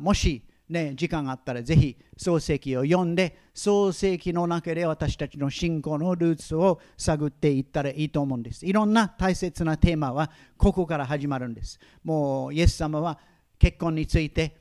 [0.00, 8.64] もしね、時間があったらぜひ創世記を読んで創世記の中で私たちの信仰のルーツを探っていったらいいと思うんです。
[8.64, 11.80] いろんな大切なテーマはここから始まるんです。
[12.04, 13.18] もうイエス様は
[13.58, 14.58] 結婚について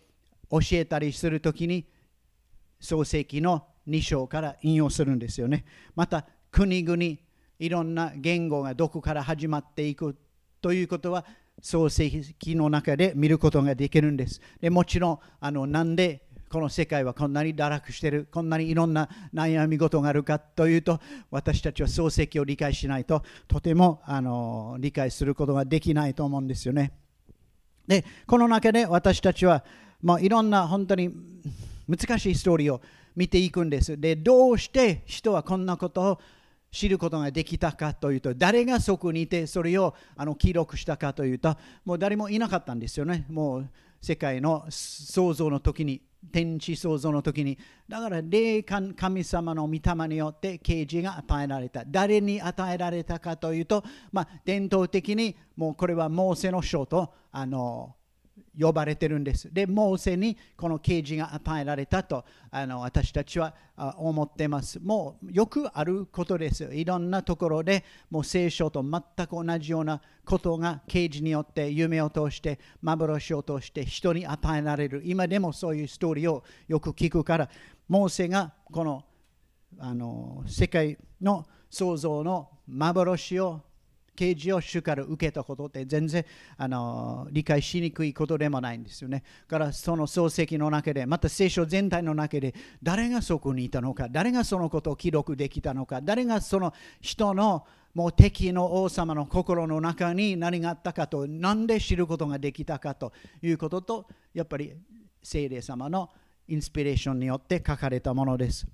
[0.50, 1.86] 教えたりするときに
[2.80, 5.64] 創世記の2章から引用するんですよね。
[5.96, 7.04] また国々
[7.60, 10.18] いろんな言語がどこから始まっていく
[10.60, 11.24] ということは
[11.62, 14.42] 創世記の中で見ることができるんです。
[14.62, 26.92] でもちろんあのなんでこの世界はこんなに堕落してる、こんなにいろんな悩み事があるかというと、私たちは創世記を理解しないと、とてもあの理解することができないと思うんですよね。
[27.88, 29.64] で、この中で私たちは、
[30.02, 31.12] まあ、いろんな本当に
[31.88, 32.82] 難しいストーリーを
[33.16, 34.00] 見ていくんです。
[34.00, 36.20] で、どうして人はこんなことを
[36.72, 41.56] 知ることができたかというと、誰がそこにいてそれをあの記録したかというと、
[41.86, 43.26] もう誰もいなかったんですよね。
[43.30, 43.70] もう
[44.02, 46.02] 世界の創造の時に、
[46.32, 47.58] 天地創造の時に。
[47.88, 51.84] だから霊感神様の御霊によって啓示が与えられた。
[51.88, 57.96] 誰に与えられたかというと、まあ、伝統的にもうこれはモーセの書とあの
[58.60, 59.54] 呼ばれてるんです。
[59.54, 63.54] で、モーセにこの啓示が与えられたとあの私たちは
[63.98, 64.80] 思ってます。
[64.80, 66.66] もうよくあることです。
[66.74, 75.02] いろんなところでもう聖書と全く同じようなことが啓示によって夢を通して幻を通して人に与えられる。
[75.06, 77.50] 今でもそういうストーリーをよく聞くから、
[77.88, 79.04] モーセがこの
[79.78, 83.62] あの世界の創造の幻を
[84.20, 86.26] 啓示を主から受けたことって全然
[86.58, 89.24] あの理解しにくいことでもないんですよね。
[89.48, 92.54] からその漱石の中で、また聖書全体の中で
[92.84, 104.74] 誰がそこにいたのか、誰がそのことを記録できたのか、誰がその人のもう敵の王様の心の中に何があったかと、何で知ることができたかということと、やっぱり
[105.24, 106.10] 聖霊様の
[106.48, 108.68] インスピレーションによって書かれたものです。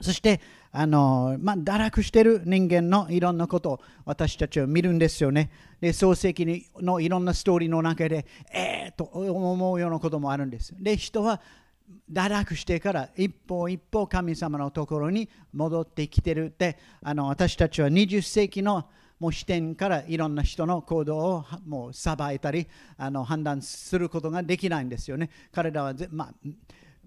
[0.00, 5.50] そしてあの、まあ、堕落している人間のいろんなことを私たちは見るんですよね。
[5.80, 10.74] で、創世記のいろんなストーリーの中で、えーと思うようなこともあるんです。
[10.78, 11.40] で、人は
[12.10, 18.86] 堕落してから一歩一歩神様のところに戻ってきてるってあの私たちは20世紀の
[19.18, 25.30] もう視点からいろんな人の行動をもう裁いたりあの判断することができないんですよね。
[25.52, 26.48] 彼らはまあ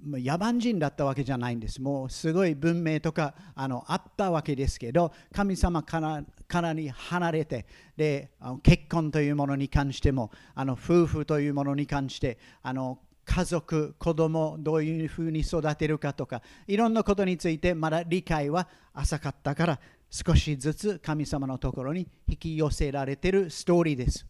[0.03, 1.81] 野蛮人だったわけじゃないんです。
[1.81, 8.31] もうすごい文明とかあのあったわけですけど、神様からからに離れてで、
[8.63, 19.79] 結婚というものに関しても、あの夫婦というものに関して、あの家族、子供どういうふうに育てるかとか、いろんなことについてまだ理解は浅かったから、
[20.09, 24.25] 少しずつ神様のところに引き寄せられているストーリーです。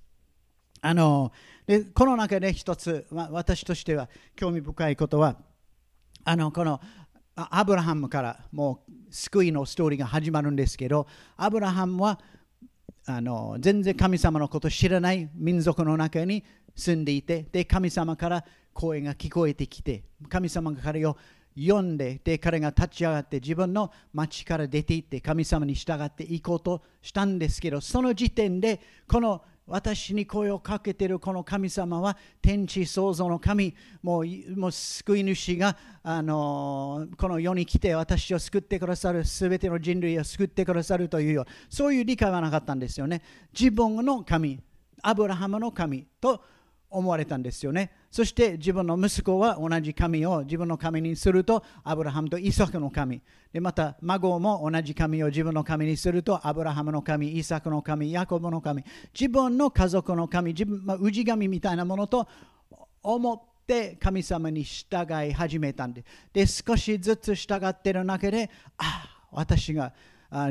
[0.83, 1.31] あの
[1.67, 5.37] でこの中で一つ、ま、私としては興味深いことは、
[6.23, 6.79] あのこの
[7.35, 12.19] アブラハムからもう救いのストーリーが始まるんですけどアブラハムは
[13.05, 16.43] あの全然神様のこと知らない民族の中に
[16.75, 21.17] 住んでいてで神様から声が聞こえてきて神様が彼を
[21.55, 33.73] 呼んでで彼が立ち上がって自分の町から出て行って神様に従っていこうとしたんですけどその時点でこの私に声をかけているこの神様は天地創造の神
[34.03, 34.25] もう
[34.57, 43.21] もう救い主があのこの世に来て私を救ってくださる全ての人類を救ってくださるというようそういう理解はなかったんですよね。
[43.57, 44.59] 自分の神
[45.01, 46.43] アブラハムの神と
[46.91, 47.91] 思われたんですよね。
[48.11, 53.21] そして自分の息子は同じ神を自分の神にするとアブラハムとイサクの神。
[53.53, 58.83] でまた孫も同じ神を自分の神にするとアブラハムの神、イサクの神、ヤコブの神。
[59.17, 62.27] 自分の家族の神、自分、まあ、氏神みたいなものと
[63.01, 66.03] 思って神様に従い始めたんで
[66.33, 69.93] で少しずつ従っている中でああ私が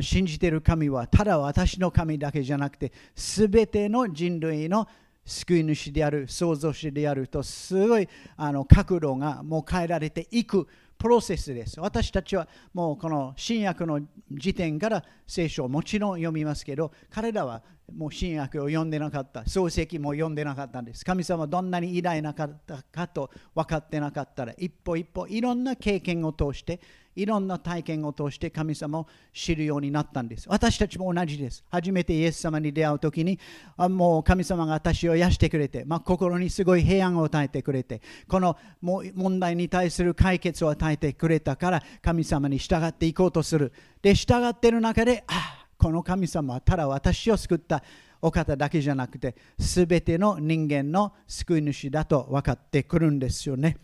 [0.01, 4.87] 信じている神はただ私の神だけじゃなくて全ての人類の
[5.31, 10.67] 救い主である創造主であるとすごいあの角度がもう変えられていく
[10.99, 11.81] プロセスです。
[11.81, 14.01] 私たちはもうこの新約の
[14.31, 17.63] 時点から聖書をもちろん読みますけど彼らは
[17.97, 26.81] もう新約を読んでなかった漱石も読んでなかったんです神様どんなに偉大なかったかと分かってなかったら一歩一歩いろんな経験を通して
[27.21, 30.49] いろんな体験を通して神様を知るようになったんです。
[30.49, 31.65] 私たちも同じです。
[31.71, 33.39] 初めてイエス様に出会う時に、
[33.77, 43.73] あもう神様が私を癒してくれて、まあ、心にすごい平安を与えてくれて、この問題に対する解決を与えてくれたから、神様に従っていこうとする。
[44.01, 47.83] で、従っている中で、あこの神様はただ私を救った
[48.23, 53.79] お方だけじゃなくて、すべての人間の救い主だと分かってくるんですよね。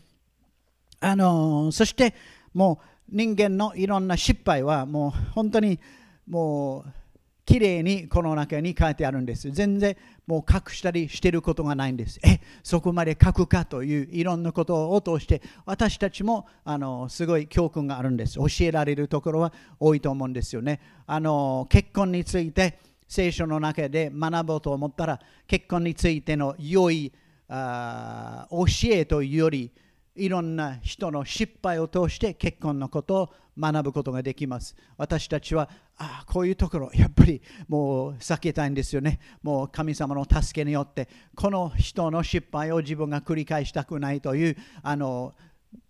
[0.99, 2.15] あのそして
[2.53, 5.79] もう人間のいろんな失敗はもう本当に
[6.27, 6.91] もう
[7.45, 9.49] きれいにこの中に書いてあるんです。
[9.51, 9.95] 全然
[10.27, 12.19] もう隠したりしてることがないんです。
[12.21, 18.35] え、そこまで書くかといういろんなことを通して私たちもあのすごい教訓があるんです。
[18.35, 20.81] 教えられるところは多いと思うんですよね。
[21.05, 27.13] あの結婚について聖書の中で学ぼうと思ったら結婚についての良い
[27.47, 29.71] あ教えというより
[30.17, 34.75] いろんな人の失敗を通して結婚のことを学ぶことができます。
[34.97, 39.19] 私たちはあこういうところやっぱりもう避けたいんですよね。
[39.41, 45.33] もう神様の助けによってこの人の失敗を自分が繰り返したくないというあの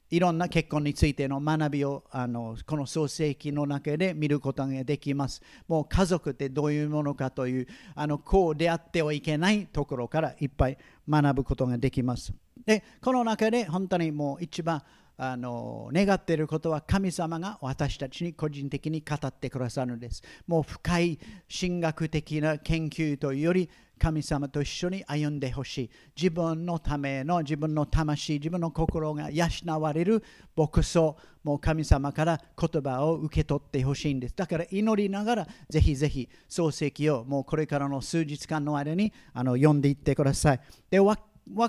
[0.09, 5.41] いろんな結婚についての学びをあのこの創世記の中で見ることができます。
[5.67, 10.77] もう家族ってどういうものかというあのこう出会ってはいけないところからいっぱい
[11.09, 12.33] 学ぶことができます。
[12.65, 14.81] でこの中で本当にもう一番
[15.17, 20.21] あの願っていることは神様が私たちに個人的に語ってくださるのです。
[20.45, 21.19] もう深い
[21.59, 25.89] 神学的な研究というより神様と一緒に歩んでほしい。
[26.15, 29.47] 自分のための自分の魂、自分の心が養
[29.81, 30.23] われる
[30.55, 34.35] 牧草、もう神様から言葉を受け取ってほしいんです。
[34.35, 40.59] だから祈りながら、ぜひぜひ漱石をもうこれからの数日間の間にあの読んでいってください。
[40.91, 41.17] で、わ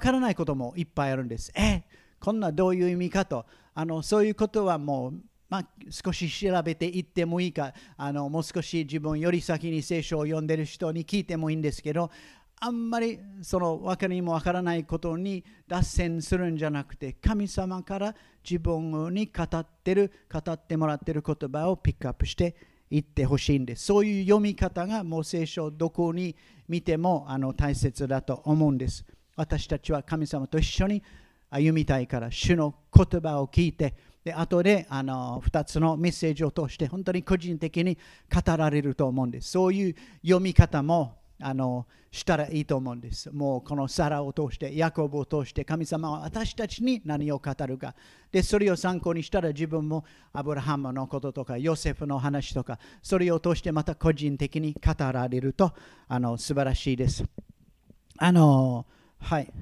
[0.00, 1.50] からないこともいっぱいあるんです。
[1.56, 1.84] え
[2.20, 7.72] こんなどういう意味かと、あのそういうことはもうまあ、少し調べていってもいいか。
[7.96, 12.10] あのもう少し自分より先に聖書を読んでる人に聞いてもいいんですけど
[12.60, 18.14] あんまりその分かりも分からないことに脱線するんじゃなくて神様から
[18.48, 22.56] 自分に語ってる語ってもらってる言葉をピックアップして
[22.90, 23.84] いってほしいんです。
[23.84, 26.34] そういう読み方がもう聖書どこに
[26.68, 29.04] 見てもあの大切だと思うんです。
[29.36, 31.02] 私たちは神様と一緒に
[31.50, 37.96] 歩みたいから主の言葉を聞いてで後であの2つのメッセージを通して本当に個人的に
[38.32, 39.50] 語られると思うんです。
[39.50, 43.30] そういう読み方もあのしたらいいと思うんです。
[43.30, 47.94] もうこのサラを通してヤコブを通して神様は私たちに何を語るか。
[48.32, 55.72] でそれを参考にしたら自分もアブラハムのこととかヨセフの話とかそれを通してまた個人的に語られると
[56.08, 57.24] あの素晴らしいです。
[58.18, 58.86] あの
[59.20, 59.52] はい。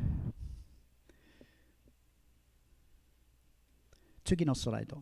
[4.27, 4.99] 次のスライド。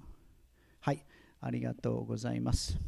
[0.80, 1.02] はい、
[1.40, 2.78] ありがとうございます。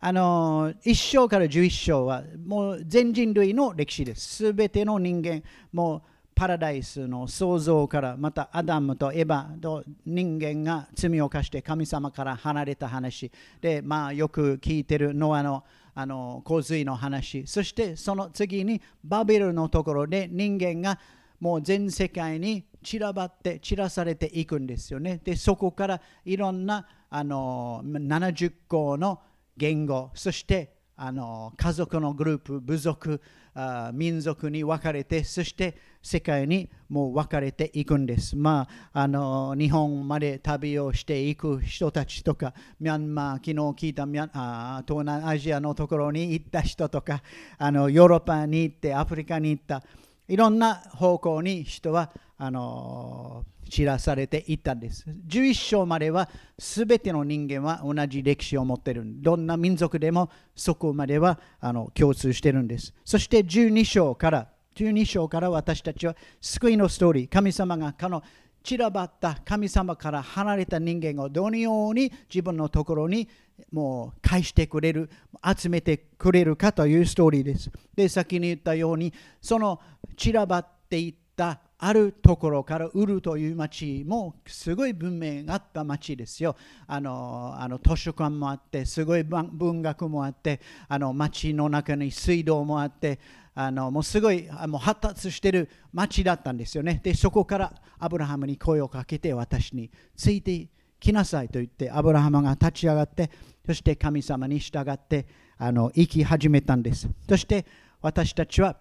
[0.00, 4.36] あの1章から11章はもう全人類の歴史です。
[4.36, 5.42] すべての人間、
[5.72, 6.02] もう
[6.34, 13.30] パラダイスの創造からまたアダムとエバと人間が罪を犯して神様から離れた話
[13.60, 20.98] で、まあ、よく聞いてるノアのあの洪水の話そしてその次にバビルのところで人間が
[21.40, 25.20] もう全世界に散らばって散らされていくんですよね。
[25.24, 29.20] でそこからいろんなあの70個の
[29.56, 33.20] 言語そしてあの家族のグループ部族
[33.54, 38.36] あ民族に分かれてそして世界にもう分かれていくんです。
[38.36, 47.20] まあ、あの日本まで旅をしていく人たちとかミャンマー昨日聞いたミャンあ東南アジアのところに行った人とか
[47.58, 49.82] あのヨーロッパに行ってアフリカに行った
[50.28, 55.04] いろんな方向に人はあの知らされていったんです。
[55.26, 59.02] 11章までは全ての人間は同じ歴史を持っている。
[59.06, 62.94] どんな民族でもそこまではあの共通しているんです。
[63.04, 68.22] そして12章から12章から私たちは救いのストーリー、神様がこの
[68.62, 73.28] 散らばった神様から離れた人間をどのように自分のところに
[73.72, 75.10] もう返してくれる、
[75.56, 77.70] 集めてくれるかというストーリーです。
[77.94, 79.80] で、先に言ったように、その
[80.16, 86.56] 散らばっていったあるところからウルという町もすごい文明があった町ですよ。
[86.86, 93.18] あのあの図書館もあって、すごい文学もあって、あの町の中に水道もあって、
[93.54, 97.00] あのもうすごいもう発達してる町だったんですよね。
[97.02, 100.68] で、そこからアブラハムに声をかけて私について
[101.00, 103.30] 来なさいと言ってアブラハムが立ち上がって
[103.66, 105.26] そして神様に従って
[105.58, 107.08] あの生き始めたんです。
[107.28, 107.66] そして
[108.00, 108.76] 私たちは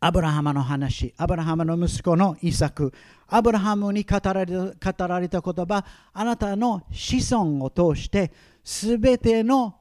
[0.00, 2.92] アブラハムの話、アブラハムの息子のイサク、
[3.28, 8.30] アブラハムに語られた語られた言葉、あなたの子孫を通して、
[8.62, 9.74] すべての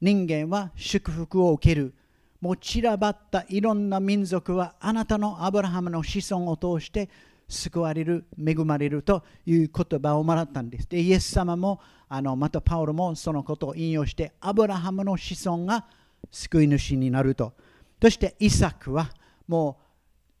[0.00, 1.94] 人間は祝福を受ける。
[2.40, 7.10] もう散らばったいろんな民族はあなたのアブラハムの子孫を通して
[7.48, 10.88] 救われる、恵まれるという言葉をもらったんです。
[10.88, 15.86] で、イエス様も、あのまたパウロもそのことを引用して、アブラハムの子孫が
[16.30, 17.54] 救い主になると。
[18.00, 19.10] そしてイサクは
[19.46, 19.78] も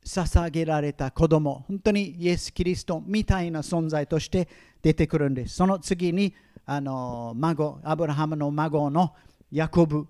[0.04, 4.48] う捧げられた子供本当にイエス・キリストみたいな存在として
[4.80, 6.34] 出てくるんですその次に
[6.64, 9.14] あの孫アブラハムの孫の
[9.50, 10.06] ヤコブ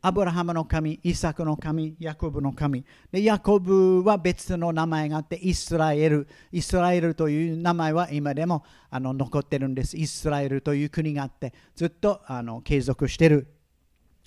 [0.00, 2.84] アブラハムの神、イサクの神、ヤコブの神。
[3.10, 6.28] でヤコブは別の名前があって、イスラエル。
[6.52, 9.96] イスラエルという名前は今でもあの残ってるんです。
[9.96, 13.48] イスラエルという国があって、ずっとあの継続してる。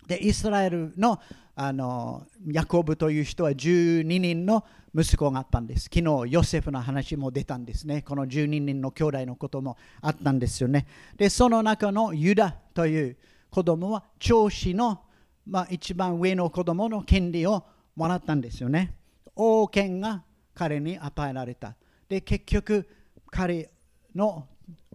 [0.07, 1.19] で、イスラエルの
[1.55, 5.83] あのヤコブという人は12人の息子があったんです。
[5.83, 8.01] 昨日、ヨセフの話も出たんですね。
[8.01, 10.85] この12人の兄弟のこともあったんですよね。
[11.15, 13.17] で、その中のユダという
[13.49, 15.01] 子供は長子の
[15.45, 17.63] まあ、一番上の子供の権利を
[17.95, 18.95] もらったんですよね。
[19.35, 21.75] 王権が彼に与えられた。
[22.07, 22.87] で、結局、
[23.29, 23.69] 彼
[24.13, 24.47] の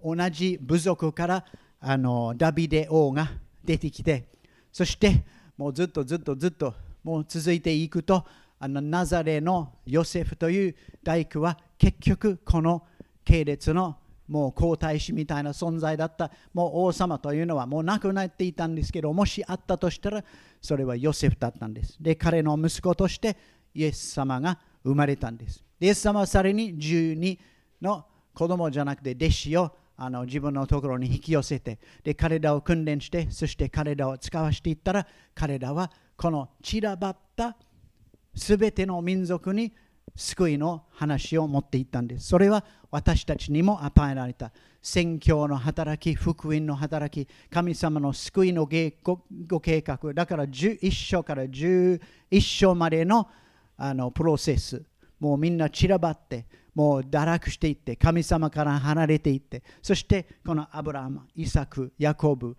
[0.02, 1.44] 同じ部族から
[1.80, 3.30] あのダビデ王が
[3.64, 4.28] 出てきて、
[4.72, 5.24] そして
[5.56, 8.24] もうずっとずっとずっともう続いていくと、
[8.58, 12.84] あのナザレのヨセフという大工は結局この
[13.24, 13.96] 系列の
[14.28, 16.30] もう皇太子みたいな存在だった。
[16.52, 20.24] もう王様というのはもう亡くなっていたんですけどもしあったとしたら
[20.60, 21.96] それはヨセフだったんです。
[22.00, 23.36] で彼の息子として
[23.74, 25.64] イエス様が生まれたんです。
[25.80, 27.38] イエス様はさらに12
[27.82, 37.56] の子供じゃなくて弟子をあの自分のところに引き寄せてで彼らを訓練してそして彼らを使わしていったら彼らはこの散らばった
[38.34, 39.72] すべての民族に
[40.14, 42.28] 救いの話を持っていったんです。
[42.28, 44.52] それは私たちにも与えられた。
[44.80, 48.68] 宣教の働き、福音の働き、神様の救いの
[49.46, 52.00] ご計画、だから11章から11
[52.40, 53.28] 章までの
[53.76, 54.82] あのプロセス、
[55.18, 62.56] もうみんな散らばって、もう堕落していって、神様から離れていって、そしてこのアブラハム、イサク、ヤコブ、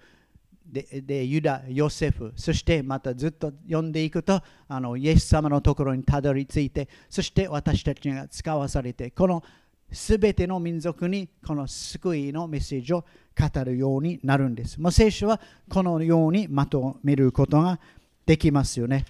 [0.68, 9.44] ででユダ、ヨセフ、そしてまたずっと読んでいくとあのイエス様のところにたどり着いて、そして私たちが使わされて、この
[9.92, 13.06] すべての民族にこの救いのメッセージを
[13.38, 14.80] 語るようになるんです。
[14.82, 17.80] もう聖書はこのようにまとめることが
[18.26, 19.06] できますよね。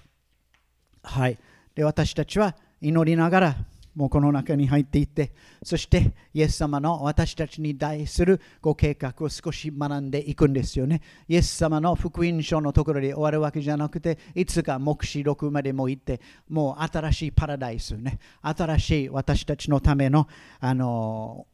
[1.02, 1.38] はい。
[1.74, 3.56] で私たちは祈りながら
[3.98, 5.32] もうこの中に入っていって
[5.64, 11.02] そしてイエス様の私たちに対するご計画を少し学んでいくんですよね。
[11.26, 18.20] イエス様の福音書のところで終わるわけじゃなくていつか黙示録までも行ってもう新しいパラダイスね。
[18.40, 20.28] 新しい私たちのための
[20.60, 21.48] あの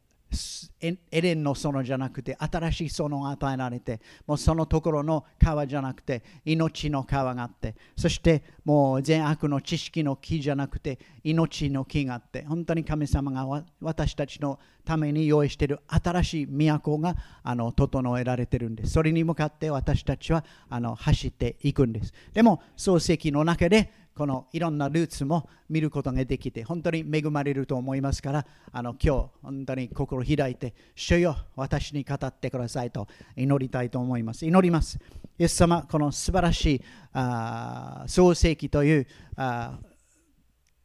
[0.81, 18.91] エレンの園じゃなくて新しい園が与えられてもうそのところの川じゃなくて命の川があってそしてもう善悪の知識の木じゃなくて命の木があって本当に神様が私たちのために用意している新しい都があの整えられてるんです。
[18.91, 22.13] それに向かって私たちはあの走っていくんです。
[22.33, 34.45] でも漱石の中でこのいろんなルーツも見ることができて本当に恵まれると思いますからあの今日本当に心開いて主よ私に語ってくださいと祈りたいと思います。
[34.45, 34.97] 祈ります。
[35.37, 36.81] イエス様この素晴らしい
[37.11, 39.77] あ創世記というあ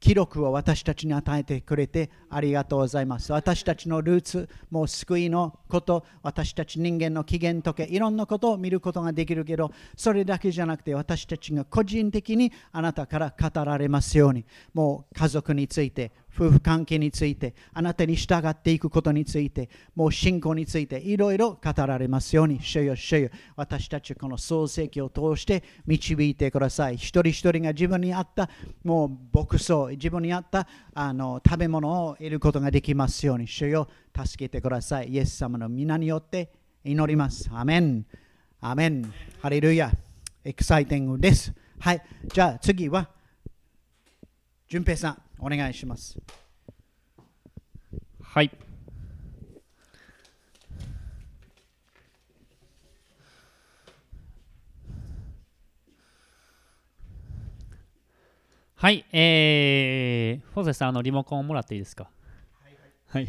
[0.01, 3.33] 記録を私たちに与えてくれてありがとうございます。
[3.33, 26.95] 私たちのルーツ、もう救いのこと、私たち人間の起源とかいろんなことを見ることができるけど、それだけじゃなくて私たちが個人的にあなたから語られますように、もう家族について、夫婦関係について、あなたに従っていくことについて、もう信仰について、いろいろ語られますように、主よ主よ、私たちこの創世記を通して導いてください。
[26.95, 28.49] 一人一人が自分に合った、
[28.83, 35.11] もう牧草、自分に合ったあの食べ物を得ることができますように、主よ、助けてください。
[35.11, 36.51] イエス様の皆によって
[36.85, 37.51] 祈ります。
[37.53, 38.07] アメン。
[38.61, 39.13] アメン。
[39.43, 39.93] ハレルヤ。
[40.43, 41.53] エクサイティングです。
[41.79, 42.03] はい。
[42.33, 43.11] じゃあ次は、
[44.69, 45.30] 淳平さん。
[45.41, 46.19] お願いします。
[48.23, 48.51] はい。
[58.77, 62.11] はい、えー、フォゼさん、あのリモコンをもらっていいですか？
[63.09, 63.29] はい、は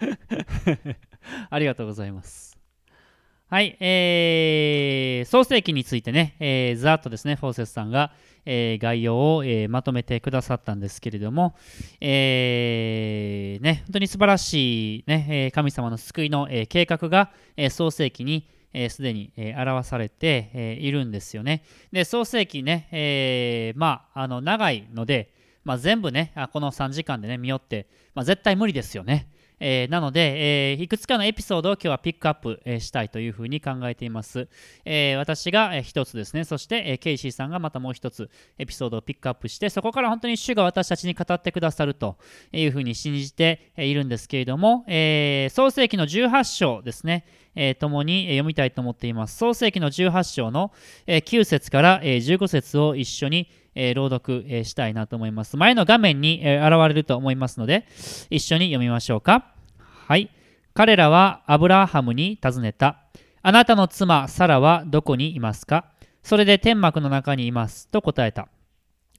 [1.50, 2.59] ありがとうございます。
[3.50, 8.12] はい、えー、創世記についてね、えー、ざっとですね、フォーセスさんが、
[8.46, 11.56] えー、概要を、えー、まとめてくださったんですけれども、
[12.00, 18.48] えー、ね、本当に素晴らしい、ね、神様の救いの、え、計画が、え、創世記に
[18.88, 21.64] すで、えー、に、え、表されて、え、いるんですよね。
[21.90, 29.26] で、創世記ね、え、まあ、あの長いので、まあ、全部ね、この3時間でね、見よって、まあ、絶対無理ですよね。
[29.60, 34.48] えー、なので、えー、いくつかのエピソードを今日はピックアップ、えー、したいというふうに考えています。
[34.84, 42.16] え私が、え一つですね、そして、えケイシーさんがまたもう一つエピソードをピックアップして、そこから本当に主が私たちに語ってくださると
[42.52, 49.36] いうふうに信じているんですけれども、え創世記の18章ですね、えー、共に読みたいと思っています。
[49.36, 50.72] 創世記の18章の、
[51.06, 55.56] え9節から、え15節を一緒に、え朗読、えしたいなと思います。
[55.56, 57.86] 前の画面に、え現れると思いますので、
[58.30, 59.54] 一緒に読みましょうか。
[59.78, 60.30] はい。
[60.74, 62.98] 彼らはアブラハムに尋ねた。
[63.42, 65.86] あなたの妻、サラはどこにいますか？
[66.22, 67.88] それで天幕の中にいます。
[67.88, 68.48] と答えた。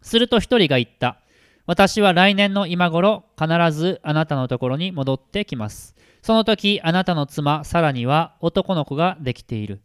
[0.02, 1.18] すると一人が言った。
[1.66, 5.96] 私は来年の今頃、必ずあなたのところに戻ってきます。
[6.22, 9.82] その時、あなたの妻、サラには男の子ができている。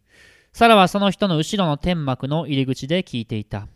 [0.53, 3.69] サラはその人の後ろの天幕の入り口で聞いていた。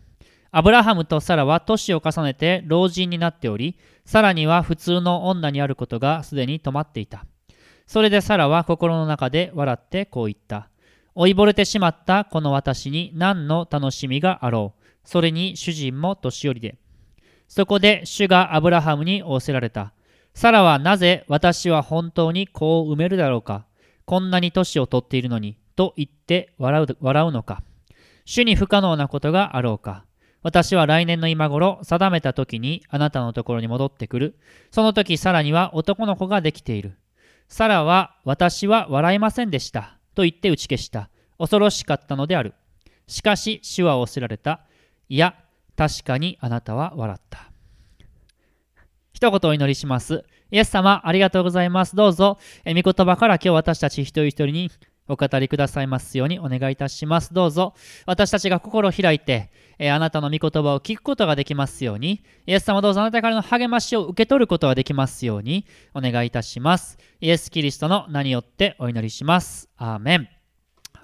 [0.53, 7.25] アブラハムとサラは年を重ねて老人になっており、サラには普通の女にあることがすでに止まっていた。
[7.87, 10.69] それでサラは心の中で笑ってこう言った。
[11.15, 14.83] 老いぼれてしまったこの私に何の楽しみがあろう。
[15.05, 16.77] それに主人も年寄りで。
[17.47, 19.93] そこで主がアブラハムに仰せられた。
[20.33, 23.65] サラはなぜ私は本当に子を埋めるだろうか。
[24.03, 25.57] こんなに年を取っているのに。
[25.77, 27.63] と言って笑う笑うのか。
[28.25, 30.03] 主に不可能なことがあろうか。
[30.43, 34.39] 私は来年の今頃、定めた時にあなたのところに戻ってくる。
[34.71, 36.97] その時、サラには男の子ができている。
[37.47, 39.97] サラは、私は笑いませんでした。
[40.15, 41.09] と言って打ち消した。
[41.37, 42.55] 恐ろしかったのである。
[43.07, 44.61] しかし、主は仰せられた。
[45.09, 45.35] いや、
[45.75, 47.51] 確かにあなたは笑った。
[49.13, 50.23] 一言お祈りします。
[50.49, 51.95] イエス様、ありがとうございます。
[51.95, 54.71] どうぞ、え御言葉から今日私たち一人一人に
[55.11, 57.33] お語りくださいますようにお願いいたします。
[57.33, 57.73] どうぞ、
[58.05, 66.97] 私たちが心を開いて、えあなたの御言葉を聞くことができますように、イエス様どうぞあなたからの励ましを受け取ることができますようにお願いいたします。
[67.19, 69.69] イエス・キリストの名によってお祈りします。
[69.77, 70.40] アーメン。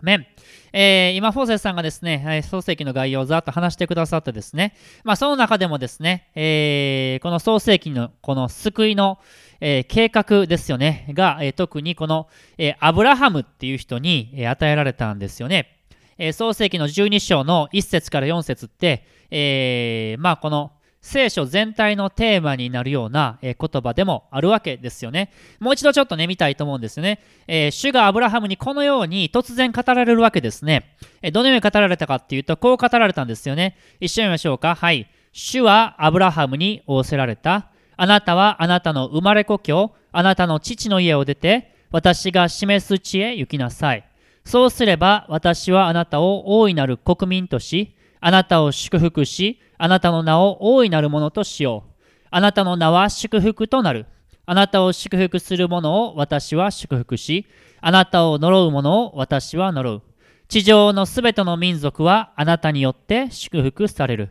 [0.02, 0.28] メン。
[0.74, 9.20] えー、今、フォーセスさんがですね、創世記の概要をざっと話してくださってですね、まあ、その中でもですね、えー、この創世記のこの救いの、
[9.60, 12.28] え、計画ですよね、が、え、特にこの、
[12.58, 15.78] え、アブラハムっていう人に、え、与えられたんですよね。
[16.18, 25.32] え、創世記の12章の1節から4節って、え、まあこの聖書全体のテーマになるような、え、言葉でもあるわけですよね。
[25.60, 27.20] もう一度ちょっとね、見たいと思うんですよね。
[27.48, 30.96] えー、主がアブラハムにこのように突然語られるわけですね。
[31.22, 33.78] え、どのように語られたかっていうと、こう語られたんですよね。
[34.00, 34.76] 一緒に見ましょうか。
[34.76, 35.08] はい。
[35.32, 37.70] 主はアブラハムに仰せられた。
[37.96, 44.04] あなたはあなたの生まれ故郷、あなたの父の家を出て、私が示す地へ行きなさい。
[44.44, 51.92] そうすれば私はあなたを大いなる国民とし、あなたを祝福し、あなたの名を大いなるものとしよう。
[52.30, 54.06] あなたの名は祝福となる。
[54.46, 57.46] あなたを祝福する者を私は祝福し、
[57.82, 60.02] あなたを呪う者を私は呪う。
[60.48, 64.30] 地上のすべての民族はあなたによって祝福される。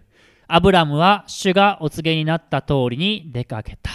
[0.49, 3.91] アブラムは主がお告げになった通りに出かけた。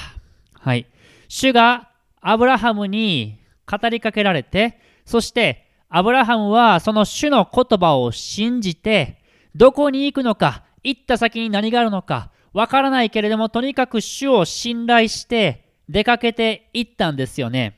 [0.53, 0.85] はい。
[1.27, 1.89] 主が
[2.21, 9.21] アブラハムに語りかけられて、そしてアブラハムはその主の言葉を信じて、
[9.55, 17.77] どこに行くのか、行った先に何があるのか、わからないけれども、とにかく主を信頼して出かけていったんですよね。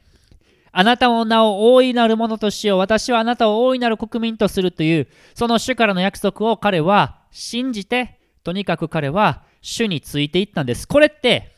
[0.71, 2.77] あなたの名を大いなるものとしよう。
[2.79, 10.87] 私はあなたを大いなる国民とするという、その主からの約束を彼は信じてとにかく彼は主についていったんです。
[10.87, 11.55] これって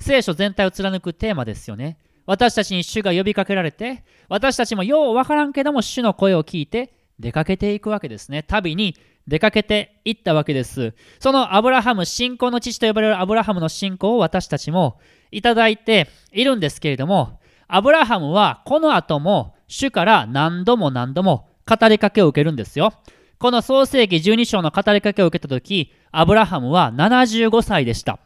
[0.00, 1.98] 聖書全体を貫くテーマですよね。
[2.24, 8.42] 私たちに主が呼びかけられて、私たちもようわからんけども主の声を聞いて出かけていくわけですね。
[8.42, 10.94] 旅に出かけていったわけです。
[11.20, 14.98] そのアブラハム、信仰の父と呼ばれるアブラハムの信仰を私たちも
[15.30, 22.94] いただいているんですけれども、アブラハムはこの後も主から何度も何度も語りかけを受けるんですよ。
[23.38, 28.18] この創世記12章の語りかけを受けたとき、アブラハムは75歳でした。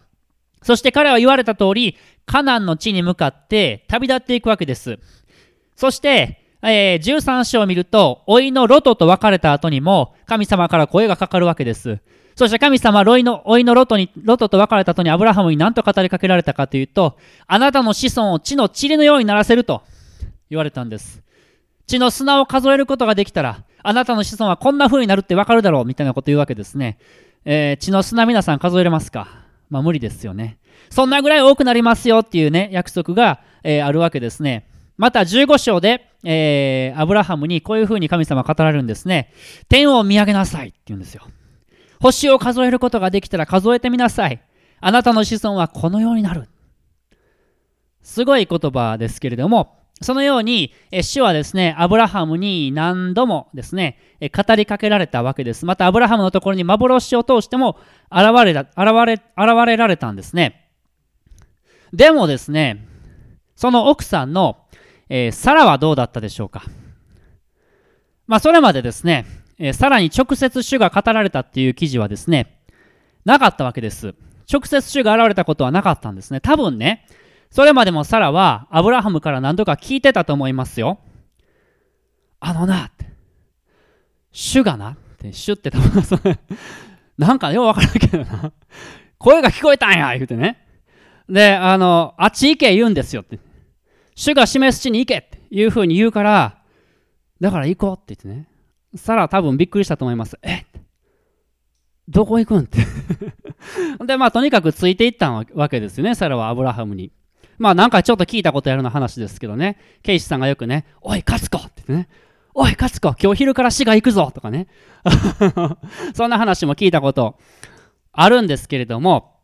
[0.63, 5.01] そして彼は言われた通り、カナンの地に向かって旅立っていくわけです。
[5.75, 11.99] そして、えー、13章を見ると、老いのロトと別れた後にも、神様から声がかかるわけです。
[12.35, 19.83] そして神様老いの、老いのロトに、ロトと別れた後にアブラハムに何と語りかけられたかというと、あなたの子孫を地の塵のようにならせると
[20.49, 21.23] 言われたんです。
[21.87, 26.99] 地の砂を数えることができたら、あなたの子孫はこんな風になるってわかるだろうみたいなこと言うわけですね。
[27.45, 29.27] えー、血の砂皆さん数えれますか？
[29.69, 30.59] まあ無理ですよね。
[30.91, 34.69] そんなぐらい多くなりますよっていうね、約束が、えー、あるわけですね。
[35.03, 39.33] また15章で、えー、アブラハムにこういう風に神様語られるんですね。
[39.69, 41.27] 天を見上げなさいって言うんですよ。
[42.01, 44.41] 星を数えることができたら数えてみなさい。
[44.81, 46.49] あなたの子孫はこのようになる。
[48.05, 55.67] すごい言葉ですけれども、そのように、主はですね、アブラハムに何度もですね、語りかけられたわけです。
[55.67, 57.77] また、アブラハムのところに幻を通しても
[58.13, 58.69] 現れ現
[59.05, 59.21] れ、現
[59.67, 60.69] れられたんですね。
[61.93, 62.87] でもですね、
[63.57, 64.62] その奥さんの、
[65.15, 66.63] えー、サラはどうだったでしょうか？
[68.27, 69.27] まあ、それまでですね、
[69.59, 72.63] えー、さらに直接主が語られたっていう記事はですね、
[73.27, 74.15] なかったわけです。
[74.51, 76.41] 直接主が現れたことはなかったんですね。
[76.41, 77.07] 多分ね、
[77.51, 80.99] それまでもサラはアブラハムから何度か聞いてたと思いますよ。
[82.41, 82.91] あのな、
[84.31, 86.39] 主がな、って主って多分それ、
[87.19, 88.51] なんかようわからんけどな、
[89.19, 90.67] 声が聞こえたんや、言うてね。
[91.29, 93.39] で、あの、あっち行け言うんですよって。
[94.15, 96.59] 主が示す地に行けっていうふうに言うから、
[97.41, 98.49] だから行こうって言ってね。
[98.95, 100.39] サラ多分びっくりしたと思います。
[100.43, 100.65] え
[102.09, 102.79] どこ行くんって
[104.05, 107.11] で、まあとにかくついていったわけですよね、サラはアブラハムに。
[107.59, 112.09] まあなんかちょっと聞いたことやるの話ですけどね、ケイシさんがよくね、おい、勝子って言ってね、
[112.55, 114.67] おい、勝子、今日昼から死が行くぞとかね。
[116.15, 117.39] そんな話も聞いたこと
[118.13, 119.37] あるんですけれども、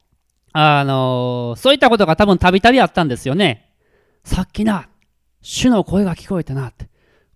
[0.52, 3.67] あのー、そういったことが多分たびたびあったんですよね。
[4.28, 4.90] さっきな、
[5.40, 6.90] 主の声が聞こえたなって。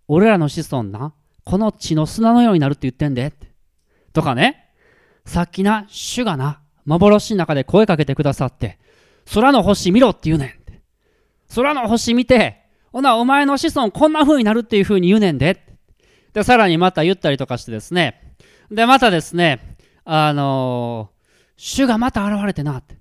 [0.08, 3.32] 俺らの子孫な、この血の砂のようになるって言ってんで。
[4.12, 4.68] とかね。
[5.24, 8.78] さっきな、主がな、幻の中で声かけてくださって、
[9.32, 10.52] 空の星見ろって言うねん。
[11.54, 12.60] 空の星見て、
[12.92, 15.64] ほな、お前の子孫こんな風になるっていう風に言うねんで。
[16.34, 18.36] で、さらにまた言ったりとかしてですね。
[18.70, 21.22] で、またですね、あのー、
[21.56, 22.98] 主がまた現れてなって。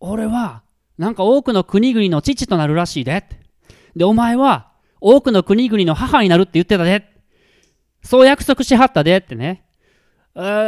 [0.00, 0.62] 俺は、
[0.98, 3.24] なんか多くの国々の父となるらしいで。
[3.96, 7.08] で、お前は、多くの国々の母になるって言ってたで。
[8.02, 9.64] そう約束しはったでってね。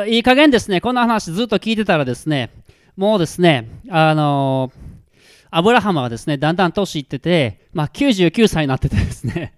[0.08, 2.50] いい加減ですね、こんな話ずっと聞いてたらですね、
[2.96, 4.90] もうですね、あのー
[5.52, 9.52] アブラハムはですね、だんだん年いってて、まあ、99歳になっててですね、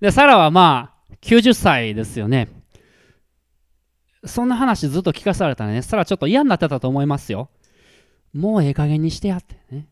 [0.00, 2.48] で、サラはまあ、90歳ですよね。
[4.24, 7.48] そんな話ずっと聞かされたらね、サラちょっと嫌になってたと思いますよ。
[8.34, 9.86] もうええ加減にしてやってね。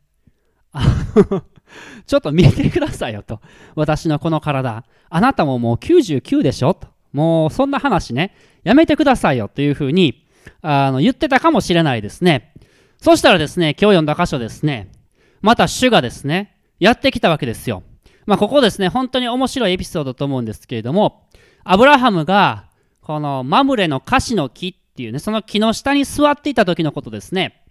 [2.06, 3.40] ちょっと見てくださいよと。
[3.74, 4.84] 私のこの体。
[5.08, 6.88] あなたももう99でしょと。
[7.12, 10.24] もうそんな話ね、やめてくださいよというふうに
[10.62, 12.52] あの言ってたかもしれないですね。
[12.98, 14.92] そしたらですね、今日読んだ箇所ですね、
[15.40, 17.82] また主がですね、やってきたわけですよ。
[18.26, 21.26] まあ、ここですね、本当に面白いエピソードと思うんですけれども、
[21.64, 22.66] アブラハムが、
[23.00, 27.64] このマムレのカシの木っていうね、その木の下に座っていた時のことですね、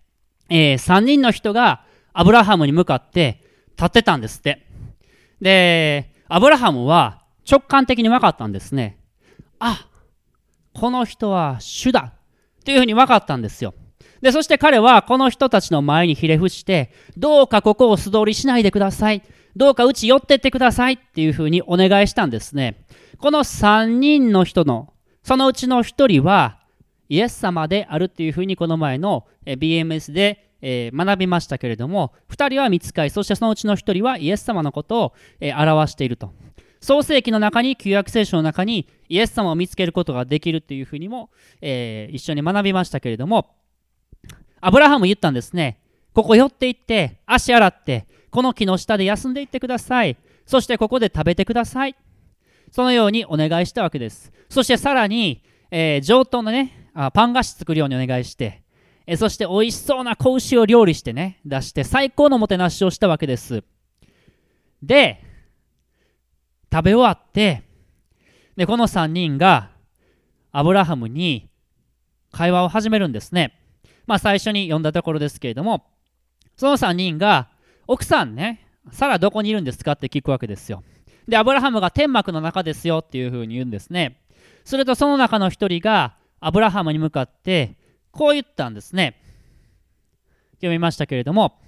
[0.49, 1.83] えー、3人の人が
[2.19, 3.41] アブラハムに向かって
[3.77, 4.67] 立ってたんですって。
[5.39, 8.97] で、アブラハムは直感的に分かったんですね。
[9.57, 9.87] あ、
[10.73, 12.11] この人は主だ
[12.59, 13.73] っていうふうに分かったんですよ。
[14.19, 19.23] で、そして彼はこの人たちの前にひれ伏して、どうかここを素通りしないでください。
[19.55, 22.83] どうかうち寄ってってくださいっていうふうにお願いしたんですね。
[23.17, 26.59] この3人の人の、そのうちの1人は
[27.07, 36.33] イエス様であるっていうふうにこの前の BMS でえ学びましたけれども、2人は見つかり、そしてそのうちの1人はイエス様のことを、え表していると。
[36.81, 41.29] 創世記の中に、旧約聖書の中にイエス様を見つけることができるっていうふうにも、
[41.61, 43.55] えー、一緒に学びましたけれども、
[44.61, 45.79] アブラハム言ったんですね。
[46.13, 50.17] ここ寄って行って、足洗って、この木の下で休んでいってください。
[50.45, 51.95] そしてここで食べてください。
[52.71, 54.31] そのようにお願いしたわけです。
[54.49, 58.61] そしてさらに、えー、上等のねあ、パン菓子作るようにお願いして、
[59.11, 63.63] え、そして美味しそうな子牛を料理してね、出して最高のもてなしをしたわけです。
[64.83, 65.23] で、
[66.71, 67.63] 食べ終わって、
[68.55, 69.71] で、この3人が
[70.51, 71.49] アブラハムに
[72.31, 73.59] 会話を始めるんですね。
[74.05, 75.87] まあ、最初に読んだところですけれども、
[76.55, 77.49] その3人が、
[77.87, 80.83] 奥さんね、サラどこにいるんですかって聞くわけですよ。
[81.27, 84.21] で、アブラハムが天幕の中ですよっていうふうに言うんですね。
[84.65, 87.75] するとその中の一人がアブラハムに向かって
[88.11, 89.21] こう言ったんですね。
[90.55, 91.59] 読みましたけれども、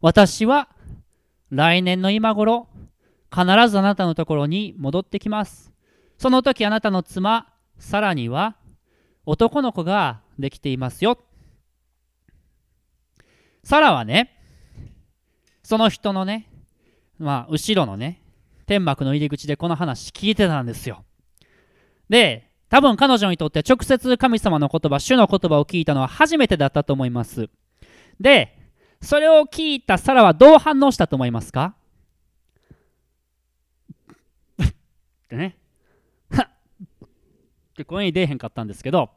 [0.00, 0.68] 私は
[1.50, 2.68] 来年の今頃、
[3.32, 5.72] 必ずあなたのところに戻ってきます。
[6.18, 8.56] その時あなたの妻、サラには
[9.26, 11.18] 男の子ができていますよ。
[13.64, 14.38] サラはね、
[15.62, 16.50] その人のね、
[17.18, 18.20] まあ、後ろのね、
[18.66, 21.04] 天幕の入り口でこの話聞いてたんですよ。
[22.08, 27.48] で、多分彼女にとって直接神様の言葉、主の言葉を聞いたのは初めてだったと思います。
[28.18, 28.58] で、
[29.00, 31.76] それを聞いたサラはどう反応したと思いますか？
[34.60, 34.66] っ
[35.28, 35.56] てね。
[36.32, 36.48] はっ
[37.04, 37.08] っ
[37.76, 39.10] て声に出えへんかったんですけど、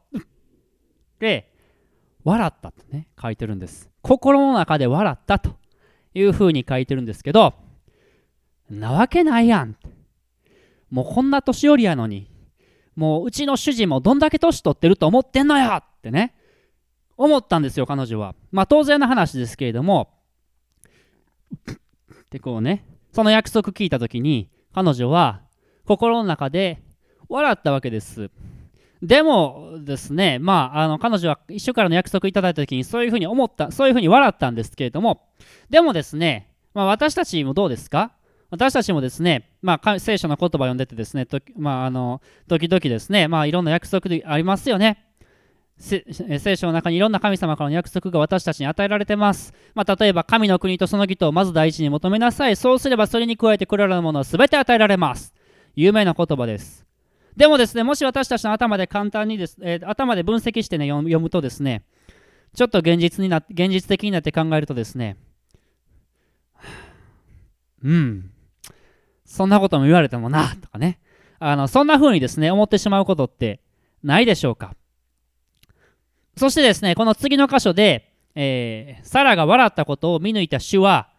[1.18, 1.52] で、
[2.24, 3.90] 笑ったとね、書いてるんです。
[4.04, 5.56] 心の中で笑ったと
[6.14, 7.56] いうふうに書いてるんですけど、
[8.70, 9.76] なわけないやん。
[10.92, 12.30] もうこんな年寄りやのに、
[12.98, 16.34] もううちの主人もどんだけ年取ってると思ってんのやってね、
[17.16, 18.36] 思ったんですよ、彼女は。
[18.52, 20.10] まあ当然の話ですけれども、
[21.72, 21.76] っ
[22.30, 22.84] てこうね、
[23.14, 25.42] その約束聞いた時に、彼女は
[25.86, 26.82] 心の中で
[27.30, 28.32] 笑ったわけです。
[29.04, 35.30] でもですね、まあ、あの彼女は一緒からの約束いただいた時にそういうふうに思った、そういうふうに笑ったんですけれども、
[35.70, 38.12] でもですね、まあ、私たちもどうですか？
[38.50, 45.04] 私たちもですね、まあ、聖書の言葉を読んでてですね、とまあ、あの時々ですね、まあ、いろんな約束でありますよね。
[45.80, 49.54] 聖書の中にいろんな神様からの約束が私たちに与えられてます。
[49.76, 52.56] まあ、例えば、神の国とその義とをまず第一に求めなさい。
[52.56, 55.34] そうすればそれに加えてこれらのものは全て与えられます。
[55.76, 56.88] 有名な言葉です。
[57.36, 61.84] でもですね、もし私たちの頭で簡単にです、えー、頭で分析してね、読むとですね、
[62.56, 65.18] ちょっと現実にな現実的になって考えるとですね、
[67.84, 68.32] うん、
[69.28, 71.00] そんなことも言われてもな、とかね、
[71.38, 73.60] あのそんな風にですね、思ってしまうことって
[74.04, 74.74] ないでしょうか。
[76.36, 81.10] そしてですね、この次の箇所で、えー、サラが笑ったことを見抜いた主は、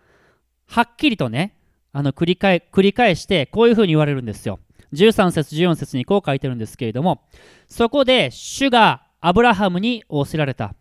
[0.67, 1.55] はっきりとね、
[1.93, 4.59] あの繰り返繰り返して、こういうふうに言われるんですよ。
[4.93, 7.23] 13節14節にこう書いてるんですけれども
[7.69, 10.75] そこで主がアブラハムに仰せられた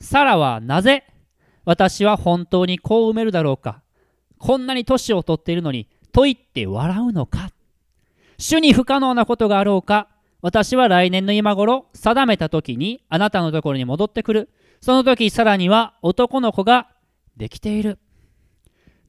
[0.00, 1.04] サラはなぜ
[1.64, 3.82] 私は本当に子を埋めるだろうか
[4.38, 7.50] こんなに年を取っているのにと言って笑うのか？
[8.38, 10.08] 主に不可能なことがあろうか？
[10.40, 16.88] 私は来年の今頃定めた時にあなたのところに戻ってくるその時さらには男の子が
[17.36, 18.00] できている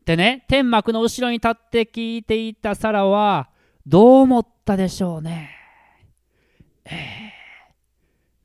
[0.05, 3.49] でね天幕の後ろに立って聞いていたサラは
[3.87, 5.49] どう思ったでしょうね？
[6.85, 6.91] え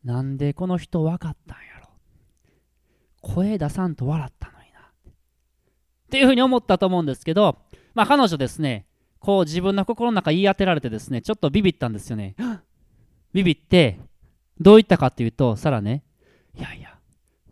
[0.05, 1.89] ー、なんでこの人分かったんやろ？
[3.21, 4.81] 声出さんと笑ったのにな。
[4.81, 5.13] っ
[6.11, 7.59] ていうふうに思ったと思うんですけど、
[7.99, 8.87] まあ彼女ですね、
[9.19, 12.37] こう自分の心の中言い当てられてですね、ちょっとビビったんですよね。
[13.35, 13.99] ビビって、
[14.61, 16.05] どう言ったかっていうと、さらね、
[16.57, 16.97] いやいや、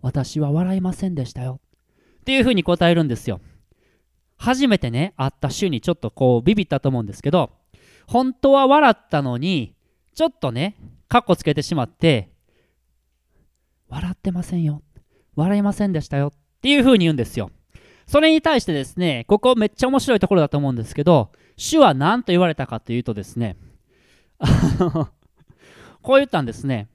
[0.03, 1.59] 私は笑いませんでしたよ。
[2.21, 3.41] っていうふうに答えるんですよ。
[4.37, 7.51] 初めてね、会った週にちょっとこうビビったと思うんですけど、
[8.07, 9.75] 本当は笑ったのに、
[10.15, 10.77] ちょっとね、
[11.09, 12.31] カッコつけてしまって、
[13.89, 14.85] 笑ってませんよ。
[15.35, 16.29] 笑いませんでしたよ。
[16.29, 17.51] っていうふうに言うんですよ。
[18.07, 23.57] それに対してですね、ここめっちゃ面白いところだと思うんですけど、主は何と言われたかというとですね、
[26.03, 26.89] こう言ったんですね。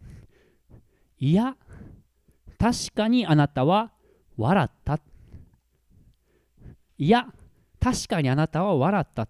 [1.20, 1.56] いや、
[2.58, 3.92] 確かにあなたは
[4.38, 5.00] 笑った。
[6.98, 7.28] いや、
[7.80, 9.28] 確かにあなたは笑った。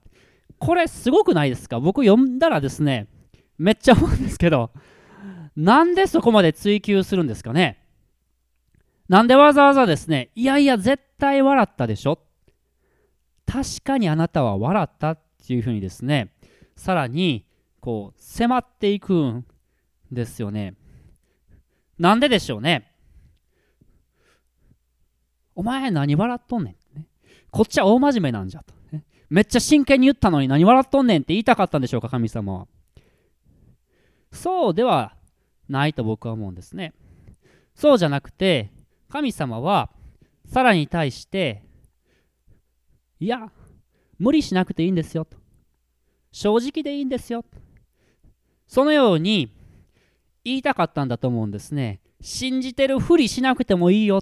[0.59, 1.79] これすごくないですか？
[1.79, 3.07] 僕読んだらですね、
[3.57, 4.71] めっちゃ思うんですけど、
[5.55, 7.79] なんでそこまで追求するんですかね？
[9.09, 12.19] なんでわざわざですね、いやいや、絶対笑ったでしょ？
[13.45, 16.33] 確かにあなたは笑ったっていうふうにですね、
[16.75, 17.45] さらに、
[17.79, 19.45] こう、迫っていくん
[20.11, 20.75] ですよね。
[21.99, 22.91] なんででしょうね？
[25.53, 26.75] お前何笑っとんねん、
[27.51, 28.73] こっちは大真面目なんじゃと。
[29.29, 32.67] めっちゃ真剣に言ったのに何笑っとんねんって言いたかったんでしょうか、神様は。
[34.31, 35.15] そうでは
[35.69, 36.93] ないと僕は思うんですね。
[37.75, 38.71] そうじゃなくて、
[39.09, 39.89] 神様は
[40.51, 41.63] さらに対して、
[43.19, 43.51] いや、
[44.19, 45.37] 無理しなくていいんですよと。
[46.31, 47.45] 正直でいいんですよ。
[48.67, 49.53] そのように
[50.43, 52.01] 言いたかったんだと思うんですね。
[52.19, 54.21] 信じてるふりしなくてもいいよ。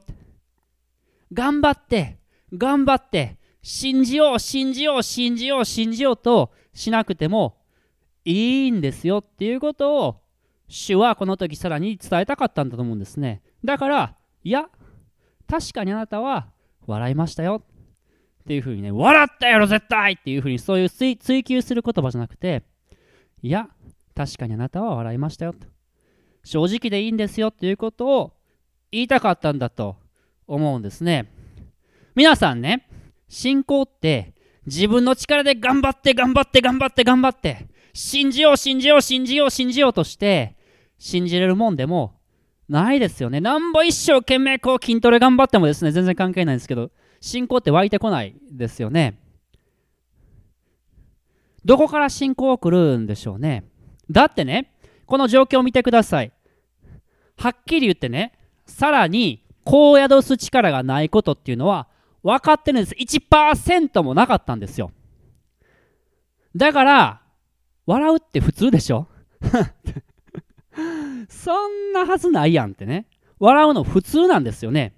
[1.33, 2.19] 頑張って、
[2.53, 7.57] 頑張って、信じよう信じよう信じよう信じようとしなくても
[8.23, 10.21] いいんですよっていうことを
[10.67, 14.69] 主はこの時さらに伝えたかったんだと思うんですねだからいや
[15.49, 16.47] 確かにあなたは
[16.85, 17.63] 笑いましたよ。
[18.43, 20.13] っていうふうにね笑ったやろ絶対！
[20.13, 22.63] っていうふうにそういう追求する言葉じゃなくて
[23.41, 23.67] いや
[24.15, 25.53] 確かにあなたは笑いましたよ。
[25.53, 25.67] と
[26.43, 28.33] 正直でいいんですよっていうことを
[28.91, 29.97] 言いたかったんだと
[30.47, 31.31] 思うんですね。
[32.15, 32.88] 皆さんね
[33.27, 34.33] 信仰って
[34.65, 40.55] 自分の力で頑張って頑張って頑張って頑張って信じよう信じよう信じよう信じようとして
[40.97, 42.18] 信じれるもんでも
[42.69, 43.41] ないですよね。
[43.41, 49.19] なんぼ一生懸命こう筋トレ頑張ってもですね全然関係ないんですけど信仰って湧いてこないですよね。
[51.65, 53.65] どこから信仰来るんでしょうね。
[54.10, 54.71] だってね
[55.05, 56.32] この状況を見てください。
[57.38, 58.34] はっきり言ってね
[58.65, 61.88] さらにこう宿す力がないことっていうのは
[62.21, 64.91] 分かってるんです1%もなかったんですよ
[66.55, 67.21] だから
[67.86, 69.08] 笑うって普通でしょ？
[71.29, 73.05] そんなはずないやんってね
[73.39, 74.93] 笑うの普通なんですよね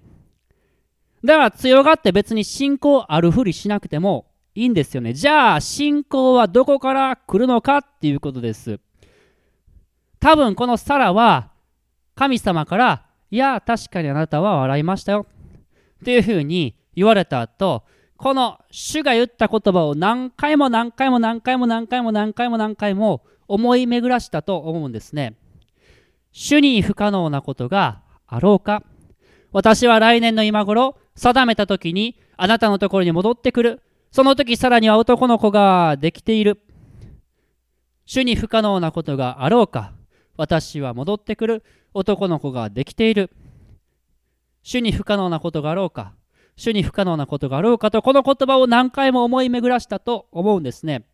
[1.24, 5.14] だから強がって別に信仰あるふりしなくてもいいんですよね。
[5.14, 8.80] じゃあ信仰はどこから来るのかっていうことです。
[10.20, 11.50] 多分このサラは
[12.14, 15.26] 神様からいや確かにあなたは笑いましたよ
[16.02, 17.82] っていうふうに言われた後
[18.16, 25.34] この主が言った言葉を何回も何回も何回も何回も何回も何回も思い巡らしたと思うんですね。
[26.32, 28.82] 主に不可能なことがあろうか？
[29.52, 33.82] 私は来年の今頃定めた時にあなたのところに戻ってくる。
[34.10, 36.60] その時さらには男の子ができている。
[38.04, 39.92] 主に不可能なことがあろうか？
[40.36, 41.62] 私は戻ってくる。
[41.94, 43.30] 男の子ができている。
[44.62, 46.14] 主に不可能なことがあろうか？
[46.56, 47.90] 主に不可能なことがあろうか？
[47.90, 51.04] とこの言葉を何回も思い巡らしたと思うんですね。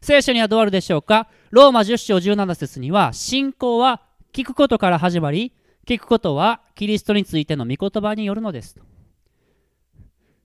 [0.00, 1.28] 聖書にはどうあるでしょうか？
[1.52, 4.00] ローマ10章17節には信仰は
[4.32, 5.52] 聞くことから始まり
[5.86, 8.78] 聞くことはキリストについての御言葉によるのです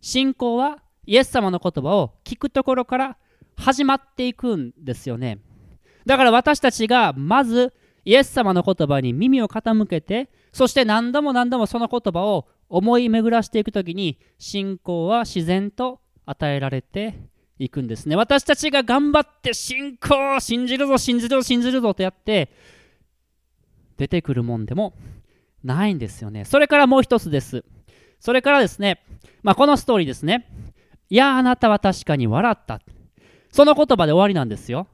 [0.01, 3.17] 信仰はイエス様の言葉を聞くところから
[3.55, 5.39] 始まっていくんですよね。
[6.05, 17.17] だから私たちがまずイエス様の言葉に耳を傾けてそして何度も何度もその言葉を思い巡らしていく時に信仰は自然と与えられて
[17.59, 18.15] いくんですね。
[18.15, 22.51] 私たちが頑張って信仰信じるぞ信じるぞ信じるぞとやって
[23.97, 24.93] 出てくるもんでも
[25.63, 26.45] ないんですよね。
[26.45, 27.63] それからもう一つです。
[28.19, 29.03] それからですね、
[29.43, 30.47] まあ、このストーリーですね。
[31.09, 32.81] いやあなたは確かに笑った。
[33.51, 34.87] その言葉で終わりなんですよ。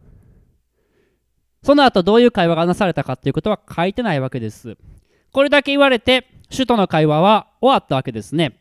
[1.64, 4.78] その後どういう会話がなされたかっていうことは書いてないわけです。
[5.32, 8.60] これだけ言われて、首都の会話は終わったわけですね。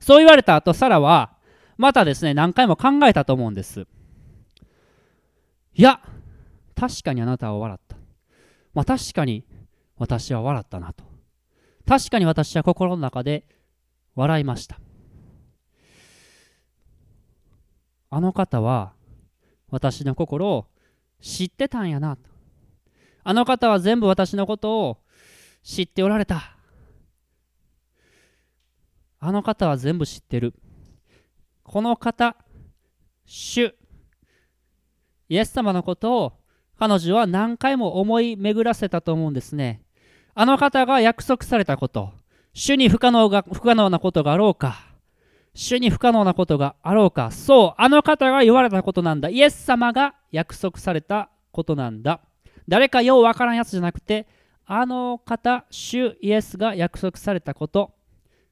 [0.00, 1.33] そう言われた後、サラは
[1.76, 3.86] またですね、何回も考えたと思うんです。
[5.74, 6.00] いや、
[6.74, 7.96] 確かにあなたは笑った。
[8.74, 9.44] まあ確かに
[9.96, 11.04] 私は笑ったなと。
[11.86, 13.46] 確かに私は心の中で
[14.14, 14.78] 笑いました。
[18.10, 18.92] あの方は
[19.70, 20.66] 私の心を
[21.20, 22.22] 知ってたんやなと。
[23.24, 24.98] あの方は全部私のことを
[25.62, 26.56] 知っておられた。
[29.18, 30.54] あの方は全部知ってる。
[31.64, 32.36] この方、
[33.24, 33.74] 主、
[35.28, 36.32] イエス様のことを
[36.78, 39.82] 彼女は何回も思い巡らせたと思うんですね。
[40.34, 42.12] あの方が約束されたこと、
[42.52, 44.76] 主に不可能が不可能なことがあろうか、
[45.54, 49.28] 主に不可能なことがあろうか、そう、あの方が言われたことなんだ。
[49.30, 52.20] イエス様が約束されたことなんだ。
[52.68, 54.26] 誰かようわからんやつじゃなくて、
[54.66, 57.94] あの方、主イエスが約束されたこと、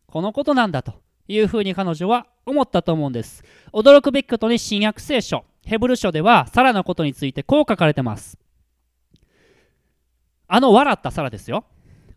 [0.07, 0.95] このことなんだと
[1.27, 3.45] いうふうに彼女は思ったと思うんです。
[3.73, 8.39] 驚くべきことに新約聖書、ヘブル書ではサラのことについてこう書かれてます。
[10.49, 11.65] あの笑ったサラですよ。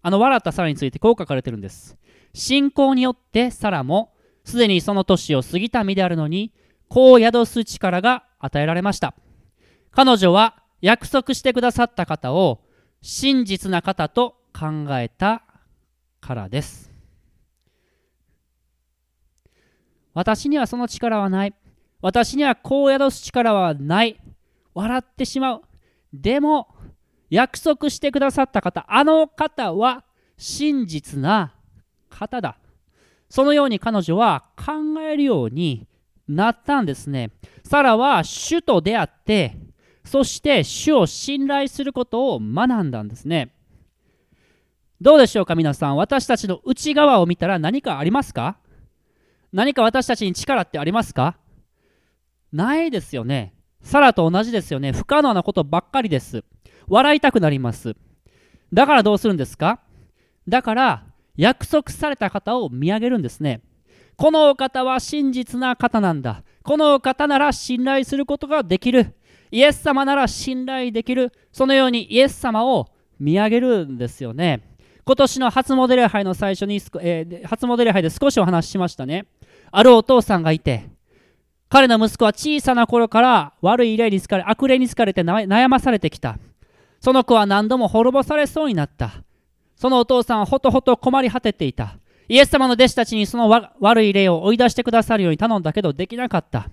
[0.01, 1.97] あの笑ったサラについてこう書かれてるんです。
[2.33, 6.53] 信仰によってサラもすでにその年を過ぎた身であるのに、
[6.87, 9.15] 子を宿す力が与えられました。
[9.91, 12.61] 彼女は約束してくださった方を
[13.01, 15.43] 真実な方と考えた
[16.21, 16.94] からです。
[20.15, 21.53] 私にはその力はない。
[22.01, 24.19] 私にはこう宿す力はない。
[24.73, 25.61] 笑ってしまう。
[26.13, 26.69] でも、
[27.29, 30.03] 約束してくださった方、あの方は
[30.37, 31.53] 真実な
[32.09, 32.57] 方だ。
[33.29, 35.87] そのように彼女は考えるように
[36.27, 37.31] なったんですね。
[37.63, 39.57] サラは主と出会って、
[40.05, 43.53] そして主を信頼することを学んだんですね。
[45.01, 45.97] どうでしょうか皆さん。
[45.97, 48.57] 私たちの内側を見たら何かありますか？
[49.55, 51.37] 何か私たちに力ってありますか？
[52.51, 53.53] ないですよね。
[53.81, 54.91] サラと同じですよね。
[54.91, 56.43] 不可能なことばっかりです。
[56.89, 57.95] 笑いたくなります。
[58.73, 59.79] だからどうするんですか？
[60.45, 61.05] だから
[61.37, 63.61] 約束された方を見上げるんですね。
[64.17, 66.43] このお方は真実な方なんだ。
[66.61, 69.15] このお方なら信頼することができる。
[69.51, 71.31] イエス様なら信頼できる。
[71.53, 72.89] そのようにイエス様を
[73.21, 74.74] 見上げるんですよね。
[75.05, 79.27] 今年の初モデル杯の最初に、えー、初モデル杯で少しお話ししましたね。
[79.71, 80.89] あるお父さんがいて、
[81.69, 86.39] 彼の息子は小さな頃から悪い霊に疲れ、悪霊に疲れて悩まされてきた。
[87.01, 89.11] その子は何度も滅ぼされそうになった。
[89.75, 91.97] そのお父さんはほとほと困り果てていた。
[92.27, 93.47] イエス様の弟子たちにその
[93.79, 96.69] 悪い霊を追い出してくださるように頼んだけどできなかった。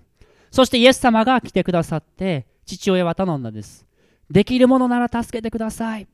[0.51, 3.85] そしてイエス様が来てくださって父親は頼んだんです。
[4.31, 6.07] できるものなら助けてください。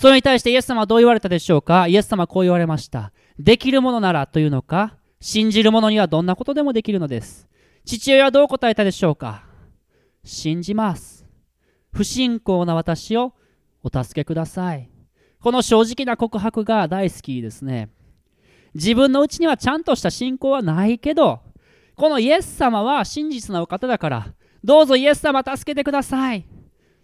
[0.00, 1.86] それに対してイエス様はどう言われたでしょうか？
[1.86, 3.12] イエス様はこう言われました。
[3.38, 4.96] できるものならというのか？
[5.20, 7.46] 信じる者にはどんなことでもできるのです。
[7.84, 9.44] 父親はどう答えたでしょうか？
[10.24, 11.26] 信じます。
[11.92, 13.34] 不信仰な私を
[13.82, 14.88] お助けください。
[15.38, 17.90] この正直な告白が大好きですね。
[18.72, 21.40] 自分のうちにはちゃんとした信仰はないけど
[21.94, 24.32] このイエス様は真実なお方だから
[24.64, 26.46] どうぞイエス様助けてください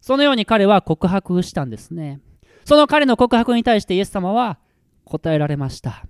[0.01, 2.21] そのように彼は告白したんですね
[2.67, 4.59] その彼の告白に対してイエス様は
[5.05, 6.05] 答えられました。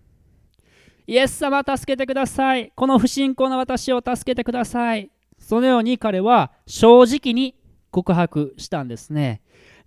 [1.06, 2.72] イエス様助けてください。
[2.74, 5.10] この不信仰な私を助けてください。
[5.38, 7.54] そのように彼は正直に
[7.90, 9.42] 告白したんですね。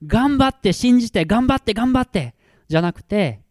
[0.06, 2.36] 頑張って信じて頑張って頑張って。
[2.68, 3.42] じゃなくて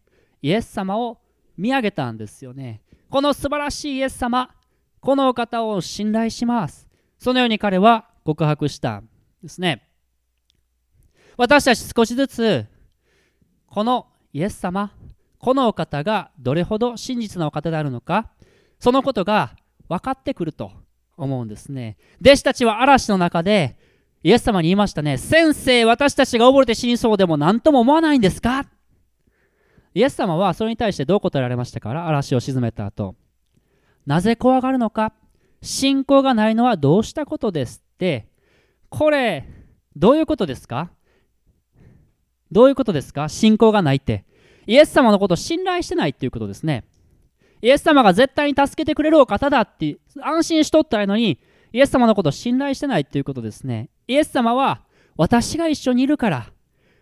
[0.41, 1.19] イエス様を
[1.57, 2.81] 見上げたんですよね。
[3.09, 4.49] この素晴らしいイエス様
[5.01, 6.87] このお方を信頼します。
[7.17, 9.09] そのように彼は告白したん
[9.43, 9.85] ですね。
[11.35, 12.65] 私たち少しずつ
[13.69, 14.91] このイエス様
[15.37, 18.29] このお方がどれほど真実なお方であるのか
[18.79, 19.55] そのことが
[19.87, 20.71] 分かってくると
[21.17, 21.97] 思うんですね。
[22.21, 23.77] 弟子たちは嵐の中で
[24.23, 25.17] イエス様に言いましたね。
[25.17, 28.65] 先生私たちが溺れて死にそうでも何とも思わないんですか？
[29.93, 31.91] イエス様はそれに対してどう答えられましたか？
[31.93, 33.15] ら嵐を沈めた後。
[34.05, 35.13] なぜ怖がるのか？
[35.61, 38.27] 信仰がないのはどうしたことですって。
[38.89, 39.45] これ
[39.95, 40.89] どういうことですか？
[42.51, 43.29] どういうことですか？
[43.29, 44.25] 信仰がないって。
[44.65, 46.83] イエス様のことを信頼してないっていうことですね。
[47.61, 51.39] イエス様が絶対に助けてくれるお方だって安心しとったらいいのに
[51.73, 53.89] イエス様のことを信頼してないっていうことですね。
[54.07, 54.81] イエス様は
[55.17, 56.51] 私が一緒にいるから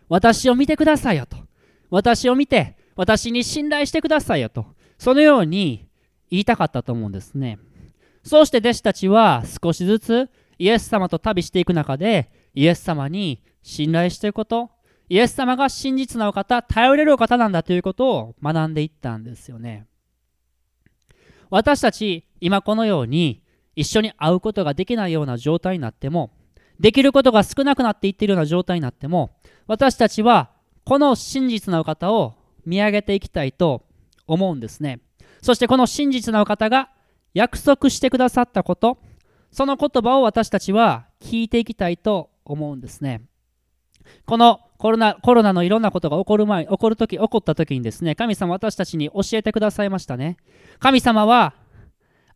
[0.08, 1.36] 私を見てくださいよと。
[1.90, 4.66] 私を見て私に信頼してくださいよと。
[4.98, 5.86] そのように
[6.30, 7.58] 言いたかったと思うんですね。
[8.24, 14.70] そうして弟子たちは少しずつイエス様と旅していく中でイエス様に信頼していくこと
[15.08, 19.86] イエス様が真実なお方頼れるお方なんだということを学んでいったんですよね。
[21.50, 23.42] 私たち今このように
[23.74, 26.32] 一緒に会うことができないような状態になっても
[26.78, 29.30] できることが少なくなっていっているような状態になっても
[29.66, 30.50] 私たちは
[30.84, 32.34] この真実なお方を
[32.66, 33.84] 見上げていきたいと
[34.26, 35.00] 思うんですね。
[35.40, 36.90] そしてこの真実なお方が
[37.32, 38.98] 約束してくださったこと
[39.52, 43.22] その言葉を私たちは聞いていきたいと思うんですね。
[44.26, 50.36] このコロナコロナのいろんなことが起こる前起こる時起こった時にですね神様私たちに教えてくださいましたね。
[50.78, 51.54] 神様は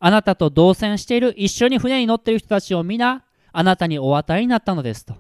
[0.01, 5.15] あなたと同船している一緒に船に乗っている人たちを皆あなたにお与えになったのですと。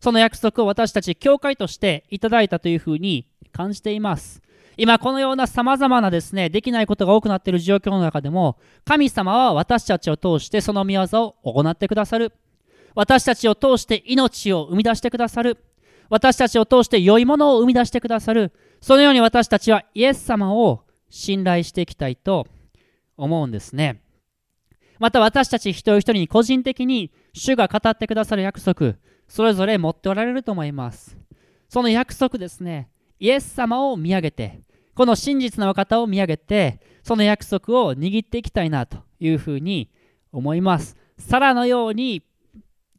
[0.00, 4.42] その約束を私たち教会としていただいたというふうに感じています。
[4.76, 11.02] 今このような様々なですねできないことが多くなっている状況の中でも神様は私たちを通してその御業
[11.44, 12.32] を行ってくださる。
[12.96, 15.58] 私たちを通して命を生み出してくださる。
[16.08, 18.52] 私たちを通して良いものを生み出してくださる。
[18.80, 22.46] そのように私たちはイエス様を信頼していきたいと
[23.16, 24.02] 思うんですね。
[24.98, 28.94] また私たち一人一人に個人的に主が語ってくださる約束
[29.26, 31.16] それぞれ持っておられると思います。
[31.68, 32.90] その約束ですね。
[33.18, 34.60] イエス様を見上げて
[34.94, 39.90] この真実なお方を見上げてその約束を握っていきたいなというふうに
[40.32, 40.96] 思います。
[41.18, 42.22] サラのように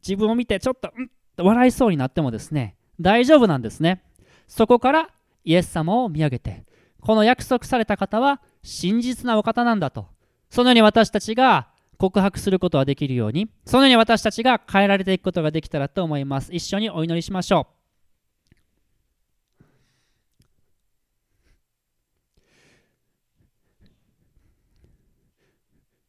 [0.06, 4.02] 自分を見てちょっとうんと笑いそうになってもですね大丈夫なんですね。
[4.46, 5.10] そこから
[5.44, 6.64] イエス様を見上げて
[7.00, 10.08] この約束された方は真実なお方なんだと。
[10.50, 11.68] そのように私たちが
[11.98, 16.54] 告白することができるようにそのように私たちが変えられていくことができたらと思います。
[16.54, 17.76] 一緒にお祈りしましょう。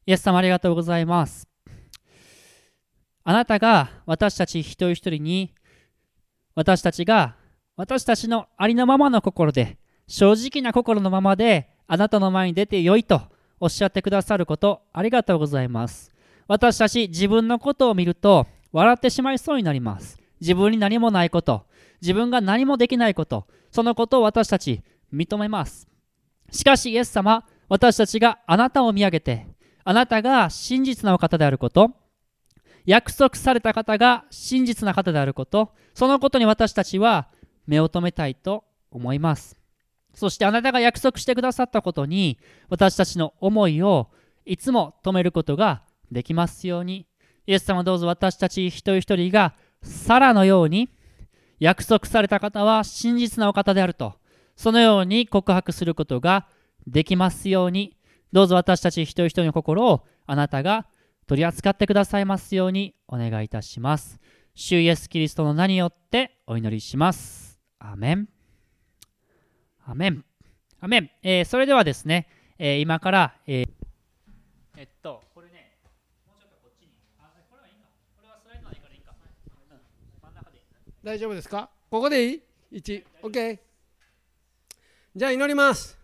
[0.08, 1.48] イエス様ありがとうございます。
[3.26, 5.54] あなたが私たち一人一人に
[6.58, 7.36] 私たちが
[7.76, 9.78] 私たちのありのままの心で
[10.08, 13.22] 正直な心のままであなたの前に出てよいと
[13.60, 16.12] おっしゃってくださることありがとうございます。
[16.48, 20.18] 私たち自分のことを見ると笑ってしまいそうになります。
[20.42, 21.68] 自分に何もないこと、
[22.02, 24.82] 自分が何もできないこと、そのことを私たち
[25.14, 25.88] 認めます。
[26.50, 29.46] しかしイエス様、私たちがあなたを見上げて
[29.84, 31.92] あなたが真実なお方であること、
[32.88, 37.28] 約束された方が真実な方であること、そのことに私たちは
[37.68, 39.60] 目を留めたいと思います。
[40.14, 44.10] そしてあなたが約束してくださったことに私たちの思いを
[44.46, 47.06] いつも止めることができますように。
[47.46, 50.90] イエス様どうぞ私たち一人一人がサラのように
[51.60, 54.16] 約束された方は真実なお方であると、
[54.56, 56.48] そのように告白することが
[56.88, 57.98] できますように。
[58.32, 60.88] どうぞ私たち一人一人の心をあなたが
[61.28, 64.20] 取り扱ってくださいますようにお願いいたします。
[64.56, 67.60] 主イエスキリストの名によってお祈りします。
[67.80, 68.30] アメン。
[69.86, 70.26] アメン。
[70.80, 71.12] アメン。
[71.22, 73.70] えー、それではですね、えー、今から、えー、
[74.78, 75.78] えっと、これね、
[76.26, 76.92] もうちょっとこっちに。
[77.20, 77.88] あ、これはいいか。
[78.16, 79.14] これはスライドないからいいか。
[80.24, 80.64] 真ん中でいい。
[81.04, 81.70] 大丈夫ですか？
[81.92, 82.42] ここでいい
[82.80, 83.60] ?1、OK。
[85.16, 85.98] じゃあ祈ります。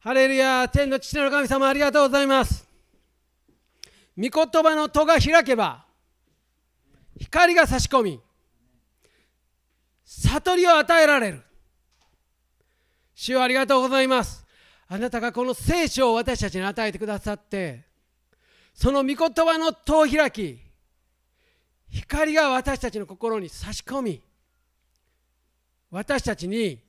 [0.00, 2.66] ハレルヤ天の父なる神様ありがとうございます
[4.20, 5.86] 御言葉の戸が開けば
[7.18, 8.20] 光が差し込み
[10.04, 11.42] 悟りを与えられる。
[13.14, 14.44] 主よありがとうございます。
[14.88, 17.84] あなたがこの聖書を私たちに与えてくださって
[18.74, 20.58] その御言葉の戸を開き
[21.88, 24.22] 光が私たちの心に差し込み
[25.90, 26.80] 私たちに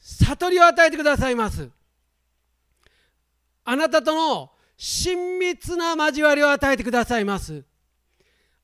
[0.00, 1.70] 悟りを与えてくださいます。
[3.64, 7.64] あなたとの親密な交わりを与えてくださいます。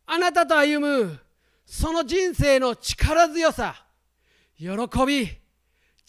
[0.07, 1.19] あなたと歩む
[1.65, 3.87] その人生の力強さ
[4.59, 4.67] 喜
[5.07, 5.31] び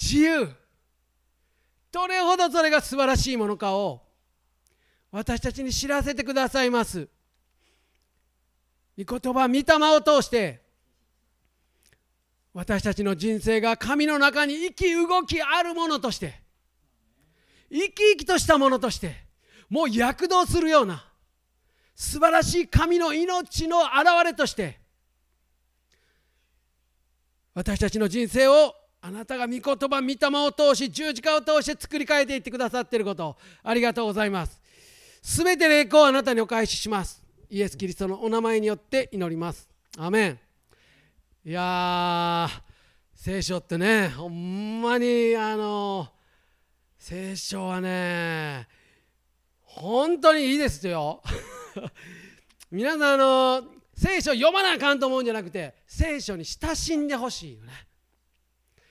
[0.02, 0.50] 自由
[1.92, 4.02] どれほどそれが素晴らしいものかを
[5.12, 7.08] 私たちに知らせてくださいます。
[8.98, 9.64] 御言葉御霊
[9.96, 10.62] を通して
[12.54, 16.42] 私たちの人生が神の中に生き動きあるものとして
[17.70, 19.31] 生き生きとしたものとして
[19.72, 21.02] もう躍動するような
[21.96, 24.78] 素晴らしい神の命の現れとして
[27.54, 34.60] 私たちの人生をあなたが御言葉御霊を通し十字架を通して作り変えていってくださっていることありがとうございます。
[35.22, 37.24] すべて霊光をあなたにお返しします。
[37.50, 39.70] イエス・キリストのお名前によって祈ります。
[39.98, 40.40] アメン。
[41.46, 42.50] いや
[43.16, 46.10] 聖書ってねほんまにあの
[46.98, 48.68] 聖書はね
[49.76, 51.22] 本当にいいですよ。
[52.70, 53.64] 皆さんあの
[53.96, 57.72] 聖書読まなあかんと思うんじゃなくて聖書に親しんでほしいよね。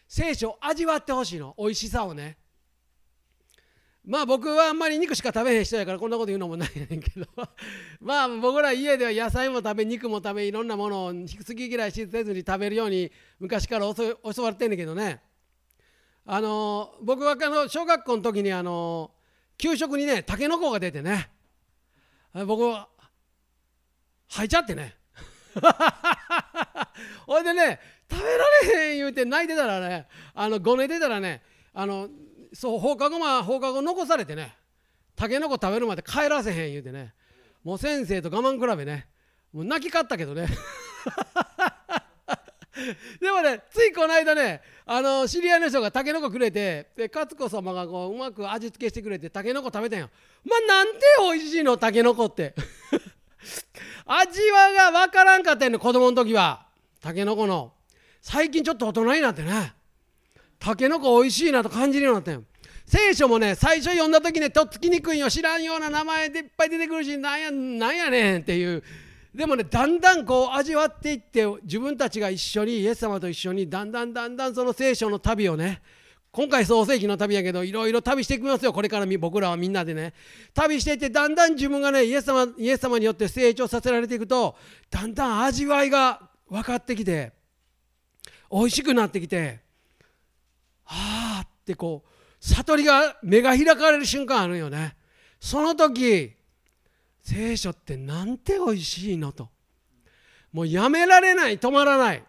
[0.08, 1.54] 聖書を味わってほしいの。
[1.58, 2.38] 美味しさをね。
[4.04, 7.26] まあ僕はあんまり肉しか食べへん人やからこんなこと言うのもないねんけど。
[8.00, 15.22] まあ僕ら家では野菜も食べ肉も食べいろんなものを好き嫌いしせずに食べるように昔から教わってんねんけどね。
[16.24, 19.10] あの僕はあの小学校の時にあの
[19.60, 21.28] 給食にねたけのこが出てね。
[22.46, 22.88] 僕は
[24.28, 24.96] 吐いちゃってね。
[27.26, 27.78] ほいでね
[28.10, 31.42] 食べられへん言うて泣いてたらねあのごねてたらね
[31.74, 32.08] あの
[32.54, 34.56] そう放課後ま放課後残されてね
[35.14, 37.12] たけのこ食べるまで帰らせへん言うてね
[37.62, 39.08] もう先生と我慢比べね
[39.52, 40.46] もう泣き勝ったけどね。
[43.20, 50.10] でもねついこの間ねあの知り合いの人がたけのこくれてで勝子様がこううまく味付けしてくれてたけのこ食べたんよ。
[50.44, 52.54] まあなんて美味しいのたけのこって。
[54.06, 56.66] 味はが分からんかったんの子供の時は。
[57.00, 57.72] たけのこの。
[58.20, 59.72] 最近ちょっと大人になってね。
[60.58, 62.44] たけのこ美味しいなと感じるようになったよ。
[62.86, 65.30] 聖書もね最初読んだ時ねとっつきにくいよ。
[65.30, 68.82] 知らんような名前でいっぱい出てくるしなんやなんやねんっていう。
[69.34, 75.80] でもねだんだんこう味わっていって自分たちが一緒にイエス様と一緒にだんだんだんだんその聖書の旅をね
[76.32, 80.14] 今回創世紀の旅やけどいろいろ旅していきますよこれから僕らはみんなでね。
[80.54, 84.56] 旅していってだんだん自分がねイエス様イエス様によって成長させられていくと
[84.90, 87.32] だんだん味わいが分かってきて
[88.50, 89.60] 美味しくなってきて
[90.86, 94.96] ああってこう悟りが目が開かれる瞬間あるよね。
[95.40, 96.32] その時
[97.30, 99.48] 聖書ってなんて美味しいのと。
[100.52, 102.24] もうやめられない止まらない。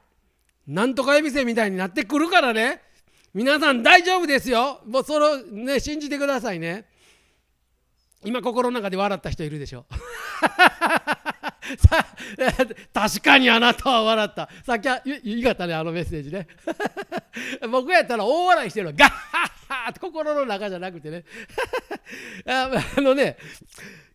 [0.67, 2.83] なんとかエビセみたいになってくるからね。
[3.33, 4.81] 皆さん大丈夫ですよ。
[4.85, 6.85] もうそれをね信じてくださいね。
[8.23, 9.87] 今心の中で笑った人いるでしょ。
[11.77, 12.05] さ
[12.93, 14.49] 確かにあなたは笑った。
[14.63, 16.47] さっきは言い方ねあのメッセージね。
[17.71, 21.23] 僕やったら大笑いしてるのガッハッハって心の中じゃなくてね
[22.45, 22.69] あ
[23.01, 23.37] のね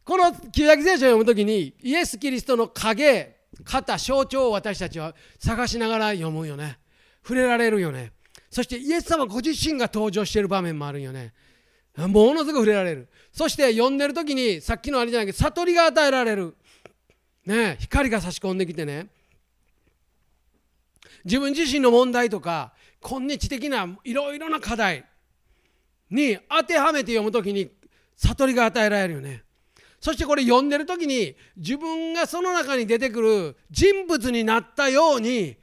[0.06, 6.78] この旧約聖書を読むときにイエス・キリストの影肩象徴を私たちは探しながら読むよね。
[7.24, 8.12] 触れられるよね。
[8.48, 11.34] そしてイエス様ご自身が登場している場面もあるよね。
[11.96, 13.08] ものすごく触れられる。
[13.32, 16.56] そして読んでる時にさっきのあれじゃないけど悟りが与えられる。
[17.44, 19.08] ね、光が差し込んできてね。
[21.24, 25.04] 自分自身の問題とか今日的ないろいろな課題
[26.12, 27.72] に当てはめて読む時に
[28.14, 29.45] 悟りが与えられるよね。
[30.00, 35.56] そしてこれ読んでる時に自分がその中に出てくる人物になったように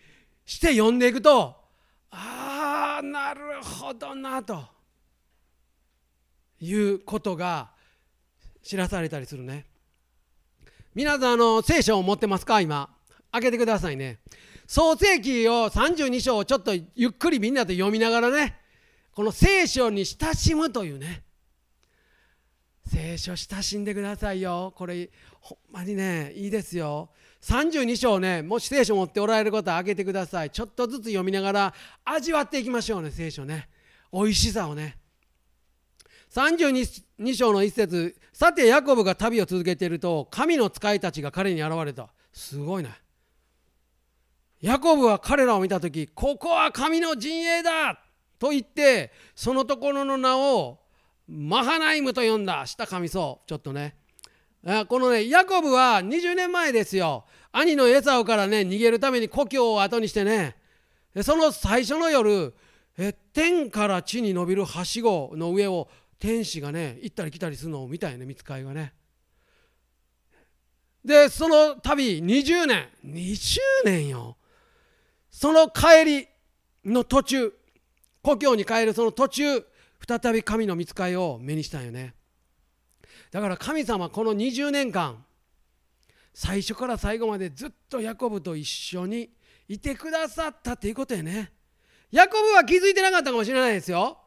[0.46, 1.56] して読んでいくと
[2.12, 4.66] ああなるほどなと
[6.60, 7.72] いうことが
[8.62, 9.66] 知らされたりするね。
[10.96, 12.62] 皆さんあの聖書を持ってますか？
[12.62, 12.90] 今。
[13.32, 14.20] 開けてくださいね。
[14.68, 18.56] 創世記を32章をちょっとゆっくりみんなで読みながらね
[19.14, 21.24] この聖書に親しむというね。
[22.86, 24.74] 聖書親しんでくださいよ。
[24.76, 25.10] これ
[25.40, 27.10] ほんまにねいいですよ。
[27.42, 30.50] 32章ねもし聖書持っておられる方は開けてください。
[30.52, 31.74] ちょっとずつ読みながら
[32.04, 33.70] 味わっていきましょうね聖書ね。
[34.12, 34.98] 美味しさをね。
[36.32, 42.10] 32章の一節さてヤコブが旅を続けていると神の使いたちが彼に現れた。
[42.32, 42.92] すごいね。
[44.62, 48.00] ヤコブは彼らを見た時ここは神の陣営だ
[48.40, 50.80] と言ってそのところの名を
[51.28, 52.66] マハナイムと呼んだ。
[52.66, 53.48] 下神そう。
[53.48, 53.96] ちょっとね。
[54.88, 57.26] このねヤコブは20年前ですよ。
[57.52, 60.56] 兄のエサオからね逃げるために故郷を後にしてね。
[61.22, 62.54] その最初の夜
[63.34, 68.94] 天から地に伸びるはしごの上を天使がね行ったり来たりするのを見たよね見つかいがね。
[71.04, 72.88] でその旅20年。
[73.06, 74.38] 20年よ。
[75.30, 76.28] その帰り
[76.86, 77.54] の途中
[78.22, 79.66] 故郷に帰るその途中
[80.08, 82.14] 再び神の見つかいを目にしたんよね。
[83.32, 85.26] だから神様この20年間
[86.34, 89.30] 最初から最後までずっとヤコブと一緒に
[89.68, 91.52] いてくださったっていうことやね。
[92.12, 94.18] ヤコブは気づいてなかったかもしれないですよ。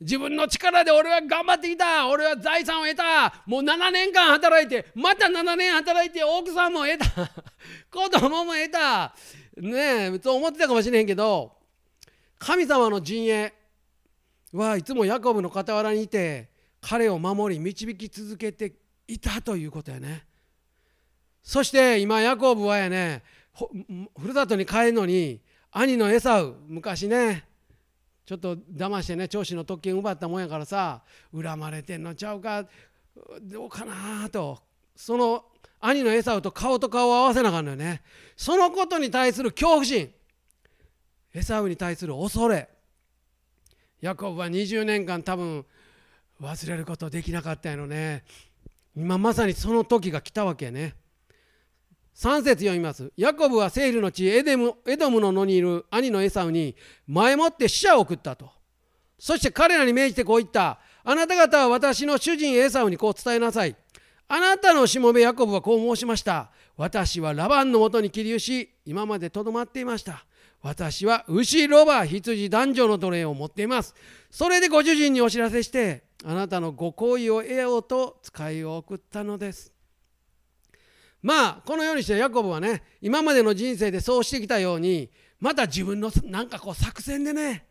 [0.00, 2.08] 自分の力で俺は頑張ってきた。
[2.08, 3.42] 俺は財産を得た。
[3.46, 7.30] もう7年間働いてまた7年働いて奥さんも得た。
[7.90, 9.14] 子供も得た。
[9.56, 11.52] ねえと思ってたかもしれへんけど
[12.38, 13.52] 神様の陣営
[14.52, 16.50] はいつもヤコブの傍らにいて
[16.80, 18.74] 彼を守り導き続けて
[19.08, 20.26] いたということやね。
[21.42, 23.22] そして今ヤコブはやね
[24.18, 25.40] ふるさとに帰るのに
[25.70, 27.44] 兄のエサウ昔ね
[28.24, 31.02] ちょっと騙してね長子の特権奪ったもんやからさ
[31.34, 32.66] 恨まれてんのちゃうか
[33.40, 34.58] どうかなと。
[34.94, 35.44] その
[35.80, 38.02] 兄のエサウと顔と顔を合わせなあかんのよね。
[38.36, 40.12] そのことに対する恐怖心。
[41.34, 42.68] エサウに対する恐れ。
[44.02, 45.64] ヤコブは20年間多分
[46.40, 48.24] 忘れることできなかったやろね。
[48.96, 50.94] 今まさにその時が来たわけね。
[52.16, 53.12] 3節読みます。
[53.16, 56.74] ヤコブはセールの地エデムエドムの野にいる兄のエサウに
[57.06, 58.50] 前もって死者を送ったと。
[59.20, 60.80] そして彼らに命じてこう言った。
[61.04, 63.76] あなた方は私の主人エサウにこう伝えなさい。
[64.26, 66.50] あなたのしもべヤコブはこう申しました。
[66.76, 70.24] 私はラバンのもとに切り牛今までとどまっていました。
[70.62, 73.94] 私は牛、ロバ、羊、男女の奴隷を持っています。
[74.30, 79.72] それでご主人にお知らせして、あなたのご好意を得ようと使いを送ったのです。
[81.20, 85.10] まあ、このようにしてヤコブはね、今までの人生でそうしてきたように、
[85.40, 87.66] また自分のなんかこう作戦でね、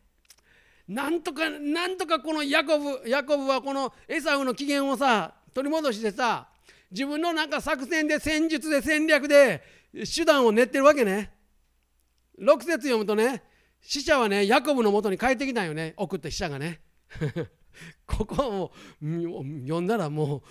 [0.88, 6.50] なんとか、なんとかこのヤコブ、ヤコブはこのエサウの機嫌をさ、取り戻してさ、
[6.92, 9.64] 自分のなんか作戦で戦術で戦略で
[10.14, 11.32] 手段を練ってるわけね。
[12.42, 13.44] 6節読むとね
[13.82, 15.94] 死者はねヤコブのもとに帰ってきたんよね。
[15.98, 16.82] 送った死者がね。
[18.06, 18.72] ここを
[19.02, 20.44] 読んだらも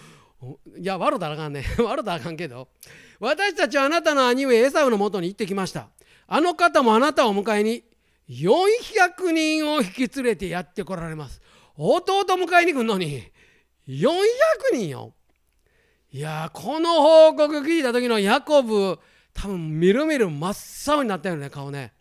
[0.43, 1.64] ういや悪だらかんね。
[1.78, 2.68] 悪だらあかんけど。
[3.18, 5.91] 私たちはあなたの兄上エサウのもとに行ってきました。
[6.26, 7.84] あの方もあなたを迎えに
[8.28, 11.41] 400人を引き連れてやってこられます。
[11.76, 13.22] 弟迎えに来るのに
[13.88, 14.12] 400
[14.72, 15.14] 人よ。
[16.12, 18.99] いやこの報告聞いた時のヤコブ
[19.33, 21.93] 多分みるみる真っ青になったよね顔ね。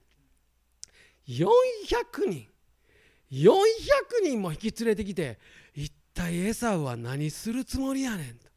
[1.27, 1.45] 400
[2.27, 2.47] 人。
[3.31, 3.55] 400
[4.23, 5.37] 人も引き連れてきて
[5.75, 8.49] 一体エサウは何するつもりやねんと。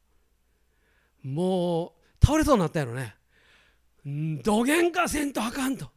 [1.22, 3.14] もう倒れそうになったやろね。
[4.04, 5.90] どげんかせんとあかんと。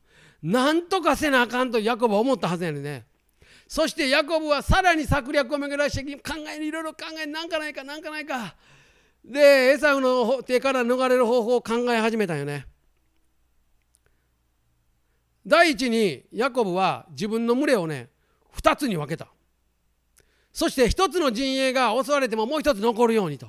[0.44, 3.04] なんとかせなあかんとヤコブは思ったはずやねん
[3.68, 8.56] そしてヤコブはさらに策略を巡らして考えにいろいろ考えなんかないかなんかないか。
[9.26, 12.68] でエサウの手から逃れる方法を考え始めたよね。
[15.46, 18.10] 第一にヤコブは自分の群れをね
[18.56, 19.28] 2つに分けた。
[20.54, 23.48] そして1つの陣営が襲われてももう1つ残るようにと。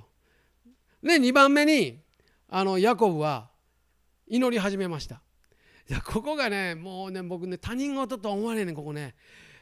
[1.02, 2.00] で2番目に
[2.48, 3.50] あのヤコブは
[4.26, 5.20] 祈り始めました。
[5.88, 9.14] いやここがねもうね僕ね他人事と思われねここね。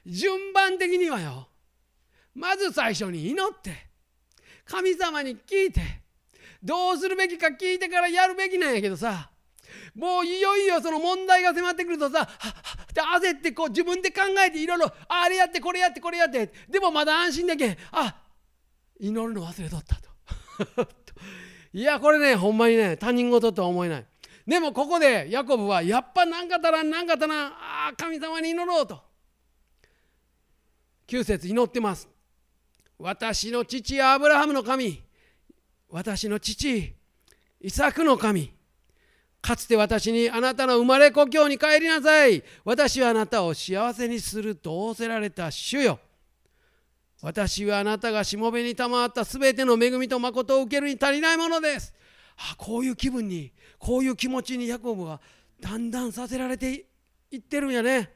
[0.07, 1.49] 順番的にはよ。
[2.35, 3.89] まず最初に祈って
[4.65, 6.04] 神様に聞いて
[6.65, 9.31] どうするべきか聞いてからやるべきなんやけどさ。
[9.95, 12.29] もういよいよその問題が迫ってくるとさ
[12.93, 16.53] で焦ってこう自分で考えていろいろあれやってこれやってこれやって。
[16.69, 17.77] でもまだ安心でけん。
[17.93, 18.17] あ
[18.99, 20.89] 祈るの忘れとったと。
[21.73, 24.07] いやこれねほんまにね他人事とは思えない。
[24.47, 29.03] でもここでヤコブはやっぱ何か足らん何か足らんああ神様に祈ろうと。
[31.09, 32.09] 9節祈ってます。
[32.99, 35.03] 私の父アブラハムの神。
[35.95, 36.93] 私の父
[37.61, 38.53] イサクの神。
[39.41, 42.43] かつて私にあなたの生まれ故郷に帰りなさい。
[42.65, 46.01] 私はあなたを幸せにすると仰せられた主よ。
[47.23, 51.95] 私はあなたがしもべに賜ったすべての恵みと誠を受けるに足りないものです。
[52.39, 55.21] あこういう気分にこういう気持ちにヤコブは
[55.61, 56.87] だんだんさせられて
[57.31, 58.11] いってるんやね。